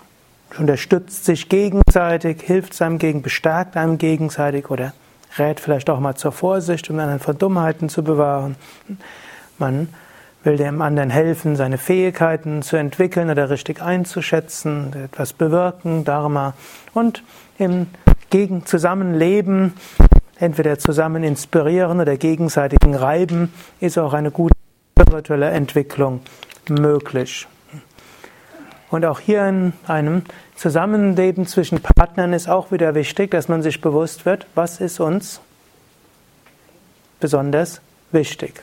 unterstützt 0.58 1.24
sich 1.24 1.48
gegenseitig, 1.48 2.42
hilft 2.42 2.74
seinem 2.74 2.98
Gegen, 2.98 3.22
bestärkt 3.22 3.76
einem 3.76 3.98
gegenseitig 3.98 4.70
oder 4.70 4.92
rät 5.38 5.60
vielleicht 5.60 5.90
auch 5.90 6.00
mal 6.00 6.14
zur 6.14 6.32
Vorsicht, 6.32 6.90
um 6.90 6.98
einen 6.98 7.18
von 7.18 7.38
Dummheiten 7.38 7.88
zu 7.88 8.02
bewahren. 8.02 8.56
Man 9.58 9.88
will 10.42 10.56
dem 10.56 10.80
anderen 10.80 11.10
helfen, 11.10 11.56
seine 11.56 11.76
Fähigkeiten 11.78 12.62
zu 12.62 12.76
entwickeln 12.76 13.30
oder 13.30 13.50
richtig 13.50 13.82
einzuschätzen, 13.82 14.92
etwas 15.04 15.32
bewirken, 15.32 16.04
Dharma. 16.04 16.54
Und 16.94 17.22
im 17.58 17.88
Gegen 18.30 18.66
Zusammenleben, 18.66 19.74
entweder 20.38 20.78
zusammen 20.78 21.22
inspirieren 21.22 22.00
oder 22.00 22.16
gegenseitigen 22.16 22.94
reiben, 22.94 23.52
ist 23.80 23.98
auch 23.98 24.12
eine 24.12 24.30
gute 24.30 24.54
spirituelle 24.98 25.50
Entwicklung 25.50 26.20
möglich. 26.68 27.46
Und 28.90 29.04
auch 29.04 29.20
hier 29.20 29.46
in 29.48 29.72
einem 29.86 30.22
Zusammenleben 30.54 31.46
zwischen 31.46 31.80
Partnern 31.80 32.32
ist 32.32 32.48
auch 32.48 32.70
wieder 32.70 32.94
wichtig, 32.94 33.30
dass 33.32 33.48
man 33.48 33.62
sich 33.62 33.80
bewusst 33.80 34.26
wird, 34.26 34.46
was 34.54 34.80
ist 34.80 35.00
uns 35.00 35.40
besonders 37.18 37.80
wichtig. 38.12 38.62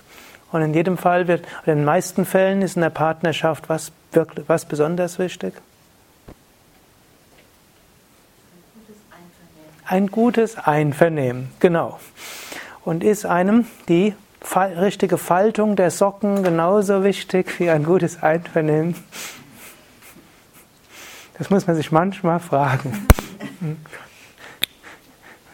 Und 0.52 0.62
in 0.62 0.74
jedem 0.74 0.98
Fall 0.98 1.28
wird, 1.28 1.46
in 1.66 1.78
den 1.78 1.86
meisten 1.86 2.26
Fällen 2.26 2.62
ist 2.62 2.76
in 2.76 2.84
der 2.84 2.92
Partnerschaft 2.92 3.70
was, 3.70 3.92
wirklich, 4.12 4.48
was 4.48 4.66
besonders 4.66 5.20
wichtig? 5.20 5.54
Ein 9.86 10.08
gutes 10.08 10.58
Einvernehmen, 10.58 11.50
genau. 11.60 12.00
Und 12.86 13.04
ist 13.04 13.26
einem 13.26 13.66
die 13.90 14.14
richtige 14.56 15.18
Faltung 15.18 15.76
der 15.76 15.92
Socken 15.92 16.44
genauso 16.44 17.04
wichtig 17.04 17.60
wie 17.60 17.70
ein 17.70 17.84
gutes 17.84 18.22
Einvernehmen? 18.22 18.96
Das 21.38 21.50
muss 21.50 21.68
man 21.68 21.76
sich 21.76 21.92
manchmal 21.92 22.40
fragen. 22.40 23.08
Man 23.60 23.78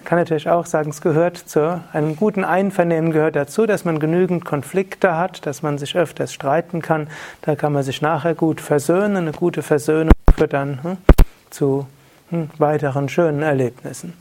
kann 0.04 0.18
natürlich 0.18 0.50
auch 0.50 0.66
sagen, 0.66 0.90
es 0.90 1.02
gehört 1.02 1.38
zu 1.38 1.82
einem 1.94 2.16
guten 2.16 2.44
Einvernehmen 2.44 3.12
gehört 3.12 3.36
dazu, 3.36 3.66
dass 3.66 3.86
man 3.86 4.00
genügend 4.00 4.44
Konflikte 4.44 5.16
hat, 5.16 5.46
dass 5.46 5.62
man 5.62 5.78
sich 5.78 5.96
öfters 5.96 6.34
streiten 6.34 6.82
kann. 6.82 7.08
Da 7.42 7.56
kann 7.56 7.74
man 7.74 7.84
sich 7.84 8.02
nachher 8.02 8.34
gut 8.34 8.60
versöhnen. 8.60 9.18
Eine 9.18 9.32
gute 9.32 9.62
Versöhnung 9.62 10.14
führt 10.36 10.54
dann 10.54 10.84
hm, 10.84 10.98
zu 11.50 11.88
hm, 12.30 12.50
weiteren 12.58 13.08
schönen 13.08 13.44
Erlebnissen. 13.44 14.14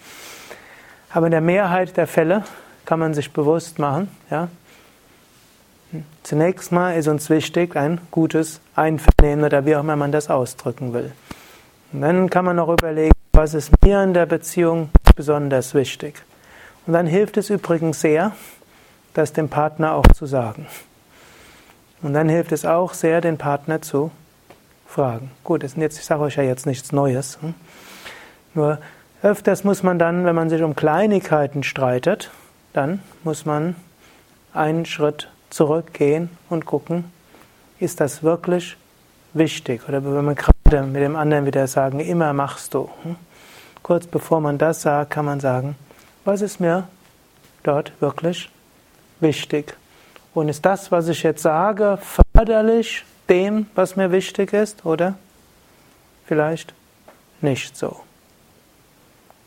Aber 1.10 1.26
in 1.26 1.32
der 1.32 1.40
Mehrheit 1.40 1.96
der 1.96 2.06
Fälle 2.06 2.44
kann 2.84 2.98
man 2.98 3.14
sich 3.14 3.32
bewusst 3.32 3.78
machen, 3.78 4.08
ja, 4.30 4.48
hm, 5.90 6.04
Zunächst 6.22 6.70
mal 6.70 6.96
ist 6.96 7.08
uns 7.08 7.30
wichtig 7.30 7.74
ein 7.74 7.98
gutes 8.10 8.60
Einvernehmen 8.76 9.44
oder 9.44 9.64
wie 9.64 9.74
auch 9.74 9.80
immer 9.80 9.96
man 9.96 10.12
das 10.12 10.28
ausdrücken 10.28 10.92
will. 10.92 11.12
Und 11.92 12.00
dann 12.02 12.28
kann 12.28 12.44
man 12.44 12.56
noch 12.56 12.68
überlegen, 12.68 13.12
was 13.32 13.54
ist 13.54 13.70
mir 13.82 14.02
in 14.02 14.14
der 14.14 14.26
Beziehung 14.26 14.90
besonders 15.16 15.74
wichtig. 15.74 16.22
Und 16.86 16.92
dann 16.92 17.06
hilft 17.06 17.36
es 17.36 17.50
übrigens 17.50 18.00
sehr, 18.00 18.32
das 19.14 19.32
dem 19.32 19.48
Partner 19.48 19.94
auch 19.94 20.06
zu 20.08 20.26
sagen. 20.26 20.66
Und 22.02 22.14
dann 22.14 22.28
hilft 22.28 22.52
es 22.52 22.64
auch 22.64 22.94
sehr, 22.94 23.20
den 23.20 23.38
Partner 23.38 23.82
zu 23.82 24.10
fragen. 24.86 25.30
Gut, 25.44 25.62
das 25.62 25.76
jetzt, 25.76 25.98
ich 25.98 26.04
sage 26.04 26.22
euch 26.22 26.36
ja 26.36 26.42
jetzt 26.42 26.66
nichts 26.66 26.92
Neues. 26.92 27.38
Hm? 27.40 27.54
Nur 28.54 28.78
öfters 29.22 29.64
muss 29.64 29.82
man 29.82 29.98
dann, 29.98 30.24
wenn 30.24 30.34
man 30.34 30.48
sich 30.48 30.62
um 30.62 30.76
Kleinigkeiten 30.76 31.62
streitet, 31.62 32.30
dann 32.72 33.02
muss 33.24 33.44
man 33.44 33.74
einen 34.52 34.86
Schritt 34.86 35.28
zurückgehen 35.50 36.30
und 36.48 36.66
gucken, 36.66 37.04
ist 37.80 38.00
das 38.00 38.22
wirklich 38.22 38.76
wichtig? 39.32 39.82
Oder 39.88 40.04
wenn 40.04 40.24
man 40.24 40.34
gerade 40.34 40.82
mit 40.82 41.02
dem 41.02 41.16
anderen 41.16 41.46
wieder 41.46 41.66
sagen, 41.66 42.00
immer 42.00 42.32
machst 42.32 42.74
du. 42.74 42.90
Hm? 43.02 43.16
Kurz 43.82 44.06
bevor 44.06 44.40
man 44.40 44.58
das 44.58 44.82
sagt, 44.82 45.10
kann 45.10 45.24
man 45.24 45.40
sagen, 45.40 45.76
was 46.24 46.42
ist 46.42 46.60
mir 46.60 46.88
dort 47.62 47.92
wirklich 48.00 48.50
wichtig? 49.20 49.76
Und 50.34 50.48
ist 50.48 50.64
das, 50.64 50.92
was 50.92 51.08
ich 51.08 51.22
jetzt 51.22 51.42
sage, 51.42 51.98
förderlich 52.32 53.04
dem, 53.28 53.66
was 53.74 53.96
mir 53.96 54.12
wichtig 54.12 54.52
ist, 54.52 54.84
oder 54.84 55.14
vielleicht 56.26 56.74
nicht 57.40 57.76
so? 57.76 58.00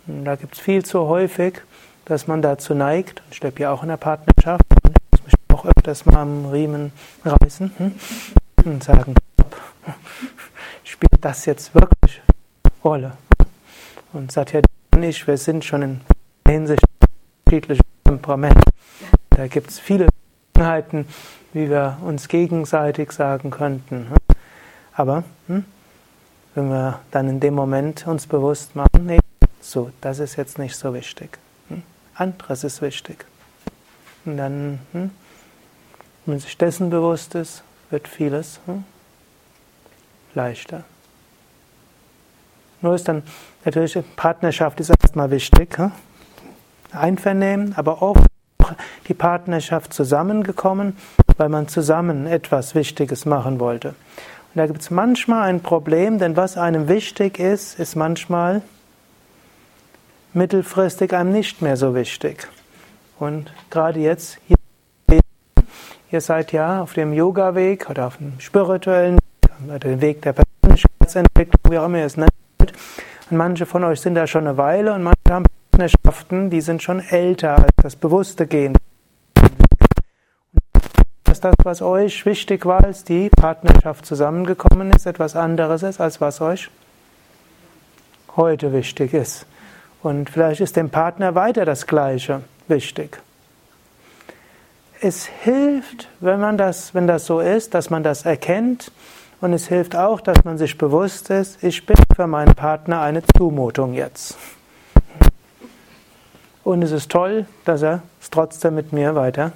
Und 0.08 0.26
da 0.26 0.36
gibt 0.36 0.56
es 0.56 0.60
viel 0.60 0.84
zu 0.84 1.08
häufig, 1.08 1.62
dass 2.06 2.28
man 2.28 2.42
dazu 2.42 2.74
neigt, 2.74 3.22
ich 3.32 3.42
lebe 3.42 3.62
ja 3.62 3.72
auch 3.72 3.84
in 3.84 3.90
der 3.90 3.98
Partnerschaft, 3.98 4.64
ich 4.72 5.12
muss 5.12 5.24
mich 5.24 5.34
auch 5.54 5.66
öfters 5.66 6.06
mal 6.06 6.22
am 6.22 6.46
Riemen 6.48 6.92
reißen 7.24 7.72
hm? 7.78 7.96
und 8.66 8.84
sagen, 8.84 9.16
spielt 10.84 11.24
das 11.24 11.46
jetzt 11.46 11.74
wirklich 11.74 12.22
Rolle? 12.84 13.18
Und 14.14 14.32
Satya 14.32 14.62
und 14.94 15.04
ich, 15.04 15.26
wir 15.26 15.38
sind 15.38 15.64
schon 15.64 15.82
in 15.82 16.02
Hinsicht 16.48 16.84
unterschiedliche 17.46 17.82
Temperamente. 18.04 18.62
Da 19.30 19.48
gibt 19.48 19.70
es 19.70 19.80
viele 19.80 20.08
Gelegenheiten, 20.54 21.08
wie 21.54 21.70
wir 21.70 21.98
uns 22.02 22.28
gegenseitig 22.28 23.12
sagen 23.12 23.52
könnten. 23.52 24.10
Hm? 24.10 24.18
Aber 24.94 25.24
hm, 25.48 25.66
wenn 26.56 26.70
wir 26.70 27.00
dann 27.12 27.30
in 27.30 27.40
dem 27.40 27.54
Moment 27.54 28.08
uns 28.08 28.28
bewusst 28.28 28.76
machen, 28.76 29.06
nee, 29.06 29.20
so, 29.62 29.92
das 30.02 30.20
ist 30.20 30.36
jetzt 30.36 30.60
nicht 30.60 30.76
so 30.76 30.94
wichtig. 30.94 31.38
Hm? 31.70 31.84
Anderes 32.16 32.64
ist 32.64 32.82
wichtig. 32.82 33.26
Und 34.26 34.38
dann, 34.38 34.80
hm, 34.92 35.12
wenn 36.26 36.34
man 36.36 36.40
sich 36.40 36.58
dessen 36.58 36.90
bewusst 36.90 37.36
ist, 37.36 37.64
wird 37.90 38.08
vieles 38.08 38.60
hm, 38.66 38.84
leichter. 40.36 40.84
Nur 42.82 42.96
ist 42.96 43.08
dann 43.08 43.24
natürlich 43.64 43.98
Partnerschaft 44.16 44.80
ist 44.80 44.90
erstmal 44.90 45.32
wichtig. 45.32 45.78
Hm? 45.78 45.92
Einvernehmen, 46.92 47.74
aber 47.78 48.02
auch 48.02 48.18
die 49.08 49.14
Partnerschaft 49.14 49.94
zusammengekommen, 49.94 50.98
weil 51.38 51.50
man 51.50 51.68
zusammen 51.68 52.28
etwas 52.28 52.76
Wichtiges 52.76 53.26
machen 53.26 53.60
wollte. 53.60 53.90
Und 53.90 54.58
da 54.58 54.68
gibt 54.68 54.82
es 54.82 54.92
manchmal 54.92 55.44
ein 55.44 55.62
Problem, 55.62 56.20
denn 56.20 56.36
was 56.36 56.58
einem 56.58 56.88
wichtig 56.88 57.40
ist, 57.40 57.80
ist 57.80 57.96
manchmal 57.96 58.62
mittelfristig 60.34 61.14
einem 61.14 61.32
nicht 61.32 61.62
mehr 61.62 61.78
so 61.78 61.96
wichtig. 61.96 62.48
Und 63.20 63.54
gerade 63.70 64.00
jetzt 64.00 64.40
ihr 66.12 66.22
seid 66.22 66.52
ja 66.52 66.82
auf 66.82 66.94
dem 66.94 67.14
Yoga-Weg 67.14 67.90
oder 67.90 68.08
auf 68.08 68.18
dem 68.18 68.40
spirituellen 68.40 69.18
oder 69.68 69.80
dem 69.80 70.02
Weg 70.02 70.22
der 70.22 70.34
Persönlichkeitsentwicklung, 70.34 71.60
wie 71.70 71.78
auch 71.78 71.86
immer 71.86 72.00
ihr 72.00 72.06
es 72.06 72.18
nennt. 72.18 72.32
Und 72.60 73.38
manche 73.38 73.66
von 73.66 73.84
euch 73.84 74.02
sind 74.02 74.16
da 74.16 74.28
schon 74.28 74.48
eine 74.48 74.58
Weile 74.58 74.94
und 74.94 75.04
manche 75.04 75.18
haben 75.30 75.46
Partnerschaften, 75.72 76.50
die 76.50 76.62
sind 76.62 76.84
schon 76.84 77.00
älter 77.00 77.56
als 77.56 77.72
das 77.82 77.96
bewusste 77.96 78.46
Gehen. 78.46 78.78
Dass 81.24 81.40
das, 81.40 81.56
was 81.64 81.82
euch 81.82 82.26
wichtig 82.26 82.66
war, 82.66 82.84
als 82.84 83.04
die 83.04 83.30
Partnerschaft 83.30 84.06
zusammengekommen 84.06 84.92
ist, 84.92 85.06
etwas 85.06 85.36
anderes 85.36 85.82
ist, 85.82 86.00
als 86.00 86.22
was 86.22 86.42
euch 86.42 86.70
heute 88.36 88.74
wichtig 88.74 89.14
ist. 89.14 89.46
Und 90.04 90.30
vielleicht 90.30 90.62
ist 90.62 90.76
dem 90.76 90.90
Partner 90.90 91.36
weiter 91.36 91.66
das 91.66 91.88
Gleiche 91.88 92.42
wichtig. 92.68 93.20
Es 95.00 95.26
hilft, 95.26 96.10
wenn 96.20 96.40
man 96.40 96.58
das, 96.58 96.94
wenn 96.94 97.08
das 97.08 97.26
so 97.26 97.40
ist, 97.40 97.74
dass 97.74 97.90
man 97.90 98.04
das 98.04 98.26
erkennt. 98.26 98.92
Und 99.42 99.54
es 99.54 99.68
hilft 99.68 99.96
auch, 99.96 100.22
dass 100.22 100.44
man 100.44 100.60
sich 100.60 100.78
bewusst 100.78 101.32
ist, 101.32 101.64
ich 101.64 101.86
bin 101.88 101.98
für 102.16 102.28
meinen 102.28 102.54
Partner 102.54 103.02
eine 103.02 103.24
Zumutung 103.36 103.96
jetzt. 103.96 104.38
Und 106.64 106.84
es 106.84 106.92
ist 106.92 107.12
toll, 107.12 107.48
dass 107.66 107.82
er 107.82 108.04
es 108.22 108.30
trotzdem 108.30 108.76
mit 108.76 108.94
mir 108.94 109.16
weiter 109.16 109.54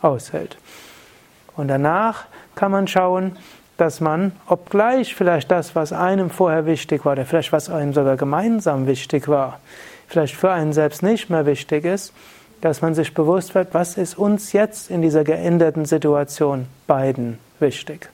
aushält. 0.00 0.56
Und 1.56 1.68
danach 1.68 2.24
kann 2.54 2.72
man 2.72 2.88
schauen, 2.88 3.36
dass 3.76 4.00
man, 4.00 4.32
obgleich 4.46 5.14
vielleicht 5.14 5.50
das, 5.50 5.74
was 5.74 5.92
einem 5.92 6.30
vorher 6.30 6.64
wichtig 6.64 7.04
war, 7.04 7.12
oder 7.12 7.26
vielleicht 7.26 7.52
was 7.52 7.68
einem 7.68 7.92
sogar 7.92 8.16
gemeinsam 8.16 8.86
wichtig 8.86 9.28
war, 9.28 9.60
vielleicht 10.08 10.34
für 10.34 10.50
einen 10.50 10.72
selbst 10.72 11.02
nicht 11.02 11.28
mehr 11.28 11.44
wichtig 11.44 11.84
ist, 11.84 12.14
dass 12.62 12.80
man 12.80 12.94
sich 12.94 13.12
bewusst 13.12 13.54
wird, 13.54 13.74
was 13.74 13.98
ist 13.98 14.16
uns 14.16 14.54
jetzt 14.54 14.90
in 14.90 15.02
dieser 15.02 15.24
geänderten 15.24 15.84
Situation 15.84 16.66
beiden 16.86 17.38
wichtig. 17.60 18.08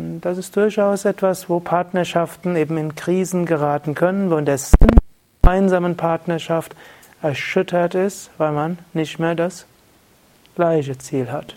Hm? 0.00 0.20
Das 0.20 0.38
ist 0.38 0.56
durchaus 0.56 1.04
etwas, 1.04 1.48
wo 1.48 1.60
Partnerschaften 1.60 2.56
eben 2.56 2.76
in 2.78 2.94
Krisen 2.94 3.46
geraten 3.46 3.94
können, 3.94 4.30
wo 4.30 4.40
der 4.40 4.58
Sinn 4.58 4.88
der 4.88 4.98
gemeinsamen 5.42 5.96
Partnerschaft 5.96 6.74
erschüttert 7.22 7.94
ist, 7.94 8.30
weil 8.38 8.52
man 8.52 8.78
nicht 8.92 9.18
mehr 9.18 9.34
das 9.34 9.66
gleiche 10.56 10.96
Ziel 10.98 11.30
hat. 11.30 11.56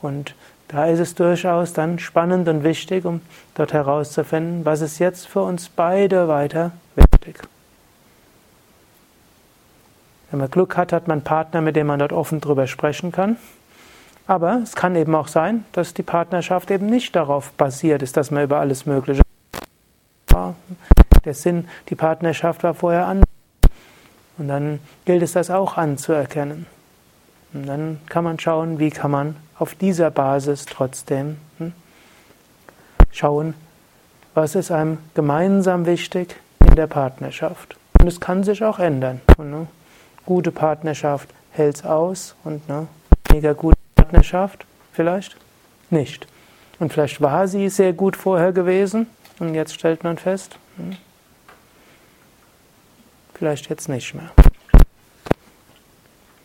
Und 0.00 0.34
da 0.68 0.86
ist 0.86 0.98
es 0.98 1.14
durchaus 1.14 1.72
dann 1.72 1.98
spannend 1.98 2.48
und 2.48 2.64
wichtig, 2.64 3.04
um 3.04 3.20
dort 3.54 3.72
herauszufinden, 3.72 4.64
was 4.64 4.80
ist 4.80 4.98
jetzt 4.98 5.26
für 5.26 5.42
uns 5.42 5.68
beide 5.68 6.28
weiter 6.28 6.72
wichtig. 6.96 7.40
Wenn 10.30 10.40
man 10.40 10.50
Glück 10.50 10.76
hat, 10.76 10.92
hat 10.92 11.06
man 11.06 11.18
einen 11.18 11.24
Partner, 11.24 11.60
mit 11.60 11.76
dem 11.76 11.86
man 11.86 12.00
dort 12.00 12.12
offen 12.12 12.40
drüber 12.40 12.66
sprechen 12.66 13.12
kann. 13.12 13.36
Aber 14.26 14.60
es 14.62 14.74
kann 14.74 14.96
eben 14.96 15.14
auch 15.14 15.28
sein, 15.28 15.64
dass 15.72 15.94
die 15.94 16.02
Partnerschaft 16.02 16.70
eben 16.70 16.86
nicht 16.86 17.14
darauf 17.14 17.52
basiert 17.52 18.02
ist, 18.02 18.16
dass 18.16 18.30
man 18.30 18.44
über 18.44 18.58
alles 18.58 18.86
Mögliche. 18.86 19.22
Der 21.24 21.34
Sinn, 21.34 21.68
die 21.88 21.94
Partnerschaft 21.94 22.62
war 22.62 22.74
vorher 22.74 23.06
an. 23.06 23.22
Und 24.38 24.48
dann 24.48 24.80
gilt 25.04 25.22
es, 25.22 25.32
das 25.32 25.50
auch 25.50 25.76
anzuerkennen. 25.76 26.66
Und 27.54 27.66
dann 27.66 28.00
kann 28.08 28.24
man 28.24 28.38
schauen, 28.38 28.78
wie 28.78 28.90
kann 28.90 29.10
man 29.10 29.36
auf 29.58 29.74
dieser 29.74 30.10
Basis 30.10 30.66
trotzdem 30.66 31.38
hm, 31.58 31.72
schauen, 33.12 33.54
was 34.34 34.54
ist 34.54 34.70
einem 34.70 34.98
gemeinsam 35.14 35.86
wichtig 35.86 36.36
in 36.68 36.74
der 36.74 36.86
Partnerschaft. 36.86 37.76
Und 37.98 38.06
es 38.06 38.20
kann 38.20 38.44
sich 38.44 38.62
auch 38.62 38.78
ändern. 38.78 39.22
Ne, 39.38 39.66
gute 40.26 40.52
Partnerschaft 40.52 41.30
hält 41.52 41.76
es 41.76 41.84
aus 41.84 42.34
und 42.44 42.68
ne, 42.68 42.88
weniger 43.30 43.54
gute 43.54 43.85
Partnerschaft 44.06 44.66
vielleicht 44.92 45.36
nicht. 45.90 46.28
Und 46.78 46.92
vielleicht 46.92 47.20
war 47.20 47.48
sie 47.48 47.68
sehr 47.68 47.92
gut 47.92 48.16
vorher 48.16 48.52
gewesen 48.52 49.08
und 49.40 49.54
jetzt 49.54 49.74
stellt 49.74 50.04
man 50.04 50.16
fest, 50.16 50.58
hm, 50.76 50.96
vielleicht 53.34 53.68
jetzt 53.68 53.88
nicht 53.88 54.14
mehr. 54.14 54.30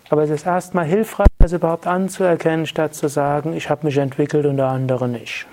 Aber 0.09 0.23
es 0.23 0.29
ist 0.29 0.45
erstmal 0.45 0.85
hilfreich, 0.85 1.27
das 1.37 1.53
überhaupt 1.53 1.87
anzuerkennen, 1.87 2.65
statt 2.65 2.95
zu 2.95 3.07
sagen, 3.07 3.53
ich 3.53 3.69
habe 3.69 3.85
mich 3.85 3.97
entwickelt 3.97 4.45
und 4.45 4.57
der 4.57 4.67
andere 4.67 5.07
nicht. 5.07 5.45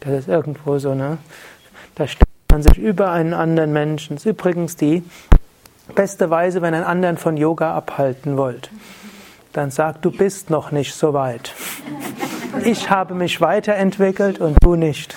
Das 0.00 0.12
ist 0.12 0.28
irgendwo 0.28 0.78
so, 0.78 0.94
ne? 0.94 1.18
Da 1.94 2.08
stellt 2.08 2.28
man 2.50 2.62
sich 2.62 2.78
über 2.78 3.12
einen 3.12 3.34
anderen 3.34 3.72
Menschen. 3.72 4.16
Das 4.16 4.24
ist 4.24 4.30
übrigens 4.30 4.76
die 4.76 5.04
beste 5.94 6.30
Weise, 6.30 6.62
wenn 6.62 6.74
einen 6.74 6.84
anderen 6.84 7.18
von 7.18 7.36
Yoga 7.36 7.74
abhalten 7.74 8.36
wollt. 8.36 8.70
Dann 9.56 9.70
sagt, 9.70 10.04
du 10.04 10.10
bist 10.10 10.50
noch 10.50 10.70
nicht 10.70 10.94
so 10.94 11.14
weit. 11.14 11.54
Ich 12.62 12.90
habe 12.90 13.14
mich 13.14 13.40
weiterentwickelt 13.40 14.38
und 14.38 14.58
du 14.62 14.74
nicht. 14.74 15.16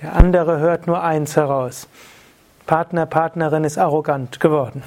Der 0.00 0.16
andere 0.16 0.58
hört 0.58 0.88
nur 0.88 1.00
eins 1.00 1.36
heraus. 1.36 1.86
Partner, 2.66 3.06
Partnerin 3.06 3.62
ist 3.62 3.78
arrogant 3.78 4.40
geworden. 4.40 4.82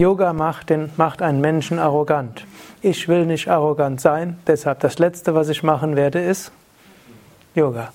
Yoga 0.00 0.32
macht, 0.32 0.70
den, 0.70 0.90
macht 0.96 1.20
einen 1.20 1.42
Menschen 1.42 1.78
arrogant. 1.78 2.46
Ich 2.80 3.06
will 3.06 3.26
nicht 3.26 3.48
arrogant 3.48 4.00
sein, 4.00 4.38
deshalb 4.46 4.80
das 4.80 4.98
Letzte, 4.98 5.34
was 5.34 5.50
ich 5.50 5.62
machen 5.62 5.96
werde, 5.96 6.18
ist 6.18 6.50
Yoga. 7.54 7.92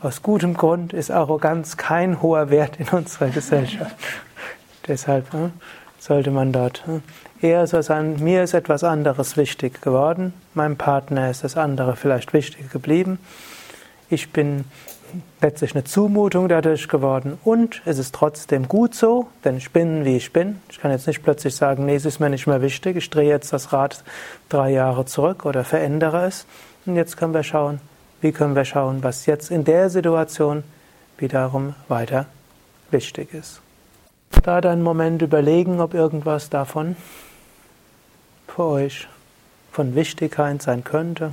Aus 0.00 0.22
gutem 0.22 0.54
Grund 0.54 0.92
ist 0.92 1.10
Arroganz 1.10 1.76
kein 1.76 2.22
hoher 2.22 2.50
Wert 2.50 2.78
in 2.78 2.88
unserer 2.90 3.30
Gesellschaft. 3.30 3.96
deshalb 4.86 5.34
ne, 5.34 5.50
sollte 5.98 6.30
man 6.30 6.52
dort 6.52 6.84
ne, 7.42 7.48
eher 7.48 7.66
so 7.66 7.80
sagen, 7.82 8.22
mir 8.22 8.42
ist 8.42 8.54
etwas 8.54 8.84
anderes 8.84 9.36
wichtig 9.36 9.82
geworden, 9.82 10.32
meinem 10.54 10.76
Partner 10.76 11.30
ist 11.30 11.44
das 11.44 11.56
andere 11.56 11.96
vielleicht 11.96 12.32
wichtig 12.32 12.70
geblieben. 12.70 13.18
Ich 14.10 14.30
bin 14.30 14.64
letztlich 15.40 15.74
eine 15.74 15.84
Zumutung 15.84 16.48
dadurch 16.48 16.88
geworden 16.88 17.38
und 17.44 17.82
es 17.84 17.98
ist 17.98 18.14
trotzdem 18.14 18.68
gut 18.68 18.94
so, 18.94 19.28
denn 19.44 19.56
ich 19.56 19.70
bin, 19.70 20.04
wie 20.04 20.16
ich 20.16 20.32
bin. 20.32 20.60
Ich 20.70 20.80
kann 20.80 20.90
jetzt 20.90 21.06
nicht 21.06 21.22
plötzlich 21.22 21.54
sagen, 21.54 21.84
nee, 21.86 21.96
es 21.96 22.06
ist 22.06 22.18
mir 22.18 22.30
nicht 22.30 22.46
mehr 22.46 22.62
wichtig, 22.62 22.96
ich 22.96 23.10
drehe 23.10 23.28
jetzt 23.28 23.52
das 23.52 23.72
Rad 23.72 24.04
drei 24.48 24.70
Jahre 24.70 25.04
zurück 25.04 25.44
oder 25.44 25.64
verändere 25.64 26.26
es. 26.26 26.46
Und 26.86 26.96
jetzt 26.96 27.16
können 27.16 27.34
wir 27.34 27.42
schauen, 27.42 27.80
wie 28.20 28.32
können 28.32 28.54
wir 28.54 28.64
schauen, 28.64 29.02
was 29.02 29.26
jetzt 29.26 29.50
in 29.50 29.64
der 29.64 29.90
Situation 29.90 30.62
wiederum 31.18 31.74
weiter 31.88 32.26
wichtig 32.90 33.34
ist. 33.34 33.60
Da 34.42 34.60
dann 34.60 34.82
Moment 34.82 35.22
überlegen, 35.22 35.80
ob 35.80 35.94
irgendwas 35.94 36.50
davon 36.50 36.96
für 38.54 38.64
euch 38.64 39.08
von 39.70 39.94
Wichtigkeit 39.94 40.60
sein 40.60 40.84
könnte. 40.84 41.32